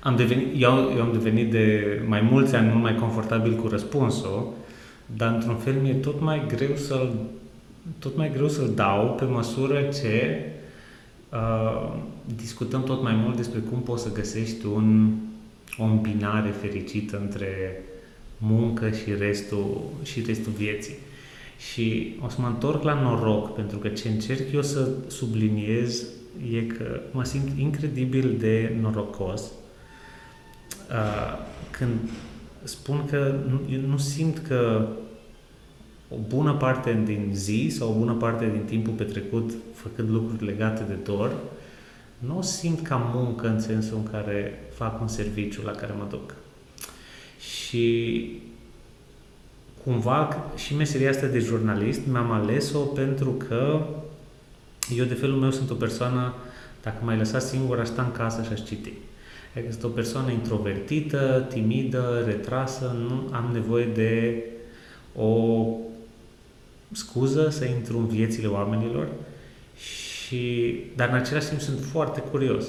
am 0.00 0.16
devenit, 0.16 0.62
eu, 0.62 0.72
eu 0.96 1.02
am 1.02 1.10
devenit 1.12 1.50
de 1.50 1.84
mai 2.06 2.20
mulți 2.30 2.54
ani 2.54 2.68
mult 2.68 2.82
mai 2.82 2.94
confortabil 2.94 3.52
cu 3.54 3.68
răspunsul, 3.68 4.52
dar 5.16 5.32
într-un 5.34 5.56
fel 5.56 5.74
mi-e 5.82 5.92
tot 5.94 6.20
mai 6.20 6.42
greu 6.56 6.76
să-l 6.76 7.12
tot 7.98 8.16
mai 8.16 8.30
greu 8.34 8.48
să-l 8.48 8.70
dau 8.74 9.14
pe 9.18 9.24
măsură 9.24 9.80
ce 9.80 10.40
uh, 11.36 11.92
discutăm 12.36 12.82
tot 12.82 13.02
mai 13.02 13.14
mult 13.14 13.36
despre 13.36 13.58
cum 13.58 13.80
poți 13.80 14.02
să 14.02 14.12
găsești 14.12 14.66
un, 14.66 15.12
o 15.78 15.84
îmbinare 15.84 16.50
fericită 16.50 17.18
între 17.20 17.82
muncă 18.38 18.90
și 18.90 19.14
restul, 19.18 19.80
și 20.02 20.20
restul 20.20 20.52
vieții. 20.52 20.94
Și 21.72 22.16
o 22.24 22.28
să 22.28 22.40
mă 22.40 22.46
întorc 22.46 22.82
la 22.82 23.00
noroc, 23.00 23.54
pentru 23.54 23.78
că 23.78 23.88
ce 23.88 24.08
încerc 24.08 24.52
eu 24.52 24.62
să 24.62 24.88
subliniez 25.06 26.06
e 26.52 26.62
că 26.62 27.00
mă 27.10 27.24
simt 27.24 27.58
incredibil 27.58 28.36
de 28.38 28.76
norocos 28.80 29.42
uh, 30.90 31.38
când 31.70 32.10
spun 32.62 33.04
că 33.10 33.34
nu, 33.48 33.60
eu 33.74 33.80
nu 33.88 33.98
simt 33.98 34.38
că 34.38 34.88
o 36.08 36.16
bună 36.28 36.54
parte 36.54 37.02
din 37.04 37.30
zi 37.32 37.74
sau 37.78 37.88
o 37.88 37.98
bună 37.98 38.12
parte 38.12 38.50
din 38.50 38.62
timpul 38.64 38.92
petrecut 38.92 39.52
făcând 39.74 40.10
lucruri 40.10 40.44
legate 40.44 40.82
de 40.88 40.94
dor, 41.04 41.32
nu 42.18 42.38
o 42.38 42.42
simt 42.42 42.86
ca 42.86 43.10
muncă 43.14 43.48
în 43.48 43.60
sensul 43.60 43.96
în 43.96 44.10
care 44.10 44.68
fac 44.74 45.00
un 45.00 45.08
serviciu 45.08 45.62
la 45.64 45.70
care 45.70 45.94
mă 45.98 46.06
duc. 46.10 46.34
Și 47.38 48.32
cumva 49.84 50.44
și 50.56 50.76
meseria 50.76 51.10
asta 51.10 51.26
de 51.26 51.38
jurnalist 51.38 52.00
mi-am 52.10 52.30
ales-o 52.30 52.78
pentru 52.78 53.30
că 53.30 53.86
eu 54.96 55.04
de 55.04 55.14
felul 55.14 55.38
meu 55.38 55.50
sunt 55.50 55.70
o 55.70 55.74
persoană, 55.74 56.34
dacă 56.82 56.96
m-ai 57.04 57.16
lăsat 57.16 57.42
singur, 57.42 57.78
aș 57.78 57.86
sta 57.86 58.02
în 58.02 58.12
casă 58.12 58.42
și 58.42 58.52
aș 58.52 58.62
citi. 58.62 58.92
Adică 59.54 59.72
sunt 59.72 59.84
o 59.84 59.88
persoană 59.88 60.30
introvertită, 60.30 61.46
timidă, 61.48 62.22
retrasă, 62.26 62.96
nu 63.08 63.34
am 63.34 63.50
nevoie 63.52 63.84
de 63.84 64.42
o 65.14 65.66
scuză 66.92 67.48
să 67.50 67.64
intru 67.64 67.98
în 67.98 68.06
viețile 68.06 68.46
oamenilor, 68.46 69.08
și, 70.26 70.74
dar 70.96 71.08
în 71.08 71.14
același 71.14 71.48
timp 71.48 71.60
sunt 71.60 71.78
foarte 71.80 72.20
curios. 72.20 72.64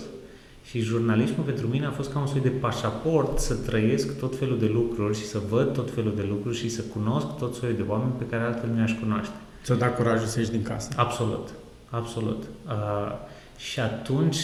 Și 0.64 0.80
jurnalismul 0.80 1.46
pentru 1.46 1.68
mine 1.68 1.86
a 1.86 1.92
fost 1.92 2.12
ca 2.12 2.20
un 2.20 2.28
soi 2.28 2.42
de 2.42 2.50
pașaport 2.50 3.40
să 3.40 3.54
trăiesc 3.54 4.20
tot 4.20 4.38
felul 4.38 4.60
de 4.60 4.66
lucruri 4.74 5.18
și 5.18 5.26
să 5.26 5.42
văd 5.50 5.74
tot 5.74 5.94
felul 5.94 6.16
de 6.16 6.26
lucruri 6.30 6.58
și 6.58 6.70
să 6.70 6.82
cunosc 6.82 7.28
tot 7.38 7.56
soiul 7.56 7.76
de 7.76 7.84
oameni 7.88 8.12
pe 8.18 8.26
care 8.26 8.44
altfel 8.44 8.70
nu 8.70 8.80
i-aș 8.80 8.94
cunoaște. 9.00 9.36
Ți-o 9.64 9.76
da 9.76 9.88
curajul 9.88 10.28
să 10.28 10.40
ieși 10.40 10.52
din 10.52 10.64
casă. 10.64 10.90
Absolut, 10.96 11.50
absolut. 11.90 12.44
Uh, 12.68 13.12
și 13.58 13.80
atunci, 13.80 14.38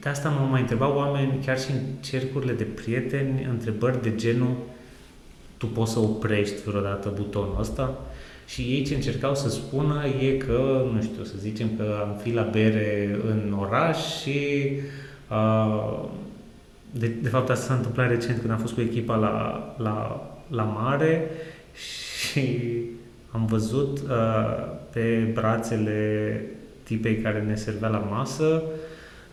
de 0.00 0.08
asta 0.08 0.28
mă 0.28 0.46
mai 0.50 0.60
întrebau 0.60 0.96
oameni, 0.96 1.42
chiar 1.44 1.60
și 1.60 1.70
în 1.70 1.78
cercurile 2.00 2.52
de 2.52 2.64
prieteni, 2.64 3.44
întrebări 3.50 4.02
de 4.02 4.14
genul 4.14 4.56
tu 5.56 5.66
poți 5.66 5.92
să 5.92 5.98
oprești 5.98 6.62
vreodată 6.64 7.12
butonul 7.16 7.56
ăsta? 7.60 7.98
Și 8.46 8.62
ei 8.62 8.84
ce 8.84 8.94
încercau 8.94 9.34
să 9.34 9.48
spună 9.48 10.04
e 10.20 10.32
că, 10.32 10.84
nu 10.94 11.02
știu, 11.02 11.24
să 11.24 11.34
zicem 11.38 11.68
că 11.76 11.98
am 12.00 12.20
fi 12.22 12.32
la 12.32 12.42
bere 12.42 13.18
în 13.26 13.56
oraș 13.58 14.20
și 14.20 14.70
uh, 15.30 16.04
de, 16.90 17.06
de 17.22 17.28
fapt 17.28 17.50
asta 17.50 17.64
s-a 17.64 17.74
întâmplat 17.74 18.08
recent 18.08 18.38
când 18.38 18.50
am 18.50 18.58
fost 18.58 18.74
cu 18.74 18.80
echipa 18.80 19.16
la, 19.16 19.66
la, 19.78 20.26
la 20.48 20.62
mare 20.62 21.30
și 21.72 22.58
am 23.30 23.46
văzut 23.46 23.98
uh, 23.98 24.66
pe 24.90 25.30
brațele 25.34 26.40
tipei 26.82 27.16
care 27.16 27.42
ne 27.42 27.54
servea 27.54 27.88
la 27.88 27.98
masă 27.98 28.62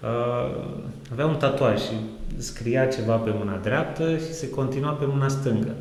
uh, 0.01 0.65
avea 1.11 1.25
un 1.25 1.35
tatuaj 1.35 1.79
și 1.81 1.93
scria 2.37 2.85
ceva 2.85 3.15
pe 3.15 3.31
mâna 3.33 3.57
dreaptă 3.57 4.17
și 4.17 4.33
se 4.33 4.49
continua 4.49 4.91
pe 4.91 5.05
mâna 5.07 5.27
stângă. 5.27 5.75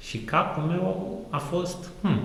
Și 0.00 0.18
capul 0.18 0.62
meu 0.62 1.18
a 1.30 1.38
fost, 1.38 1.88
hmm, 2.02 2.20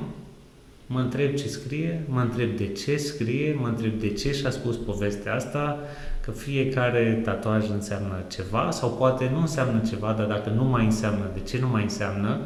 mă 0.94 1.00
întreb 1.00 1.34
ce 1.34 1.48
scrie, 1.48 2.04
mă 2.08 2.20
întreb 2.20 2.58
de 2.58 2.68
ce 2.68 2.96
scrie, 2.96 3.58
mă 3.60 3.68
întreb 3.68 4.00
de 4.00 4.10
ce 4.10 4.32
și-a 4.32 4.50
spus 4.50 4.76
povestea 4.76 5.34
asta, 5.34 5.80
că 6.24 6.32
fiecare 6.32 7.22
tatuaj 7.24 7.70
înseamnă 7.70 8.24
ceva 8.28 8.72
sau 8.72 8.90
poate 8.90 9.30
nu 9.34 9.40
înseamnă 9.40 9.82
ceva, 9.90 10.16
dar 10.18 10.26
dacă 10.26 10.50
nu 10.50 10.64
mai 10.64 10.86
înseamnă, 10.86 11.30
de 11.34 11.40
ce 11.40 11.60
nu 11.60 11.68
mai 11.68 11.84
înseamnă? 11.84 12.40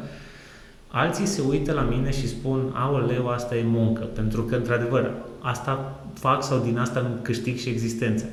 Alții 0.88 1.26
se 1.26 1.42
uită 1.48 1.72
la 1.72 1.82
mine 1.82 2.10
și 2.10 2.28
spun, 2.28 2.72
aoleu, 2.74 3.28
asta 3.28 3.56
e 3.56 3.62
muncă, 3.62 4.02
pentru 4.02 4.42
că, 4.42 4.56
într-adevăr, 4.56 5.14
asta 5.40 6.00
fac 6.14 6.42
sau 6.42 6.58
din 6.58 6.78
asta 6.78 7.00
îmi 7.00 7.22
câștig 7.22 7.56
și 7.58 7.68
existența. 7.68 8.24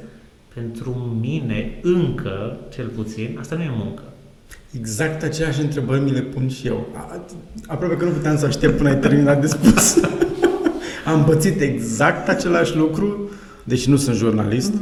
Pentru 0.53 1.17
mine, 1.21 1.79
încă, 1.81 2.57
cel 2.73 2.87
puțin, 2.87 3.37
asta 3.39 3.55
nu 3.55 3.61
e 3.61 3.71
muncă. 3.75 4.03
Exact 4.77 5.23
aceleași 5.23 5.61
întrebări 5.61 6.01
mi 6.01 6.11
le 6.11 6.21
pun 6.21 6.49
și 6.49 6.67
eu. 6.67 6.87
A- 6.95 7.25
Aproape 7.67 7.95
că 7.97 8.05
nu 8.05 8.11
puteam 8.11 8.37
să 8.37 8.45
aștept 8.45 8.77
până 8.77 8.89
ai 8.89 8.97
terminat 8.97 9.41
de 9.41 9.47
spus. 9.47 9.97
Am 11.13 11.23
pățit 11.23 11.61
exact 11.61 12.29
același 12.29 12.75
lucru, 12.75 13.29
deși 13.63 13.89
nu 13.89 13.95
sunt 13.95 14.15
jurnalist, 14.15 14.73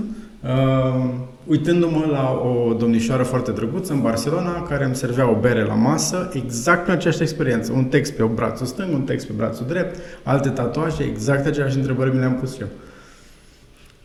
uh, 0.44 1.10
uitându-mă 1.48 2.06
la 2.12 2.32
o 2.32 2.74
domnișoară 2.74 3.24
foarte 3.24 3.52
drăguță 3.52 3.94
în 3.94 4.02
Barcelona, 4.02 4.62
care 4.62 4.86
îmi 4.86 4.96
servea 4.96 5.30
o 5.30 5.40
bere 5.40 5.64
la 5.66 5.74
masă, 5.74 6.30
exact 6.34 6.86
pe 6.86 6.92
aceeași 6.92 7.22
experiență. 7.22 7.72
Un 7.72 7.86
text 7.86 8.12
pe 8.12 8.24
brațul 8.24 8.66
stâng, 8.66 8.94
un 8.94 9.02
text 9.02 9.26
pe 9.26 9.34
brațul 9.38 9.66
drept, 9.68 10.00
alte 10.24 10.50
tatuaje, 10.50 11.04
exact 11.04 11.46
aceleași 11.46 11.78
întrebări 11.78 12.14
mi 12.14 12.20
le-am 12.20 12.36
pus 12.36 12.60
eu. 12.60 12.68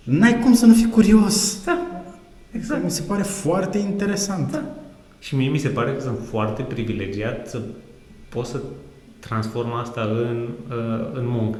N-ai 0.03 0.39
cum 0.43 0.55
să 0.55 0.67
nu 0.67 0.75
fii 0.75 0.89
curios. 0.91 1.65
Da, 1.65 1.79
Exact. 2.51 2.85
Mi 2.85 2.91
se 2.91 3.03
pare 3.07 3.23
foarte 3.23 3.79
interesant. 3.79 4.51
Da. 4.53 4.63
Și 5.19 5.37
mie 5.37 5.49
mi 5.49 5.59
se 5.59 5.69
pare 5.69 5.93
că 5.93 6.01
sunt 6.01 6.19
foarte 6.31 6.63
privilegiat 6.63 7.49
să 7.49 7.61
pot 8.29 8.47
să 8.47 8.61
transform 9.19 9.73
asta 9.73 10.01
în, 10.01 10.49
uh, 10.69 11.07
în 11.13 11.27
muncă. 11.27 11.59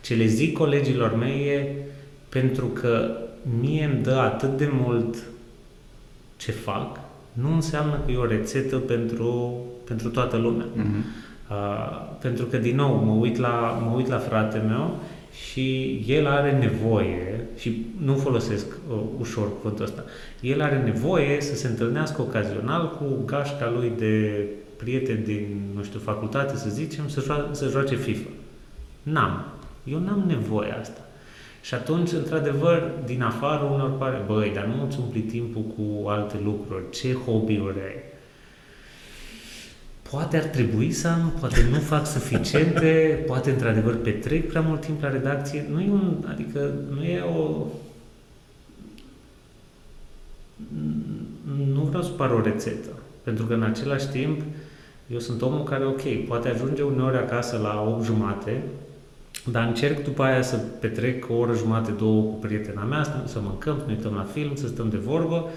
Ce 0.00 0.14
le 0.14 0.26
zic 0.26 0.56
colegilor 0.56 1.16
mei 1.16 1.46
e 1.46 1.74
pentru 2.28 2.66
că 2.66 3.16
mie 3.60 3.84
îmi 3.84 4.02
dă 4.02 4.14
atât 4.14 4.56
de 4.56 4.68
mult 4.72 5.16
ce 6.36 6.52
fac, 6.52 7.00
nu 7.32 7.54
înseamnă 7.54 8.00
că 8.04 8.10
e 8.10 8.16
o 8.16 8.26
rețetă 8.26 8.76
pentru, 8.76 9.60
pentru 9.84 10.08
toată 10.08 10.36
lumea. 10.36 10.66
Mhm. 10.74 11.04
Uh, 11.50 12.16
pentru 12.20 12.44
că, 12.44 12.56
din 12.56 12.76
nou, 12.76 12.94
mă 12.94 13.12
uit 13.12 13.36
la, 13.36 13.82
mă 13.84 13.96
uit 13.96 14.08
la 14.08 14.18
frate 14.18 14.58
meu 14.58 14.98
și 15.44 16.04
el 16.06 16.26
are 16.26 16.52
nevoie, 16.52 17.46
și 17.56 17.86
nu 18.00 18.14
folosesc 18.14 18.66
uh, 18.66 18.96
ușor 19.18 19.56
cuvântul 19.56 19.84
ăsta, 19.84 20.04
el 20.40 20.62
are 20.62 20.82
nevoie 20.82 21.40
să 21.40 21.54
se 21.54 21.66
întâlnească 21.66 22.20
ocazional 22.22 22.90
cu 22.90 23.22
gașca 23.24 23.70
lui 23.70 23.92
de 23.98 24.44
prieteni 24.76 25.24
din, 25.24 25.70
nu 25.74 25.82
știu, 25.82 25.98
facultate, 25.98 26.56
să 26.56 26.68
zicem, 26.68 27.08
să, 27.08 27.20
joa- 27.20 27.52
să 27.52 27.68
joace 27.68 27.96
FIFA. 27.96 28.28
N-am. 29.02 29.44
Eu 29.84 29.98
n-am 29.98 30.24
nevoie 30.26 30.72
asta. 30.80 31.00
Și 31.62 31.74
atunci, 31.74 32.12
într-adevăr, 32.12 32.90
din 33.04 33.22
afară 33.22 33.64
unor 33.64 33.90
pare, 33.90 34.22
băi, 34.26 34.52
dar 34.54 34.64
nu 34.64 34.86
îți 34.86 34.98
umpli 35.00 35.20
timpul 35.20 35.62
cu 35.62 36.08
alte 36.08 36.36
lucruri, 36.44 36.90
ce 36.90 37.12
hobby-uri 37.12 37.80
ai? 37.80 38.14
Poate 40.10 40.36
ar 40.36 40.44
trebui 40.44 40.92
să 40.92 41.08
am, 41.08 41.32
poate 41.40 41.66
nu 41.70 41.78
fac 41.78 42.06
suficiente, 42.06 42.88
poate 43.26 43.50
într-adevăr 43.50 43.96
petrec 43.96 44.48
prea 44.48 44.60
mult 44.60 44.80
timp 44.80 45.02
la 45.02 45.10
redacție. 45.10 45.66
Nu 45.70 45.80
e 45.80 45.90
un, 45.90 46.24
adică 46.28 46.74
nu 46.94 47.02
e 47.02 47.20
o... 47.20 47.66
Nu 51.72 51.80
vreau 51.80 52.02
să 52.02 52.10
par 52.10 52.30
o 52.30 52.40
rețetă, 52.40 52.88
pentru 53.22 53.44
că 53.44 53.54
în 53.54 53.62
același 53.62 54.08
timp 54.08 54.40
eu 55.06 55.18
sunt 55.18 55.42
omul 55.42 55.62
care, 55.62 55.84
ok, 55.84 56.26
poate 56.26 56.48
ajunge 56.48 56.82
uneori 56.82 57.16
acasă 57.16 57.58
la 57.62 57.84
8 57.86 58.04
jumate, 58.04 58.62
dar 59.50 59.66
încerc 59.66 60.04
după 60.04 60.22
aia 60.22 60.42
să 60.42 60.56
petrec 60.56 61.30
o 61.30 61.34
oră 61.34 61.54
jumate, 61.54 61.90
două 61.90 62.22
cu 62.22 62.34
prietena 62.34 62.82
mea, 62.82 63.04
să, 63.04 63.22
să 63.24 63.38
mâncăm, 63.42 63.78
să 63.78 63.84
ne 63.86 63.92
uităm 63.92 64.14
la 64.14 64.26
film, 64.32 64.54
să 64.54 64.66
stăm 64.66 64.88
de 64.88 64.96
vorbă 64.96 65.48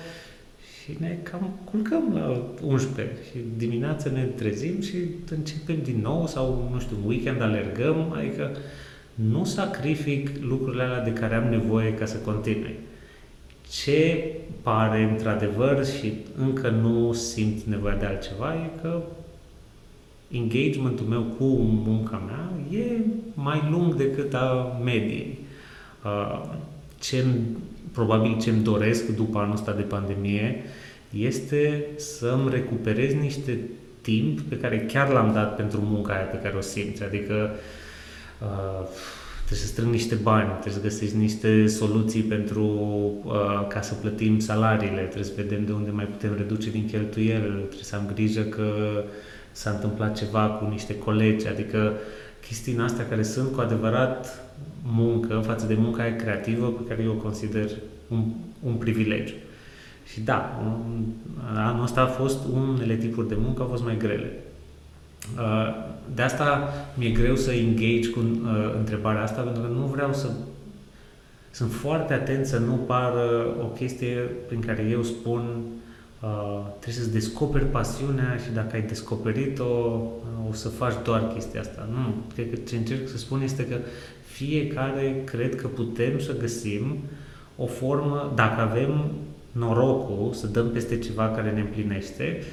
și 0.90 0.98
ne 1.00 1.18
cam 1.24 1.50
culcăm 1.64 2.14
la 2.14 2.42
11 2.66 3.16
și 3.32 3.38
dimineața 3.58 4.10
ne 4.10 4.24
trezim 4.24 4.82
și 4.82 4.96
începem 5.30 5.78
din 5.84 6.00
nou 6.02 6.28
sau, 6.28 6.70
nu 6.74 6.80
știu, 6.80 6.96
weekend 7.06 7.42
alergăm, 7.42 8.12
adică 8.18 8.52
nu 9.14 9.44
sacrific 9.46 10.30
lucrurile 10.42 10.84
alea 10.84 11.04
de 11.04 11.14
care 11.14 11.36
am 11.36 11.50
nevoie 11.50 11.94
ca 11.94 12.06
să 12.06 12.18
continui. 12.18 12.76
Ce 13.70 14.24
pare 14.62 15.02
într-adevăr 15.04 15.86
și 15.86 16.14
încă 16.38 16.70
nu 16.70 17.14
simt 17.14 17.64
nevoia 17.64 17.96
de 17.96 18.06
altceva 18.06 18.54
e 18.54 18.82
că 18.82 19.02
engagementul 20.32 21.06
meu 21.06 21.22
cu 21.22 21.46
munca 21.86 22.22
mea 22.26 22.80
e 22.80 23.02
mai 23.34 23.68
lung 23.70 23.96
decât 23.96 24.34
a 24.34 24.80
mediei. 24.84 25.38
Ce 27.00 27.26
probabil 27.92 28.40
ce-mi 28.42 28.64
doresc 28.64 29.08
după 29.08 29.40
anul 29.40 29.54
ăsta 29.54 29.72
de 29.72 29.82
pandemie 29.82 30.64
este 31.10 31.86
să-mi 31.96 32.50
recuperez 32.50 33.14
niște 33.14 33.60
timp 34.02 34.42
pe 34.42 34.58
care 34.58 34.80
chiar 34.80 35.10
l-am 35.10 35.34
dat 35.34 35.56
pentru 35.56 35.82
munca 35.84 36.14
aia 36.14 36.24
pe 36.24 36.38
care 36.38 36.56
o 36.58 36.62
simți. 36.62 37.04
Adică 37.04 37.50
uh, 38.42 38.88
trebuie 39.36 39.60
să 39.60 39.68
strâng 39.68 39.92
niște 39.92 40.16
bani, 40.16 40.50
trebuie 40.50 40.74
să 40.74 40.82
găsești 40.82 41.16
niște 41.16 41.68
soluții 41.68 42.22
pentru 42.22 42.64
uh, 43.24 43.68
ca 43.68 43.82
să 43.82 43.94
plătim 43.94 44.40
salariile, 44.40 45.02
trebuie 45.02 45.24
să 45.24 45.32
vedem 45.36 45.66
de 45.66 45.72
unde 45.72 45.90
mai 45.90 46.06
putem 46.06 46.36
reduce 46.38 46.70
din 46.70 46.86
cheltuieli, 46.86 47.42
trebuie 47.42 47.84
să 47.84 47.96
am 47.96 48.12
grijă 48.14 48.42
că 48.42 48.72
s-a 49.52 49.70
întâmplat 49.70 50.18
ceva 50.18 50.48
cu 50.48 50.66
niște 50.66 50.98
colegi, 50.98 51.48
adică 51.48 51.94
chestiile 52.48 52.84
astea 52.84 53.08
care 53.08 53.24
sunt 53.24 53.52
cu 53.52 53.62
adevărat 53.62 54.49
muncă 54.84 55.44
față 55.46 55.66
de 55.66 55.76
munca 55.78 56.04
aia 56.04 56.16
creativă 56.16 56.68
pe 56.68 56.88
care 56.88 57.04
eu 57.04 57.12
o 57.12 57.22
consider 57.22 57.70
un, 58.08 58.24
un 58.64 58.74
privilegiu. 58.74 59.34
Și 60.06 60.22
da, 60.22 60.60
anul 61.56 61.84
ăsta 61.84 62.02
a 62.02 62.06
fost, 62.06 62.40
unele 62.54 62.96
tipuri 62.96 63.28
de 63.28 63.38
muncă 63.38 63.62
au 63.62 63.68
fost 63.68 63.84
mai 63.84 63.98
grele. 63.98 64.32
Uh, 65.38 65.88
de 66.16 66.22
asta 66.22 66.74
mi-e 66.94 67.10
greu 67.10 67.36
să 67.36 67.52
engage 67.52 68.10
cu 68.10 68.20
uh, 68.20 68.74
întrebarea 68.78 69.22
asta, 69.22 69.42
pentru 69.42 69.62
că 69.62 69.68
nu 69.68 69.86
vreau 69.86 70.14
să... 70.14 70.30
Sunt 71.52 71.72
foarte 71.72 72.14
atent 72.14 72.46
să 72.46 72.58
nu 72.58 72.74
pară 72.74 73.56
o 73.62 73.66
chestie 73.66 74.16
prin 74.48 74.60
care 74.60 74.88
eu 74.92 75.04
spun 75.04 75.44
uh, 76.22 76.62
trebuie 76.80 77.04
să-ți 77.04 77.12
descoperi 77.12 77.66
pasiunea 77.66 78.38
și 78.46 78.52
dacă 78.54 78.76
ai 78.76 78.82
descoperit-o, 78.82 79.66
o 80.50 80.54
să 80.54 80.70
faci 80.70 80.96
doar 81.04 81.28
chestia 81.34 81.60
asta. 81.60 81.88
Nu, 81.92 82.14
cred 82.34 82.50
că 82.50 82.56
ce 82.56 82.76
încerc 82.76 83.08
să 83.08 83.18
spun 83.18 83.42
este 83.42 83.66
că 83.66 83.76
fiecare 84.26 85.22
cred 85.26 85.56
că 85.56 85.68
putem 85.68 86.20
să 86.20 86.38
găsim 86.38 86.98
o 87.56 87.66
formă, 87.66 88.32
dacă 88.36 88.62
avem 88.62 89.12
norocul 89.52 90.34
să 90.34 90.48
dăm 90.48 90.70
peste 90.70 91.00
ceva 91.00 91.30
care 91.30 91.52
ne 91.52 91.60
împlinește, 91.60 92.44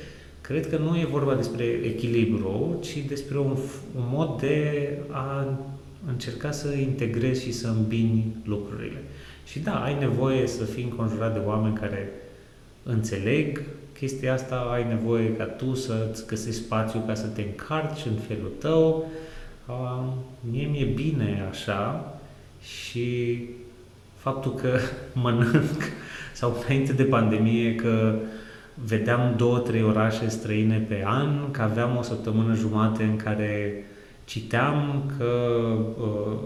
cred 0.41 0.69
că 0.69 0.77
nu 0.77 0.97
e 0.97 1.09
vorba 1.11 1.35
despre 1.35 1.65
echilibru, 1.65 2.79
ci 2.81 2.99
despre 3.09 3.39
un, 3.39 3.57
un 3.97 4.05
mod 4.11 4.41
de 4.41 4.89
a 5.11 5.59
încerca 6.09 6.51
să 6.51 6.73
integrezi 6.73 7.43
și 7.43 7.53
să 7.53 7.69
îmbini 7.69 8.37
lucrurile. 8.45 9.03
Și 9.45 9.59
da, 9.59 9.83
ai 9.83 9.99
nevoie 9.99 10.47
să 10.47 10.65
fii 10.65 10.83
înconjurat 10.83 11.33
de 11.33 11.41
oameni 11.47 11.75
care 11.75 12.11
înțeleg 12.87 13.63
chestia 13.99 14.33
asta, 14.33 14.57
ai 14.73 14.89
nevoie 14.89 15.37
ca 15.37 15.45
tu 15.45 15.75
să-ți 15.75 16.27
găsești 16.27 16.61
spațiu 16.61 17.03
ca 17.07 17.15
să 17.15 17.27
te 17.27 17.43
încarci 17.43 18.05
în 18.07 18.17
felul 18.27 18.53
tău. 18.59 19.11
Uh, 19.67 20.05
mie 20.51 20.67
mi-e 20.67 20.85
bine 20.85 21.47
așa 21.51 22.15
și 22.63 23.39
faptul 24.17 24.55
că 24.55 24.79
mănânc 25.23 25.83
sau 26.33 26.63
înainte 26.65 26.93
de 26.93 27.03
pandemie 27.03 27.75
că 27.75 28.15
vedeam 28.85 29.35
două, 29.37 29.59
trei 29.59 29.83
orașe 29.83 30.29
străine 30.29 30.79
pe 30.89 31.03
an, 31.07 31.51
că 31.51 31.63
aveam 31.63 31.97
o 31.97 32.03
săptămână 32.03 32.55
jumate 32.55 33.03
în 33.03 33.17
care 33.17 33.85
citeam, 34.25 35.03
că 35.19 35.25
uh, 35.99 36.39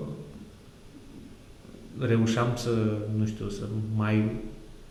reușeam 1.98 2.48
să, 2.54 2.70
nu 3.18 3.26
știu, 3.26 3.48
să 3.48 3.64
mai 3.96 4.30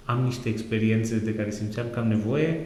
am 0.10 0.24
niște 0.24 0.50
experiențe 0.50 1.18
de 1.18 1.34
care 1.34 1.52
simțeam 1.52 1.86
că 1.92 2.00
am 2.00 2.08
nevoie, 2.08 2.60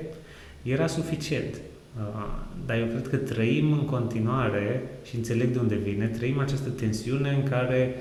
era 0.62 0.88
suficient. 0.88 1.54
Uh, 1.98 2.26
dar 2.66 2.78
eu 2.78 2.86
cred 2.86 3.08
că 3.08 3.18
trăim 3.18 3.72
în 3.72 3.86
continuare, 3.86 4.84
și 5.04 5.16
înțeleg 5.16 5.48
de 5.48 5.60
unde 5.60 5.76
vine, 5.76 6.06
trăim 6.06 6.40
această 6.40 6.70
tensiune 6.70 7.30
în 7.30 7.44
care 7.44 7.96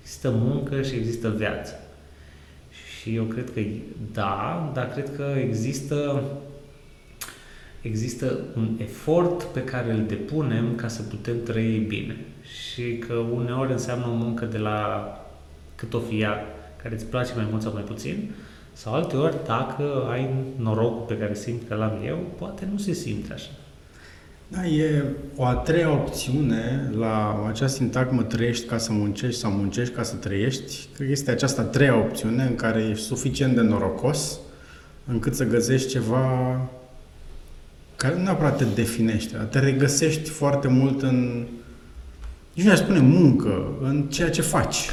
există 0.00 0.30
muncă 0.30 0.82
și 0.82 0.94
există 0.94 1.28
viață. 1.28 1.74
Și 2.70 3.14
eu 3.14 3.24
cred 3.24 3.52
că 3.52 3.60
da, 4.12 4.70
dar 4.74 4.90
cred 4.90 5.16
că 5.16 5.34
există 5.38 6.22
există 7.80 8.38
un 8.56 8.68
efort 8.78 9.42
pe 9.42 9.64
care 9.64 9.92
îl 9.92 10.04
depunem 10.06 10.74
ca 10.74 10.88
să 10.88 11.02
putem 11.02 11.42
trăi 11.42 11.84
bine. 11.88 12.16
Și 12.42 12.98
că 12.98 13.14
uneori 13.14 13.72
înseamnă 13.72 14.06
o 14.06 14.14
muncă 14.14 14.44
de 14.44 14.58
la 14.58 15.08
cât 15.74 15.94
o 15.94 15.98
fi 15.98 16.20
ea, 16.20 16.46
care 16.82 16.94
îți 16.94 17.06
place 17.06 17.32
mai 17.34 17.46
mult 17.50 17.62
sau 17.62 17.72
mai 17.72 17.82
puțin, 17.82 18.30
sau 18.74 18.94
alteori, 18.94 19.36
dacă 19.46 20.08
ai 20.10 20.28
norocul 20.56 21.04
pe 21.08 21.16
care 21.16 21.34
simt 21.34 21.68
că 21.68 21.74
l-am 21.74 22.02
eu, 22.06 22.18
poate 22.38 22.68
nu 22.72 22.78
se 22.78 22.92
simte 22.92 23.32
așa. 23.32 23.50
Da, 24.48 24.66
e 24.66 25.04
o 25.36 25.44
a 25.44 25.54
treia 25.54 25.92
opțiune 25.92 26.90
la 26.96 27.44
acea 27.48 27.66
sintagmă 27.66 28.22
trăiești 28.22 28.66
ca 28.66 28.78
să 28.78 28.92
muncești 28.92 29.40
sau 29.40 29.50
muncești 29.50 29.94
ca 29.94 30.02
să 30.02 30.14
trăiești. 30.14 30.88
Cred 30.94 31.06
că 31.06 31.12
este 31.12 31.30
această 31.30 31.60
a 31.60 31.64
treia 31.64 31.96
opțiune 31.96 32.42
în 32.42 32.54
care 32.54 32.82
ești 32.90 33.04
suficient 33.04 33.54
de 33.54 33.60
norocos 33.60 34.38
încât 35.06 35.34
să 35.34 35.44
găsești 35.44 35.88
ceva 35.88 36.60
care 37.96 38.16
nu 38.16 38.22
neapărat 38.22 38.56
te 38.56 38.64
definește, 38.64 39.36
dar 39.36 39.44
te 39.44 39.58
regăsești 39.58 40.30
foarte 40.30 40.68
mult 40.68 41.02
în, 41.02 41.46
nici 42.54 42.64
nu 42.64 42.70
aș 42.70 42.78
spune 42.78 42.98
muncă, 42.98 43.78
în 43.82 44.02
ceea 44.02 44.30
ce 44.30 44.42
faci. 44.42 44.90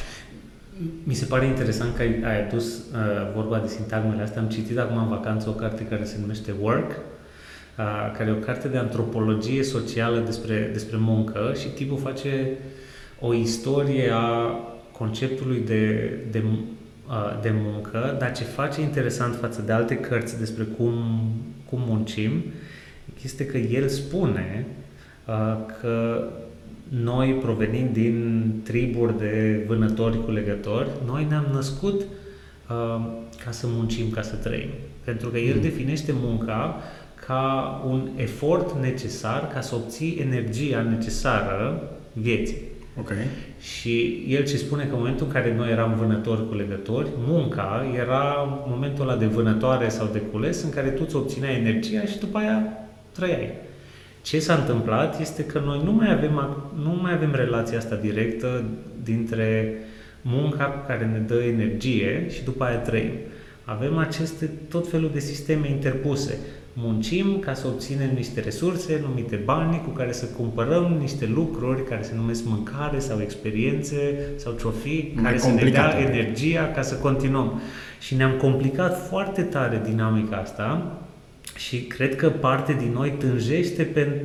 Mi 1.03 1.13
se 1.13 1.25
pare 1.25 1.45
interesant 1.45 1.95
că 1.95 2.01
ai, 2.01 2.21
ai 2.23 2.45
adus 2.45 2.77
uh, 2.77 3.33
vorba 3.35 3.59
de 3.59 3.67
sintagmele 3.67 4.21
astea. 4.21 4.41
Am 4.41 4.49
citit 4.49 4.77
acum 4.77 4.97
în 4.97 5.07
vacanță 5.07 5.49
o 5.49 5.51
carte 5.51 5.83
care 5.83 6.03
se 6.03 6.17
numește 6.19 6.53
Work, 6.61 6.91
care 8.17 8.29
e 8.29 8.33
o 8.33 8.45
carte 8.45 8.67
de 8.67 8.77
antropologie 8.77 9.63
socială 9.63 10.19
despre, 10.19 10.69
despre 10.71 10.97
muncă 10.97 11.53
și 11.59 11.67
tipul 11.67 11.97
face 11.97 12.51
o 13.19 13.33
istorie 13.33 14.09
a 14.13 14.59
conceptului 14.97 15.59
de, 15.59 16.09
de, 16.31 16.43
de 17.41 17.53
muncă, 17.63 18.15
dar 18.19 18.31
ce 18.31 18.43
face 18.43 18.81
interesant 18.81 19.35
față 19.35 19.61
de 19.61 19.71
alte 19.71 19.97
cărți 19.97 20.39
despre 20.39 20.63
cum, 20.63 20.93
cum 21.69 21.79
muncim 21.85 22.43
este 23.23 23.45
că 23.45 23.57
el 23.57 23.87
spune 23.87 24.65
că 25.81 26.27
noi, 26.99 27.33
provenind 27.33 27.89
din 27.93 28.45
triburi 28.63 29.17
de 29.17 29.63
vânători 29.67 30.23
cu 30.23 30.31
legători, 30.31 30.89
noi 31.05 31.25
ne-am 31.29 31.47
născut 31.53 32.01
ca 33.43 33.51
să 33.51 33.65
muncim, 33.69 34.09
ca 34.09 34.21
să 34.21 34.35
trăim. 34.35 34.69
Pentru 35.03 35.29
că 35.29 35.37
el 35.37 35.55
mm. 35.55 35.61
definește 35.61 36.13
munca 36.15 36.81
ca 37.25 37.81
un 37.85 38.09
efort 38.15 38.81
necesar 38.81 39.47
ca 39.47 39.61
să 39.61 39.75
obții 39.75 40.17
energia 40.21 40.81
necesară 40.81 41.89
vieții. 42.13 42.57
Okay. 42.99 43.17
Și 43.59 44.25
el 44.27 44.45
ce 44.45 44.57
spune 44.57 44.83
că 44.83 44.91
în 44.91 44.97
momentul 44.97 45.25
în 45.25 45.31
care 45.31 45.55
noi 45.55 45.71
eram 45.71 45.95
vânători 45.95 46.47
cu 46.47 46.53
legători, 46.53 47.07
munca 47.17 47.91
era 47.95 48.59
momentul 48.67 49.09
ăla 49.09 49.17
de 49.17 49.25
vânătoare 49.25 49.89
sau 49.89 50.09
de 50.11 50.19
cules 50.19 50.63
în 50.63 50.69
care 50.69 50.89
tu 50.89 51.03
îți 51.05 51.15
obțineai 51.15 51.55
energia 51.55 52.01
și 52.05 52.19
după 52.19 52.37
aia 52.37 52.63
trăiai. 53.11 53.51
Ce 54.21 54.39
s-a 54.39 54.53
întâmplat 54.53 55.19
este 55.19 55.45
că 55.45 55.61
noi 55.65 55.81
nu 55.83 55.91
mai 55.91 56.11
avem, 56.11 56.57
nu 56.83 56.99
mai 57.01 57.13
avem 57.13 57.33
relația 57.35 57.77
asta 57.77 57.95
directă 57.95 58.63
dintre 59.03 59.73
munca 60.21 60.83
care 60.87 61.05
ne 61.05 61.17
dă 61.17 61.43
energie 61.43 62.25
și 62.29 62.43
după 62.43 62.63
aia 62.63 62.77
trăim. 62.77 63.11
Avem 63.65 63.97
aceste 63.97 64.49
tot 64.69 64.89
felul 64.89 65.09
de 65.13 65.19
sisteme 65.19 65.69
interpuse. 65.69 66.37
Muncim 66.73 67.39
ca 67.39 67.53
să 67.53 67.67
obținem 67.67 68.09
niște 68.15 68.39
resurse 68.39 68.99
numite 69.07 69.35
bani 69.35 69.81
cu 69.85 69.89
care 69.89 70.11
să 70.11 70.25
cumpărăm 70.25 70.97
niște 70.99 71.25
lucruri 71.25 71.83
care 71.83 72.01
se 72.01 72.15
numesc 72.15 72.45
mâncare 72.45 72.99
sau 72.99 73.21
experiențe 73.21 74.19
sau 74.35 74.51
trofii 74.51 75.19
care 75.23 75.37
să 75.37 75.49
ne 75.49 75.69
dea 75.69 75.99
energia 75.99 76.71
ca 76.75 76.81
să 76.81 76.95
continuăm. 76.95 77.61
Și 77.99 78.15
ne-am 78.15 78.37
complicat 78.37 79.07
foarte 79.07 79.41
tare 79.41 79.81
dinamica 79.85 80.35
asta 80.35 80.97
și 81.65 81.81
cred 81.81 82.15
că 82.15 82.29
parte 82.29 82.73
din 82.73 82.91
noi 82.91 83.11
tânjește 83.11 83.83
pe, 83.83 84.21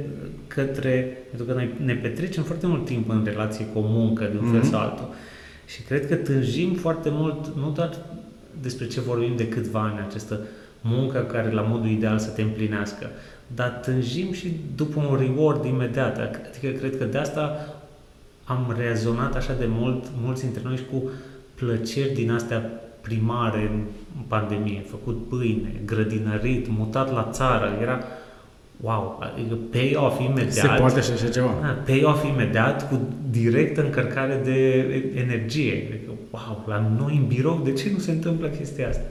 către, 0.47 1.17
pentru 1.29 1.47
că 1.47 1.53
noi 1.53 1.71
ne 1.85 1.95
petrecem 1.95 2.43
foarte 2.43 2.67
mult 2.67 2.85
timp 2.85 3.11
în 3.11 3.23
relație 3.25 3.65
cu 3.65 3.79
o 3.79 3.83
muncă 3.85 4.25
de 4.25 4.39
un 4.39 4.49
mm-hmm. 4.49 4.51
fel 4.51 4.61
mhm. 4.61 4.71
sau 4.71 4.81
altul. 4.81 5.09
Și 5.67 5.83
cred 5.83 6.07
că 6.07 6.15
tânjim 6.15 6.75
foarte 6.75 7.09
mult, 7.13 7.57
nu 7.57 7.71
doar 7.71 7.97
despre 8.61 8.87
ce 8.87 9.01
vorbim 9.01 9.37
de 9.37 9.49
câțiva 9.49 9.81
ani, 9.81 10.05
această 10.09 10.41
muncă 10.81 11.19
care 11.19 11.51
la 11.51 11.61
modul 11.61 11.89
ideal 11.89 12.19
să 12.19 12.31
te 12.31 12.43
împlinească, 12.43 13.11
dar 13.55 13.69
tânjim 13.69 14.33
și 14.33 14.53
după 14.77 15.01
un 15.11 15.17
reward 15.17 15.65
imediat. 15.65 16.19
Adică 16.19 16.79
cred 16.79 16.99
că 16.99 17.05
de 17.05 17.19
asta 17.19 17.75
am 18.45 18.75
rezonat 18.79 19.37
așa 19.37 19.55
de 19.59 19.67
mult, 19.69 20.05
mulți 20.23 20.43
dintre 20.43 20.61
noi 20.65 20.77
și 20.77 20.85
cu 20.91 21.11
plăceri 21.55 22.15
din 22.15 22.31
astea 22.31 22.71
primare 23.01 23.71
în 23.73 23.81
pandemie, 24.27 24.85
făcut 24.91 25.29
pâine, 25.29 25.81
grădinărit, 25.85 26.69
mutat 26.69 27.13
la 27.13 27.29
țară, 27.33 27.79
era 27.83 28.01
wow, 28.81 29.23
adică 29.23 29.59
pay-off 29.71 30.21
imediat. 30.21 30.53
Se 30.53 30.67
poate 30.79 31.01
și 31.01 31.11
așa 31.11 31.29
ceva. 31.29 31.55
Da, 31.61 31.69
pay-off 31.69 32.25
imediat 32.25 32.89
cu 32.89 33.01
directă 33.31 33.85
încărcare 33.85 34.41
de 34.45 34.85
energie. 35.15 35.87
Adică, 35.89 36.11
wow, 36.31 36.65
la 36.67 36.93
noi 36.99 37.17
în 37.17 37.27
birou, 37.27 37.61
de 37.65 37.73
ce 37.73 37.91
nu 37.93 37.99
se 37.99 38.11
întâmplă 38.11 38.47
chestia 38.47 38.89
asta? 38.89 39.05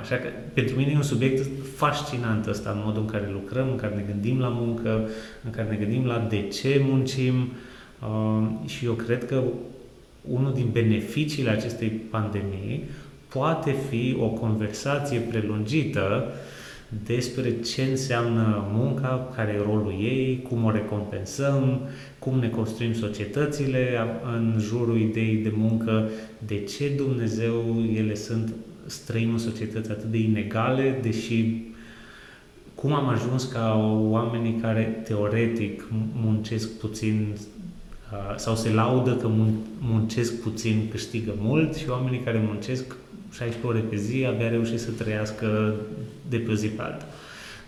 Așa 0.00 0.16
că 0.16 0.28
pentru 0.52 0.76
mine 0.76 0.90
e 0.92 0.96
un 0.96 1.02
subiect 1.02 1.46
fascinant 1.76 2.46
ăsta, 2.46 2.70
în 2.70 2.82
modul 2.84 3.02
în 3.02 3.08
care 3.08 3.28
lucrăm, 3.32 3.68
în 3.70 3.76
care 3.76 3.94
ne 3.94 4.04
gândim 4.06 4.38
la 4.38 4.48
muncă, 4.48 5.08
în 5.44 5.50
care 5.50 5.68
ne 5.70 5.76
gândim 5.76 6.06
la 6.06 6.26
de 6.28 6.42
ce 6.42 6.84
muncim 6.88 7.48
și 8.64 8.84
eu 8.84 8.92
cred 8.92 9.26
că 9.26 9.42
unul 10.30 10.52
din 10.54 10.68
beneficiile 10.72 11.50
acestei 11.50 11.88
pandemii 11.88 12.84
poate 13.28 13.74
fi 13.88 14.16
o 14.20 14.26
conversație 14.26 15.18
prelungită 15.18 16.32
despre 17.06 17.60
ce 17.60 17.82
înseamnă 17.82 18.64
munca, 18.72 19.32
care 19.34 19.52
e 19.52 19.62
rolul 19.62 19.94
ei, 20.00 20.46
cum 20.48 20.64
o 20.64 20.70
recompensăm, 20.70 21.80
cum 22.18 22.38
ne 22.38 22.48
construim 22.48 22.94
societățile 22.94 23.98
în 24.34 24.56
jurul 24.60 25.00
ideii 25.00 25.36
de 25.36 25.52
muncă, 25.56 26.08
de 26.46 26.60
ce 26.60 26.88
Dumnezeu 26.96 27.84
ele 27.94 28.14
sunt 28.14 28.54
străim 28.86 29.30
în 29.30 29.38
societăți 29.38 29.90
atât 29.90 30.10
de 30.10 30.18
inegale, 30.18 30.98
deși 31.02 31.66
cum 32.74 32.92
am 32.92 33.08
ajuns 33.08 33.44
ca 33.44 33.96
oamenii 34.10 34.58
care 34.60 35.02
teoretic 35.04 35.88
muncesc 36.12 36.78
puțin 36.78 37.36
sau 38.36 38.56
se 38.56 38.72
laudă 38.72 39.14
că 39.14 39.30
muncesc 39.78 40.40
puțin 40.42 40.88
câștigă 40.90 41.32
mult 41.38 41.74
și 41.74 41.88
oamenii 41.88 42.20
care 42.20 42.42
muncesc 42.46 42.96
16 43.30 43.66
ore 43.66 43.78
pe 43.78 43.96
zi 43.96 44.24
abia 44.24 44.48
reușesc 44.48 44.84
să 44.84 44.90
trăiască 44.90 45.74
de 46.28 46.36
pe 46.36 46.50
o 46.50 46.54
zi 46.54 46.66
pe 46.66 46.82
alta. 46.82 47.04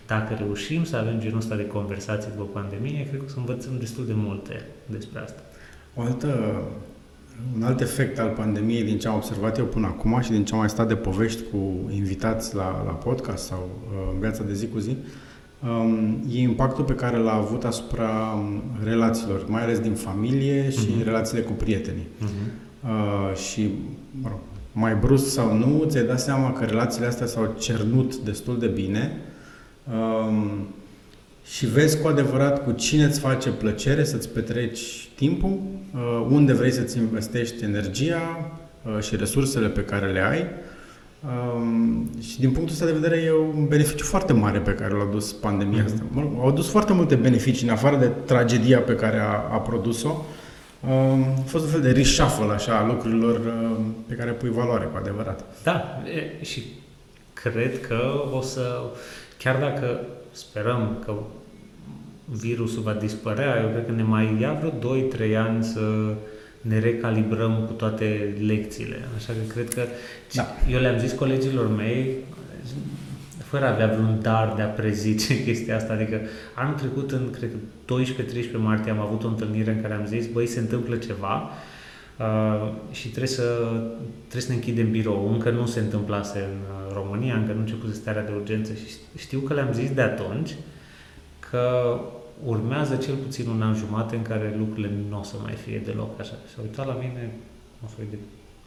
Dacă 0.07 0.33
reușim 0.37 0.83
să 0.83 0.95
avem 0.95 1.19
genul 1.19 1.37
ăsta 1.37 1.55
de 1.55 1.65
conversații 1.65 2.31
după 2.35 2.59
pandemie, 2.59 3.07
cred 3.07 3.19
că 3.19 3.25
o 3.27 3.29
să 3.29 3.35
învățăm 3.37 3.71
destul 3.79 4.05
de 4.05 4.13
multe 4.15 4.65
despre 4.85 5.19
asta. 5.19 5.41
O 5.95 6.01
altă, 6.01 6.61
un 7.55 7.63
alt 7.63 7.81
efect 7.81 8.19
al 8.19 8.29
pandemiei 8.29 8.83
din 8.83 8.99
ce 8.99 9.07
am 9.07 9.15
observat 9.15 9.57
eu 9.57 9.65
până 9.65 9.87
acum 9.87 10.19
și 10.21 10.31
din 10.31 10.45
ce 10.45 10.53
am 10.53 10.59
mai 10.59 10.69
stat 10.69 10.87
de 10.87 10.95
povești 10.95 11.41
cu 11.51 11.89
invitați 11.93 12.55
la, 12.55 12.83
la 12.85 12.91
podcast 12.91 13.45
sau 13.45 13.69
uh, 13.83 14.09
în 14.13 14.19
viața 14.19 14.43
de 14.43 14.53
zi 14.53 14.67
cu 14.67 14.79
zi, 14.79 14.95
um, 15.63 16.23
e 16.31 16.41
impactul 16.41 16.83
pe 16.83 16.93
care 16.93 17.17
l-a 17.17 17.33
avut 17.33 17.63
asupra 17.63 18.09
um, 18.35 18.61
relațiilor, 18.83 19.45
mai 19.47 19.63
ales 19.63 19.79
din 19.79 19.93
familie 19.93 20.69
și 20.69 20.87
uh-huh. 20.87 21.03
relațiile 21.03 21.41
cu 21.41 21.51
prietenii. 21.51 22.07
Uh-huh. 22.19 22.69
Uh, 22.83 23.35
și, 23.35 23.69
mă 24.21 24.27
rog, 24.29 24.39
mai 24.71 24.95
brusc 24.95 25.33
sau 25.33 25.57
nu, 25.57 25.85
ți-ai 25.87 26.03
dat 26.03 26.19
seama 26.19 26.53
că 26.53 26.65
relațiile 26.65 27.07
astea 27.07 27.25
s-au 27.25 27.55
cernut 27.59 28.15
destul 28.15 28.59
de 28.59 28.67
bine 28.67 29.17
um, 29.93 30.67
și 31.45 31.65
vezi 31.65 31.99
cu 31.99 32.07
adevărat 32.07 32.63
cu 32.63 32.71
cine 32.71 33.03
îți 33.03 33.19
face 33.19 33.49
plăcere 33.49 34.03
să-ți 34.03 34.29
petreci 34.29 35.09
timpul, 35.15 35.59
uh, 35.95 36.27
unde 36.29 36.53
vrei 36.53 36.71
să-ți 36.71 36.97
investești 36.97 37.63
energia 37.63 38.51
uh, 38.85 39.03
și 39.03 39.15
resursele 39.15 39.67
pe 39.67 39.81
care 39.81 40.11
le 40.11 40.19
ai. 40.19 40.45
Um, 41.55 42.09
și 42.21 42.39
din 42.39 42.51
punctul 42.51 42.73
ăsta 42.73 42.85
de 42.85 42.91
vedere 42.91 43.15
e 43.15 43.31
un 43.31 43.67
beneficiu 43.67 44.05
foarte 44.05 44.33
mare 44.33 44.59
pe 44.59 44.71
care 44.71 44.93
l-a 44.93 45.09
dus 45.11 45.31
pandemia 45.31 45.83
mm-hmm. 45.83 45.85
asta. 45.85 46.03
Au 46.39 46.47
adus 46.47 46.69
foarte 46.69 46.93
multe 46.93 47.15
beneficii, 47.15 47.67
în 47.67 47.73
afară 47.73 47.97
de 47.97 48.11
tragedia 48.25 48.79
pe 48.79 48.95
care 48.95 49.17
a, 49.17 49.31
a 49.51 49.57
produs-o. 49.57 50.09
Uh, 50.09 50.25
a 50.87 51.41
fost 51.45 51.63
un 51.63 51.69
fel 51.69 51.81
de 51.81 51.91
reshuffle 51.91 52.53
așa 52.53 52.77
a 52.77 52.85
lucrurilor 52.85 53.41
pe 54.07 54.15
care 54.15 54.31
pui 54.31 54.49
valoare 54.49 54.85
cu 54.85 54.97
adevărat. 54.97 55.43
Da, 55.63 56.01
e, 56.15 56.43
și 56.43 56.63
cred 57.33 57.81
că 57.87 57.99
o 58.31 58.41
să, 58.41 58.81
chiar 59.37 59.55
dacă 59.59 59.99
sperăm 60.31 61.01
că 61.05 61.13
virusul 62.25 62.81
va 62.81 62.93
dispărea, 62.93 63.61
eu 63.61 63.69
cred 63.69 63.85
că 63.85 63.91
ne 63.91 64.03
mai 64.03 64.37
ia 64.39 64.53
vreo 64.53 64.97
2-3 65.31 65.37
ani 65.37 65.63
să 65.63 66.13
ne 66.61 66.79
recalibrăm 66.79 67.63
cu 67.65 67.73
toate 67.73 68.35
lecțiile. 68.45 69.07
Așa 69.15 69.33
că 69.33 69.53
cred 69.53 69.73
că 69.73 69.81
da. 70.33 70.47
eu 70.71 70.79
le-am 70.79 70.97
zis 70.97 71.11
colegilor 71.11 71.67
mei, 71.67 72.15
fără 73.51 73.65
a 73.65 73.71
avea 73.71 73.87
vreun 73.87 74.19
dar 74.21 74.53
de 74.55 74.61
a 74.61 74.67
prezice 74.67 75.39
chestia 75.45 75.75
asta. 75.75 75.93
Adică 75.93 76.19
anul 76.55 76.75
trecut, 76.75 77.11
în, 77.11 77.29
cred 77.29 77.49
că 77.51 77.93
12-13 78.57 78.57
martie, 78.57 78.91
am 78.91 78.99
avut 78.99 79.23
o 79.23 79.27
întâlnire 79.27 79.71
în 79.71 79.81
care 79.81 79.93
am 79.93 80.05
zis, 80.05 80.27
băi, 80.27 80.47
se 80.47 80.59
întâmplă 80.59 80.95
ceva 80.95 81.49
uh, 82.19 82.71
și 82.91 83.07
trebuie 83.07 83.27
să, 83.27 83.43
trebuie 84.17 84.41
să 84.41 84.49
ne 84.49 84.55
închidem 84.55 84.91
birou. 84.91 85.31
Încă 85.31 85.49
nu 85.49 85.65
se 85.65 85.79
întâmplase 85.79 86.39
în 86.39 86.57
uh, 86.59 86.93
România, 86.93 87.35
încă 87.35 87.51
nu 87.51 87.59
începuse 87.59 87.93
starea 87.93 88.23
de 88.23 88.31
urgență 88.35 88.73
și 88.73 88.85
știu 89.17 89.39
că 89.39 89.53
le-am 89.53 89.73
zis 89.73 89.91
de 89.91 90.01
atunci 90.01 90.55
că 91.49 91.99
urmează 92.45 92.95
cel 92.95 93.15
puțin 93.15 93.47
un 93.47 93.61
an 93.61 93.75
jumate 93.75 94.15
în 94.15 94.21
care 94.21 94.55
lucrurile 94.57 94.91
nu 95.09 95.19
o 95.19 95.23
să 95.23 95.35
mai 95.43 95.53
fie 95.53 95.81
deloc 95.85 96.19
așa. 96.19 96.33
Și 96.49 96.55
a 96.57 96.61
uitat 96.61 96.87
la 96.87 96.93
mine, 96.93 97.31
o 97.85 97.87
să 97.87 97.95
de... 98.09 98.17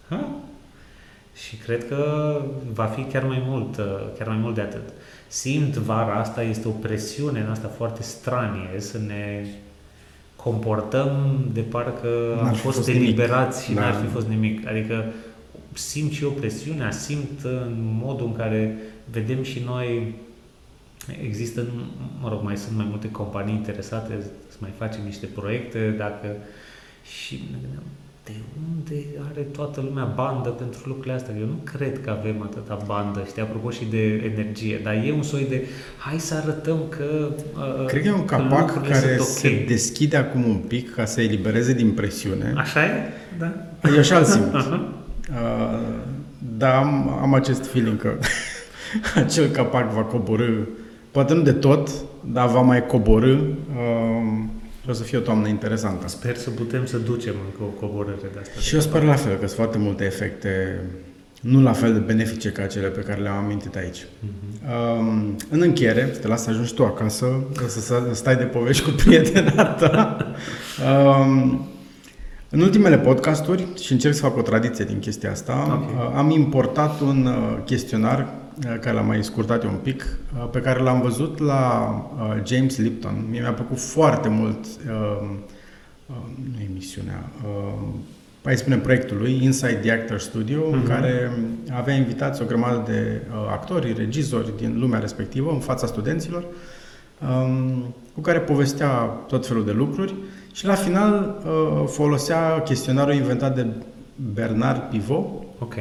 Ha? 0.09 0.31
Și 1.35 1.57
cred 1.57 1.89
că 1.89 2.41
va 2.73 2.85
fi 2.85 3.03
chiar 3.03 3.25
mai 3.25 3.43
mult, 3.47 3.77
uh, 3.77 3.85
chiar 4.19 4.29
mai 4.29 4.37
mult 4.37 4.55
de 4.55 4.61
atât. 4.61 4.89
Simt 5.29 5.75
vara 5.75 6.15
asta, 6.15 6.43
este 6.43 6.69
o 6.69 6.71
presiune 6.71 7.41
în 7.41 7.51
asta 7.51 7.69
foarte 7.69 8.03
stranie 8.03 8.81
să 8.81 8.99
ne 8.99 9.45
comportăm 10.37 11.45
de 11.53 11.61
parcă 11.61 12.09
n-ar 12.37 12.47
am 12.47 12.53
fost, 12.53 12.77
fost 12.77 12.89
eliberați 12.89 13.71
nimic. 13.71 13.83
și 13.83 13.89
da. 13.89 13.91
n-ar 13.91 14.05
fi 14.05 14.13
fost 14.13 14.27
nimic. 14.27 14.67
Adică 14.67 15.05
simt 15.73 16.13
și 16.13 16.25
o 16.25 16.31
presiune, 16.31 16.93
simt 16.93 17.41
în 17.43 17.99
modul 18.03 18.27
în 18.27 18.37
care 18.37 18.77
vedem 19.11 19.43
și 19.43 19.63
noi 19.65 20.15
există, 21.23 21.67
mă 22.21 22.29
rog, 22.29 22.43
mai 22.43 22.57
sunt 22.57 22.77
mai 22.77 22.87
multe 22.89 23.11
companii 23.11 23.55
interesate 23.55 24.13
să 24.49 24.57
mai 24.59 24.71
facem 24.79 25.05
niște 25.05 25.27
proiecte, 25.27 25.95
dacă 25.99 26.37
și 27.03 27.35
ne 27.51 27.57
gândeam, 27.61 27.83
de 28.25 28.33
unde 28.67 29.05
are 29.31 29.41
toată 29.41 29.81
lumea 29.81 30.05
bandă 30.05 30.49
pentru 30.49 30.81
lucrurile 30.85 31.15
astea? 31.15 31.35
Eu 31.41 31.47
nu 31.47 31.59
cred 31.65 32.01
că 32.01 32.11
avem 32.11 32.43
atâta 32.43 32.79
bandă, 32.87 33.25
știi, 33.27 33.43
apropo 33.43 33.71
și 33.71 33.85
de 33.85 34.33
energie, 34.35 34.81
dar 34.83 34.95
e 34.95 35.13
un 35.13 35.23
soi 35.23 35.47
de 35.49 35.67
hai 35.99 36.19
să 36.19 36.35
arătăm 36.35 36.79
că 36.89 37.29
uh, 37.57 37.87
Cred 37.87 38.03
că 38.03 38.09
e 38.09 38.13
un 38.13 38.25
capac 38.25 38.83
care 38.83 39.13
okay. 39.13 39.19
se 39.19 39.65
deschide 39.69 40.17
acum 40.17 40.49
un 40.49 40.57
pic 40.57 40.95
ca 40.95 41.05
să 41.05 41.21
elibereze 41.21 41.73
din 41.73 41.93
presiune. 41.93 42.53
Așa 42.57 42.85
e? 42.85 42.89
Da. 43.39 43.53
Eu 43.89 43.99
așa 43.99 44.19
îl 44.19 44.25
simt. 44.25 44.55
uh, 44.55 44.63
dar 46.57 46.75
am, 46.75 47.19
am 47.23 47.35
acest 47.35 47.67
feeling 47.67 48.01
că 48.01 48.19
acel 49.25 49.47
capac 49.47 49.93
va 49.93 50.03
coborâ, 50.03 50.53
poate 51.11 51.35
nu 51.35 51.43
de 51.43 51.53
tot, 51.53 51.91
dar 52.21 52.49
va 52.49 52.61
mai 52.61 52.87
coborâ 52.87 53.33
uh, 53.33 53.45
o 54.89 54.93
să 54.93 55.03
fie 55.03 55.19
o 55.19 55.21
toamnă 55.21 55.49
interesantă. 55.49 56.09
Sper 56.09 56.37
să 56.37 56.51
putem 56.51 56.87
să 56.87 56.97
ducem 56.97 57.35
încă 57.45 57.63
o 57.63 57.87
coborâre 57.87 58.29
de 58.33 58.39
asta. 58.41 58.61
Și 58.61 58.75
eu 58.75 58.81
sper 58.81 59.03
la 59.03 59.15
fel, 59.15 59.33
că 59.33 59.47
sunt 59.47 59.51
foarte 59.51 59.79
multe 59.79 60.05
efecte 60.05 60.81
nu 61.45 61.63
la 61.63 61.73
fel 61.73 61.93
de 61.93 61.99
benefice 61.99 62.51
ca 62.51 62.67
cele 62.67 62.89
pe 62.89 63.01
care 63.01 63.21
le-am 63.21 63.45
amintit 63.45 63.77
aici. 63.77 63.99
Uh-huh. 63.99 64.99
Um, 64.99 65.37
în 65.51 65.61
încheiere, 65.61 66.03
te 66.03 66.27
las 66.27 66.43
să 66.43 66.51
ajungi 66.51 66.75
tu 66.75 66.85
acasă, 66.85 67.45
să 67.67 68.09
stai 68.13 68.37
de 68.37 68.45
povești 68.45 68.85
cu 68.85 68.91
prietena 69.05 69.65
ta. 69.65 70.35
Um, 71.21 71.69
în 72.51 72.61
ultimele 72.61 72.99
podcasturi, 72.99 73.67
și 73.83 73.93
încerc 73.93 74.15
să 74.15 74.21
fac 74.21 74.37
o 74.37 74.43
tradiție 74.43 74.85
din 74.85 74.99
chestia 74.99 75.31
asta, 75.31 75.81
okay. 75.83 76.07
uh, 76.07 76.13
am 76.17 76.31
importat 76.31 77.01
un 77.01 77.27
uh, 77.27 77.59
chestionar 77.65 78.19
uh, 78.19 78.44
care 78.81 78.93
l-am 78.93 79.07
mai 79.07 79.25
scurtat 79.25 79.63
eu 79.65 79.71
un 79.71 79.77
pic, 79.83 80.07
uh, 80.37 80.49
pe 80.51 80.59
care 80.61 80.81
l-am 80.81 81.01
văzut 81.01 81.39
la 81.39 81.89
uh, 82.19 82.43
James 82.45 82.79
Lipton. 82.79 83.27
Mie 83.31 83.41
mi-a 83.41 83.53
plăcut 83.53 83.81
foarte 83.81 84.29
mult 84.29 84.65
uh, 84.67 85.29
uh, 86.07 86.17
nu 86.53 86.61
emisiunea, 86.71 87.25
uh, 87.45 87.89
hai 88.45 88.57
spune 88.57 88.77
proiectul 88.77 89.17
lui, 89.17 89.39
Inside 89.43 89.75
the 89.83 89.91
Actor 89.91 90.19
Studio, 90.19 90.61
uh-huh. 90.61 90.73
în 90.73 90.79
Mhm. 90.79 90.89
care 90.89 91.31
avea 91.77 91.95
invitați 91.95 92.43
o 92.43 92.45
grămadă 92.45 92.83
de 92.93 93.21
uh, 93.31 93.49
actori, 93.51 93.93
regizori 93.97 94.57
din 94.57 94.77
lumea 94.79 94.99
respectivă, 94.99 95.51
în 95.51 95.59
fața 95.61 95.87
studenților, 95.87 96.45
um, 97.31 97.95
cu 98.15 98.21
care 98.21 98.39
povestea 98.39 98.89
tot 99.27 99.47
felul 99.47 99.65
de 99.65 99.73
lucruri 99.73 100.15
și 100.53 100.67
la 100.67 100.75
final 100.75 101.43
uh, 101.47 101.85
folosea 101.89 102.61
chestionarul 102.65 103.15
inventat 103.15 103.55
de 103.55 103.67
Bernard 104.35 104.81
Pivot, 104.81 105.27
Ok. 105.59 105.75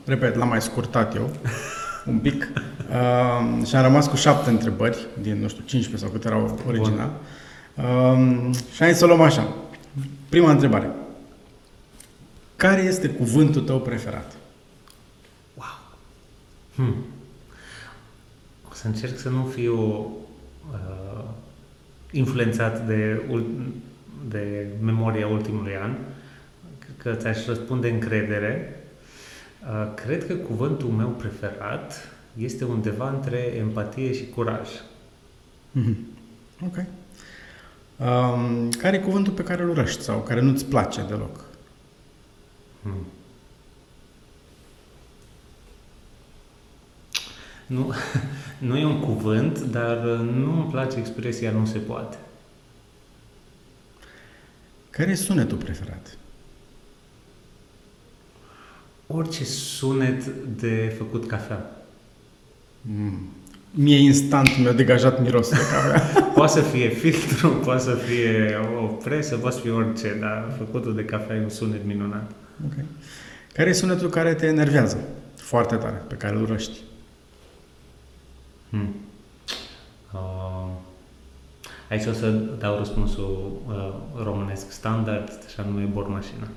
Uh, 0.00 0.06
repet, 0.06 0.34
l-am 0.34 0.48
mai 0.48 0.62
scurtat 0.62 1.14
eu 1.14 1.30
un 2.06 2.18
pic 2.18 2.48
uh, 2.88 3.66
și 3.66 3.76
am 3.76 3.82
rămas 3.82 4.06
cu 4.06 4.16
șapte 4.16 4.50
întrebări 4.50 5.06
din, 5.20 5.40
nu 5.40 5.48
știu, 5.48 5.64
15 5.64 5.96
sau 5.96 6.08
câte 6.10 6.28
erau 6.28 6.60
original. 6.66 7.10
Uh, 7.74 8.54
și 8.72 8.78
hai 8.78 8.94
să 8.94 9.04
o 9.04 9.06
luăm 9.06 9.20
așa. 9.20 9.54
Prima 10.28 10.50
întrebare. 10.50 10.90
Care 12.56 12.82
este 12.82 13.08
cuvântul 13.08 13.62
tău 13.62 13.80
preferat? 13.80 14.34
Hmm. 16.74 16.94
O 18.70 18.74
să 18.74 18.86
încerc 18.86 19.18
să 19.18 19.28
nu 19.28 19.44
fiu 19.44 19.76
uh, 20.70 21.24
influențat 22.10 22.86
de, 22.86 23.22
ul- 23.30 23.72
de 24.28 24.66
memoria 24.82 25.26
ultimului 25.26 25.76
an, 25.82 25.94
că 26.96 27.12
ți-aș 27.12 27.46
răspunde 27.46 27.90
încredere. 27.90 28.79
Uh, 29.62 29.94
cred 29.94 30.26
că 30.26 30.34
cuvântul 30.34 30.88
meu 30.88 31.08
preferat 31.08 32.08
este 32.36 32.64
undeva 32.64 33.10
între 33.10 33.38
empatie 33.38 34.12
și 34.12 34.28
curaj. 34.28 34.68
Ok. 36.66 36.76
Um, 37.96 38.70
care 38.70 38.96
e 38.96 39.00
cuvântul 39.00 39.32
pe 39.32 39.42
care 39.42 39.62
îl 39.62 39.68
urăști 39.68 40.02
sau 40.02 40.20
care 40.20 40.40
nu-ți 40.40 40.64
place 40.64 41.02
deloc? 41.02 41.44
Hmm. 42.82 43.06
Nu, 47.66 47.92
nu 48.68 48.76
e 48.76 48.84
un 48.84 49.00
cuvânt, 49.00 49.58
dar 49.58 50.04
uh, 50.04 50.18
nu 50.18 50.60
îmi 50.60 50.70
place 50.70 50.98
expresia 50.98 51.50
nu 51.50 51.66
se 51.66 51.78
poate. 51.78 52.16
Care 54.90 55.10
e 55.10 55.14
sunetul 55.14 55.56
preferat? 55.56 56.16
Orice 59.12 59.44
sunet 59.44 60.26
de 60.60 60.94
făcut 60.98 61.26
cafea. 61.26 61.70
Mm. 62.82 63.28
Mie 63.70 63.96
instant 63.96 64.58
mi-a 64.58 64.72
degajat 64.72 65.22
mirosul 65.22 65.56
de 65.56 65.62
cafea. 65.72 66.20
Poate 66.34 66.52
să 66.52 66.60
fie 66.60 66.88
filtru, 66.88 67.48
poate 67.48 67.82
să 67.82 67.94
fie 67.94 68.58
o 68.82 68.86
presă, 68.86 69.36
poate 69.36 69.56
să 69.56 69.62
fie 69.62 69.70
orice, 69.70 70.16
dar 70.20 70.54
făcutul 70.58 70.94
de 70.94 71.04
cafea 71.04 71.36
e 71.36 71.42
un 71.42 71.48
sunet 71.48 71.84
minunat. 71.84 72.30
Ok. 72.64 72.84
Care 73.52 73.68
e 73.68 73.72
sunetul 73.72 74.08
care 74.08 74.34
te 74.34 74.46
enervează 74.46 74.98
foarte 75.36 75.76
tare, 75.76 76.02
pe 76.08 76.14
care 76.14 76.36
îl 76.36 76.42
urăști? 76.42 76.78
Hmm. 78.70 78.94
Uh, 80.12 80.68
aici 81.88 82.06
o 82.06 82.12
să 82.12 82.30
dau 82.58 82.76
răspunsul 82.76 83.60
uh, 83.66 84.24
românesc 84.24 84.70
standard, 84.70 85.28
așa 85.46 85.66
nume 85.70 85.84
bormașina. 85.84 86.48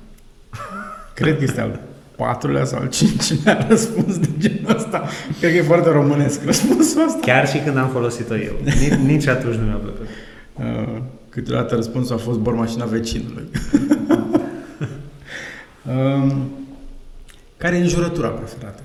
Cred 1.13 1.37
că 1.37 1.43
este 1.43 1.61
al 1.61 1.79
patrulea 2.15 2.65
sau 2.65 2.79
al 2.79 2.89
cincilea 2.89 3.65
răspuns 3.69 4.17
de 4.17 4.29
genul 4.37 4.75
ăsta. 4.75 5.07
Cred 5.39 5.51
că 5.51 5.57
e 5.57 5.61
foarte 5.61 5.89
românesc 5.89 6.45
răspunsul 6.45 7.03
ăsta. 7.05 7.19
Chiar 7.21 7.47
și 7.47 7.57
când 7.57 7.77
am 7.77 7.89
folosit-o 7.89 8.35
eu. 8.35 8.53
Nici, 8.63 8.93
nici 8.93 9.27
atunci 9.27 9.55
nu 9.55 9.65
mi-a 9.65 9.75
plăcut. 9.75 10.07
Uh, 10.53 11.01
câteodată 11.29 11.75
răspunsul 11.75 12.15
a 12.15 12.17
fost 12.17 12.39
bormașina 12.39 12.85
vecinului. 12.85 13.47
um, 15.95 16.51
care 17.57 17.75
e 17.75 17.79
înjurătura 17.79 18.27
preferată? 18.27 18.83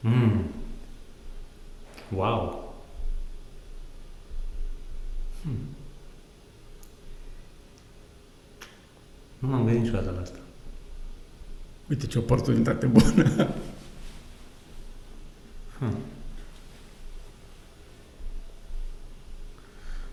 Mm. 0.00 0.42
Wow! 2.16 2.72
Hmm. 5.42 5.58
Nu 9.38 9.48
m-am 9.48 9.64
gândit 9.64 9.82
niciodată 9.82 10.10
la 10.14 10.20
asta. 10.20 10.38
Uite 11.88 12.06
ce 12.06 12.18
oportunitate 12.18 12.86
bună. 12.86 13.04
Hmm. 15.78 15.96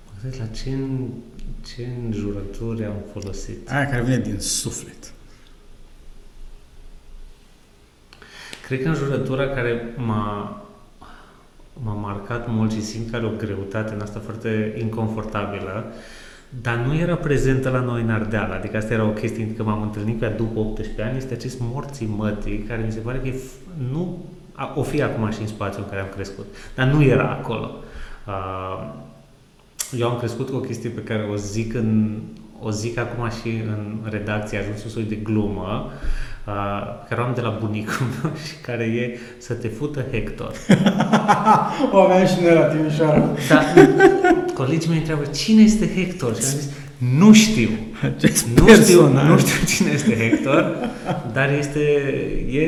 Mă 0.05 0.11
gândesc 0.21 0.41
la 0.41 0.47
ce, 0.47 0.77
ce 1.65 1.87
înjurături 2.05 2.85
am 2.85 3.03
folosit. 3.11 3.71
Aia 3.71 3.89
care 3.89 4.03
vine 4.03 4.19
din 4.19 4.39
suflet. 4.39 5.13
Cred 8.65 8.81
că 8.81 8.87
înjurătura 8.87 9.49
care 9.49 9.93
m-a, 9.97 10.65
m-a 11.73 11.93
marcat 11.93 12.47
mult 12.49 12.71
și 12.71 12.83
simt 12.83 13.09
că 13.09 13.15
are 13.15 13.25
o 13.25 13.29
greutate 13.29 13.93
în 13.93 14.01
asta 14.01 14.19
foarte 14.19 14.75
inconfortabilă, 14.77 15.93
dar 16.61 16.75
nu 16.75 16.95
era 16.95 17.15
prezentă 17.15 17.69
la 17.69 17.79
noi 17.79 18.01
în 18.01 18.09
Ardeal. 18.09 18.51
Adică 18.51 18.77
asta 18.77 18.93
era 18.93 19.05
o 19.05 19.11
chestie, 19.11 19.53
că 19.53 19.63
m-am 19.63 19.81
întâlnit 19.81 20.17
cu 20.17 20.23
ea 20.23 20.31
după 20.31 20.59
18 20.59 21.01
ani, 21.01 21.17
este 21.17 21.33
acest 21.33 21.57
morții 21.59 22.09
mătii, 22.17 22.57
care 22.57 22.83
mi 22.85 22.91
se 22.91 22.99
pare 22.99 23.17
că 23.17 23.27
e, 23.27 23.31
f- 23.31 23.91
nu, 23.91 24.25
a, 24.53 24.73
o 24.75 24.83
fi 24.83 25.01
acum 25.01 25.31
și 25.31 25.41
în 25.41 25.47
spațiul 25.47 25.83
în 25.83 25.89
care 25.89 26.01
am 26.01 26.13
crescut, 26.13 26.45
dar 26.75 26.87
nu 26.87 27.03
era 27.03 27.29
acolo. 27.29 27.71
Uh, 28.27 28.93
eu 29.97 30.09
am 30.09 30.17
crescut 30.17 30.49
cu 30.49 30.55
o 30.55 30.59
chestie 30.59 30.89
pe 30.89 31.03
care 31.03 31.27
o 31.31 31.35
zic, 31.35 31.73
în, 31.73 32.19
o 32.61 32.69
zic 32.69 32.97
acum 32.97 33.29
și 33.29 33.47
în 33.47 33.97
redacție, 34.03 34.57
a 34.57 34.61
ajuns 34.61 34.83
un 34.83 34.89
soi 34.89 35.03
de 35.03 35.15
glumă, 35.15 35.85
uh, 35.85 35.91
care 37.09 37.21
o 37.21 37.23
am 37.23 37.31
de 37.35 37.41
la 37.41 37.57
bunicul 37.59 38.05
meu 38.21 38.31
și 38.47 38.53
care 38.61 38.83
e 38.83 39.19
să 39.37 39.53
te 39.53 39.67
fută 39.67 40.05
Hector. 40.11 40.51
o 41.91 41.97
aveam 41.97 42.25
și 42.27 42.35
noi 42.41 42.53
la 42.53 42.61
Timișoara. 42.61 43.29
Dar 43.49 43.65
colegii 44.53 44.89
mei 44.89 44.97
întreabă, 44.97 45.23
cine 45.25 45.61
este 45.61 45.89
Hector? 45.95 46.35
Și 46.35 46.41
am 46.43 46.59
zis, 46.59 46.69
nu 46.97 47.33
știu. 47.33 47.69
Acest 48.15 48.45
Nu 48.45 48.67
știu, 48.73 48.99
personaj. 48.99 49.27
nu 49.27 49.37
știu 49.37 49.65
cine 49.65 49.89
este 49.93 50.15
Hector, 50.15 50.75
dar 51.33 51.53
este, 51.57 51.79
e, 52.49 52.61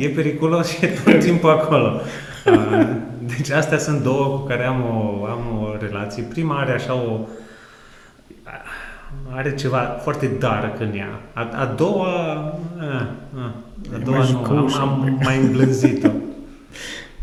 e 0.00 0.08
periculos 0.08 0.68
și 0.68 0.84
e 0.84 0.88
tot 1.04 1.24
timpul 1.24 1.50
acolo. 1.50 2.00
Uh, 2.46 2.88
Deci 3.36 3.50
astea 3.50 3.78
sunt 3.78 4.02
două 4.02 4.38
cu 4.38 4.46
care 4.46 4.64
am 4.64 4.80
o, 4.80 5.24
am 5.24 5.62
o 5.62 5.76
relație. 5.80 6.22
Prima 6.22 6.60
are 6.60 6.72
așa 6.72 6.94
o... 6.94 7.18
are 9.30 9.54
ceva 9.54 9.78
foarte 9.78 10.26
dark 10.26 10.80
în 10.80 10.94
ea. 10.94 11.20
A, 11.32 11.48
a 11.52 11.66
doua... 11.66 12.34
A, 12.78 13.08
a, 13.36 13.54
a 13.92 13.96
E 13.96 14.02
doua 14.04 14.18
mai 14.18 14.30
nu, 14.30 14.38
am, 14.38 14.44
jucăușă 14.44 14.82
un 14.82 14.88
am 14.88 15.04
pic. 15.04 15.24
mai 15.24 15.38
îmblânzit-o. 15.38 16.10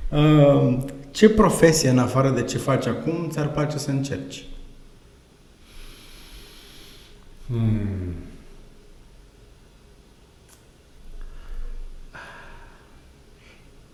Uh, 0.10 0.78
ce 1.12 1.30
profesie, 1.30 1.90
în 1.90 2.00
afară 2.00 2.30
de 2.30 2.44
ce 2.44 2.58
faci 2.58 2.86
acum, 2.86 3.28
ți-ar 3.30 3.48
place 3.48 3.78
să 3.78 3.90
încerci? 3.90 4.44
Hmm. 7.48 8.16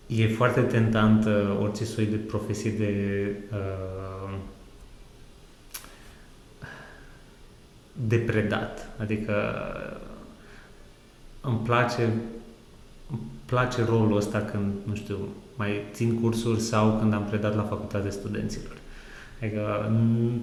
E 0.06 0.28
foarte 0.28 0.60
tentantă 0.60 1.56
orice 1.60 1.84
soi 1.84 2.06
de 2.06 2.16
profesie 2.16 2.70
de 2.70 3.26
uh, 3.52 4.38
de 8.06 8.16
predat. 8.16 8.88
Adică 8.98 9.32
îmi 11.40 11.60
place 11.64 12.12
îmi 13.10 13.20
place 13.44 13.84
rolul 13.84 14.16
ăsta 14.16 14.38
când, 14.38 14.72
nu 14.84 14.94
știu, 14.94 15.16
mai 15.56 15.82
țin 15.92 16.20
cursuri 16.20 16.60
sau 16.60 16.96
când 16.98 17.12
am 17.12 17.24
predat 17.24 17.56
la 17.56 17.62
facultatea 17.62 18.10
studenților. 18.10 18.76
Adică 19.42 19.90
n- 19.90 20.40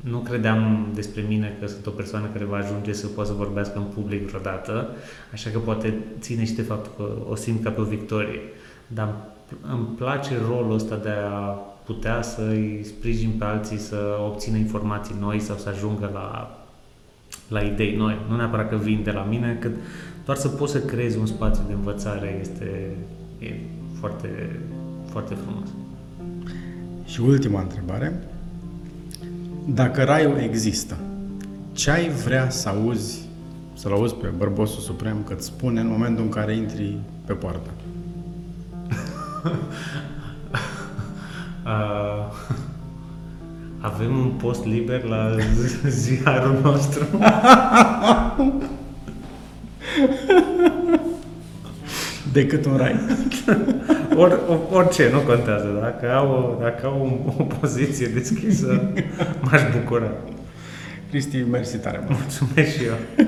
nu 0.00 0.18
credeam 0.18 0.90
despre 0.94 1.24
mine 1.28 1.56
că 1.60 1.66
sunt 1.66 1.86
o 1.86 1.90
persoană 1.90 2.26
care 2.32 2.44
va 2.44 2.56
ajunge 2.56 2.92
să 2.92 3.06
poată 3.06 3.30
să 3.30 3.36
vorbească 3.36 3.78
în 3.78 3.84
public 3.84 4.28
vreodată, 4.28 4.90
așa 5.32 5.50
că 5.50 5.58
poate 5.58 5.94
ține 6.20 6.44
și 6.44 6.52
de 6.52 6.62
faptul 6.62 6.92
că 6.96 7.30
o 7.30 7.34
simt 7.34 7.62
ca 7.62 7.70
pe 7.70 7.80
o 7.80 7.84
victorie. 7.84 8.40
Dar 8.86 9.14
îmi 9.72 9.88
place 9.96 10.38
rolul 10.48 10.74
ăsta 10.74 10.96
de 10.96 11.08
a 11.08 11.58
putea 11.86 12.22
să-i 12.22 12.80
sprijin 12.84 13.30
pe 13.38 13.44
alții 13.44 13.78
să 13.78 14.18
obțină 14.26 14.56
informații 14.56 15.14
noi 15.20 15.40
sau 15.40 15.56
să 15.56 15.68
ajungă 15.68 16.10
la, 16.12 16.58
la 17.48 17.60
idei 17.60 17.96
noi. 17.96 18.16
Nu 18.28 18.36
neapărat 18.36 18.68
că 18.68 18.76
vin 18.76 19.02
de 19.02 19.10
la 19.10 19.22
mine, 19.22 19.56
cât 19.60 19.74
doar 20.24 20.36
să 20.36 20.48
poți 20.48 20.72
să 20.72 20.80
creezi 20.80 21.18
un 21.18 21.26
spațiu 21.26 21.62
de 21.66 21.72
învățare 21.72 22.38
este 22.40 22.90
e 23.38 23.54
foarte, 23.98 24.60
foarte 25.10 25.34
frumos. 25.34 25.68
Și 27.04 27.20
ultima 27.20 27.60
întrebare. 27.60 28.22
Dacă 29.68 30.04
raiul 30.04 30.38
există, 30.38 30.96
ce 31.72 31.90
ai 31.90 32.08
vrea 32.08 32.50
să 32.50 32.68
auzi 32.68 33.26
să-l 33.76 33.92
auzi 33.92 34.14
pe 34.14 34.26
bărbosul 34.36 34.80
suprem 34.80 35.22
că 35.26 35.34
îți 35.34 35.46
spune 35.46 35.80
în 35.80 35.88
momentul 35.88 36.24
în 36.24 36.30
care 36.30 36.56
intri 36.56 36.98
pe 37.24 37.32
poartă. 37.32 37.70
Uh, 41.66 42.30
avem 43.90 44.18
un 44.18 44.30
post 44.30 44.64
liber 44.64 45.02
la 45.02 45.36
ziarul 45.88 46.58
nostru. 46.62 47.06
Decât 52.32 52.64
un 52.64 52.76
rai. 52.76 53.00
Or, 54.16 54.40
orice, 54.70 55.10
nu 55.12 55.18
contează. 55.18 55.78
Dacă 55.80 56.14
au, 56.14 56.58
dacă 56.62 56.86
au 56.86 57.22
o, 57.26 57.42
o 57.42 57.44
poziție 57.44 58.06
deschisă, 58.06 58.92
m-aș 59.40 59.62
bucura. 59.80 60.10
Cristi, 61.10 61.44
mersi 61.50 61.78
tare 61.78 62.00
mult. 62.06 62.18
Mulțumesc 62.18 62.76
și 62.76 62.84
eu. 62.84 63.24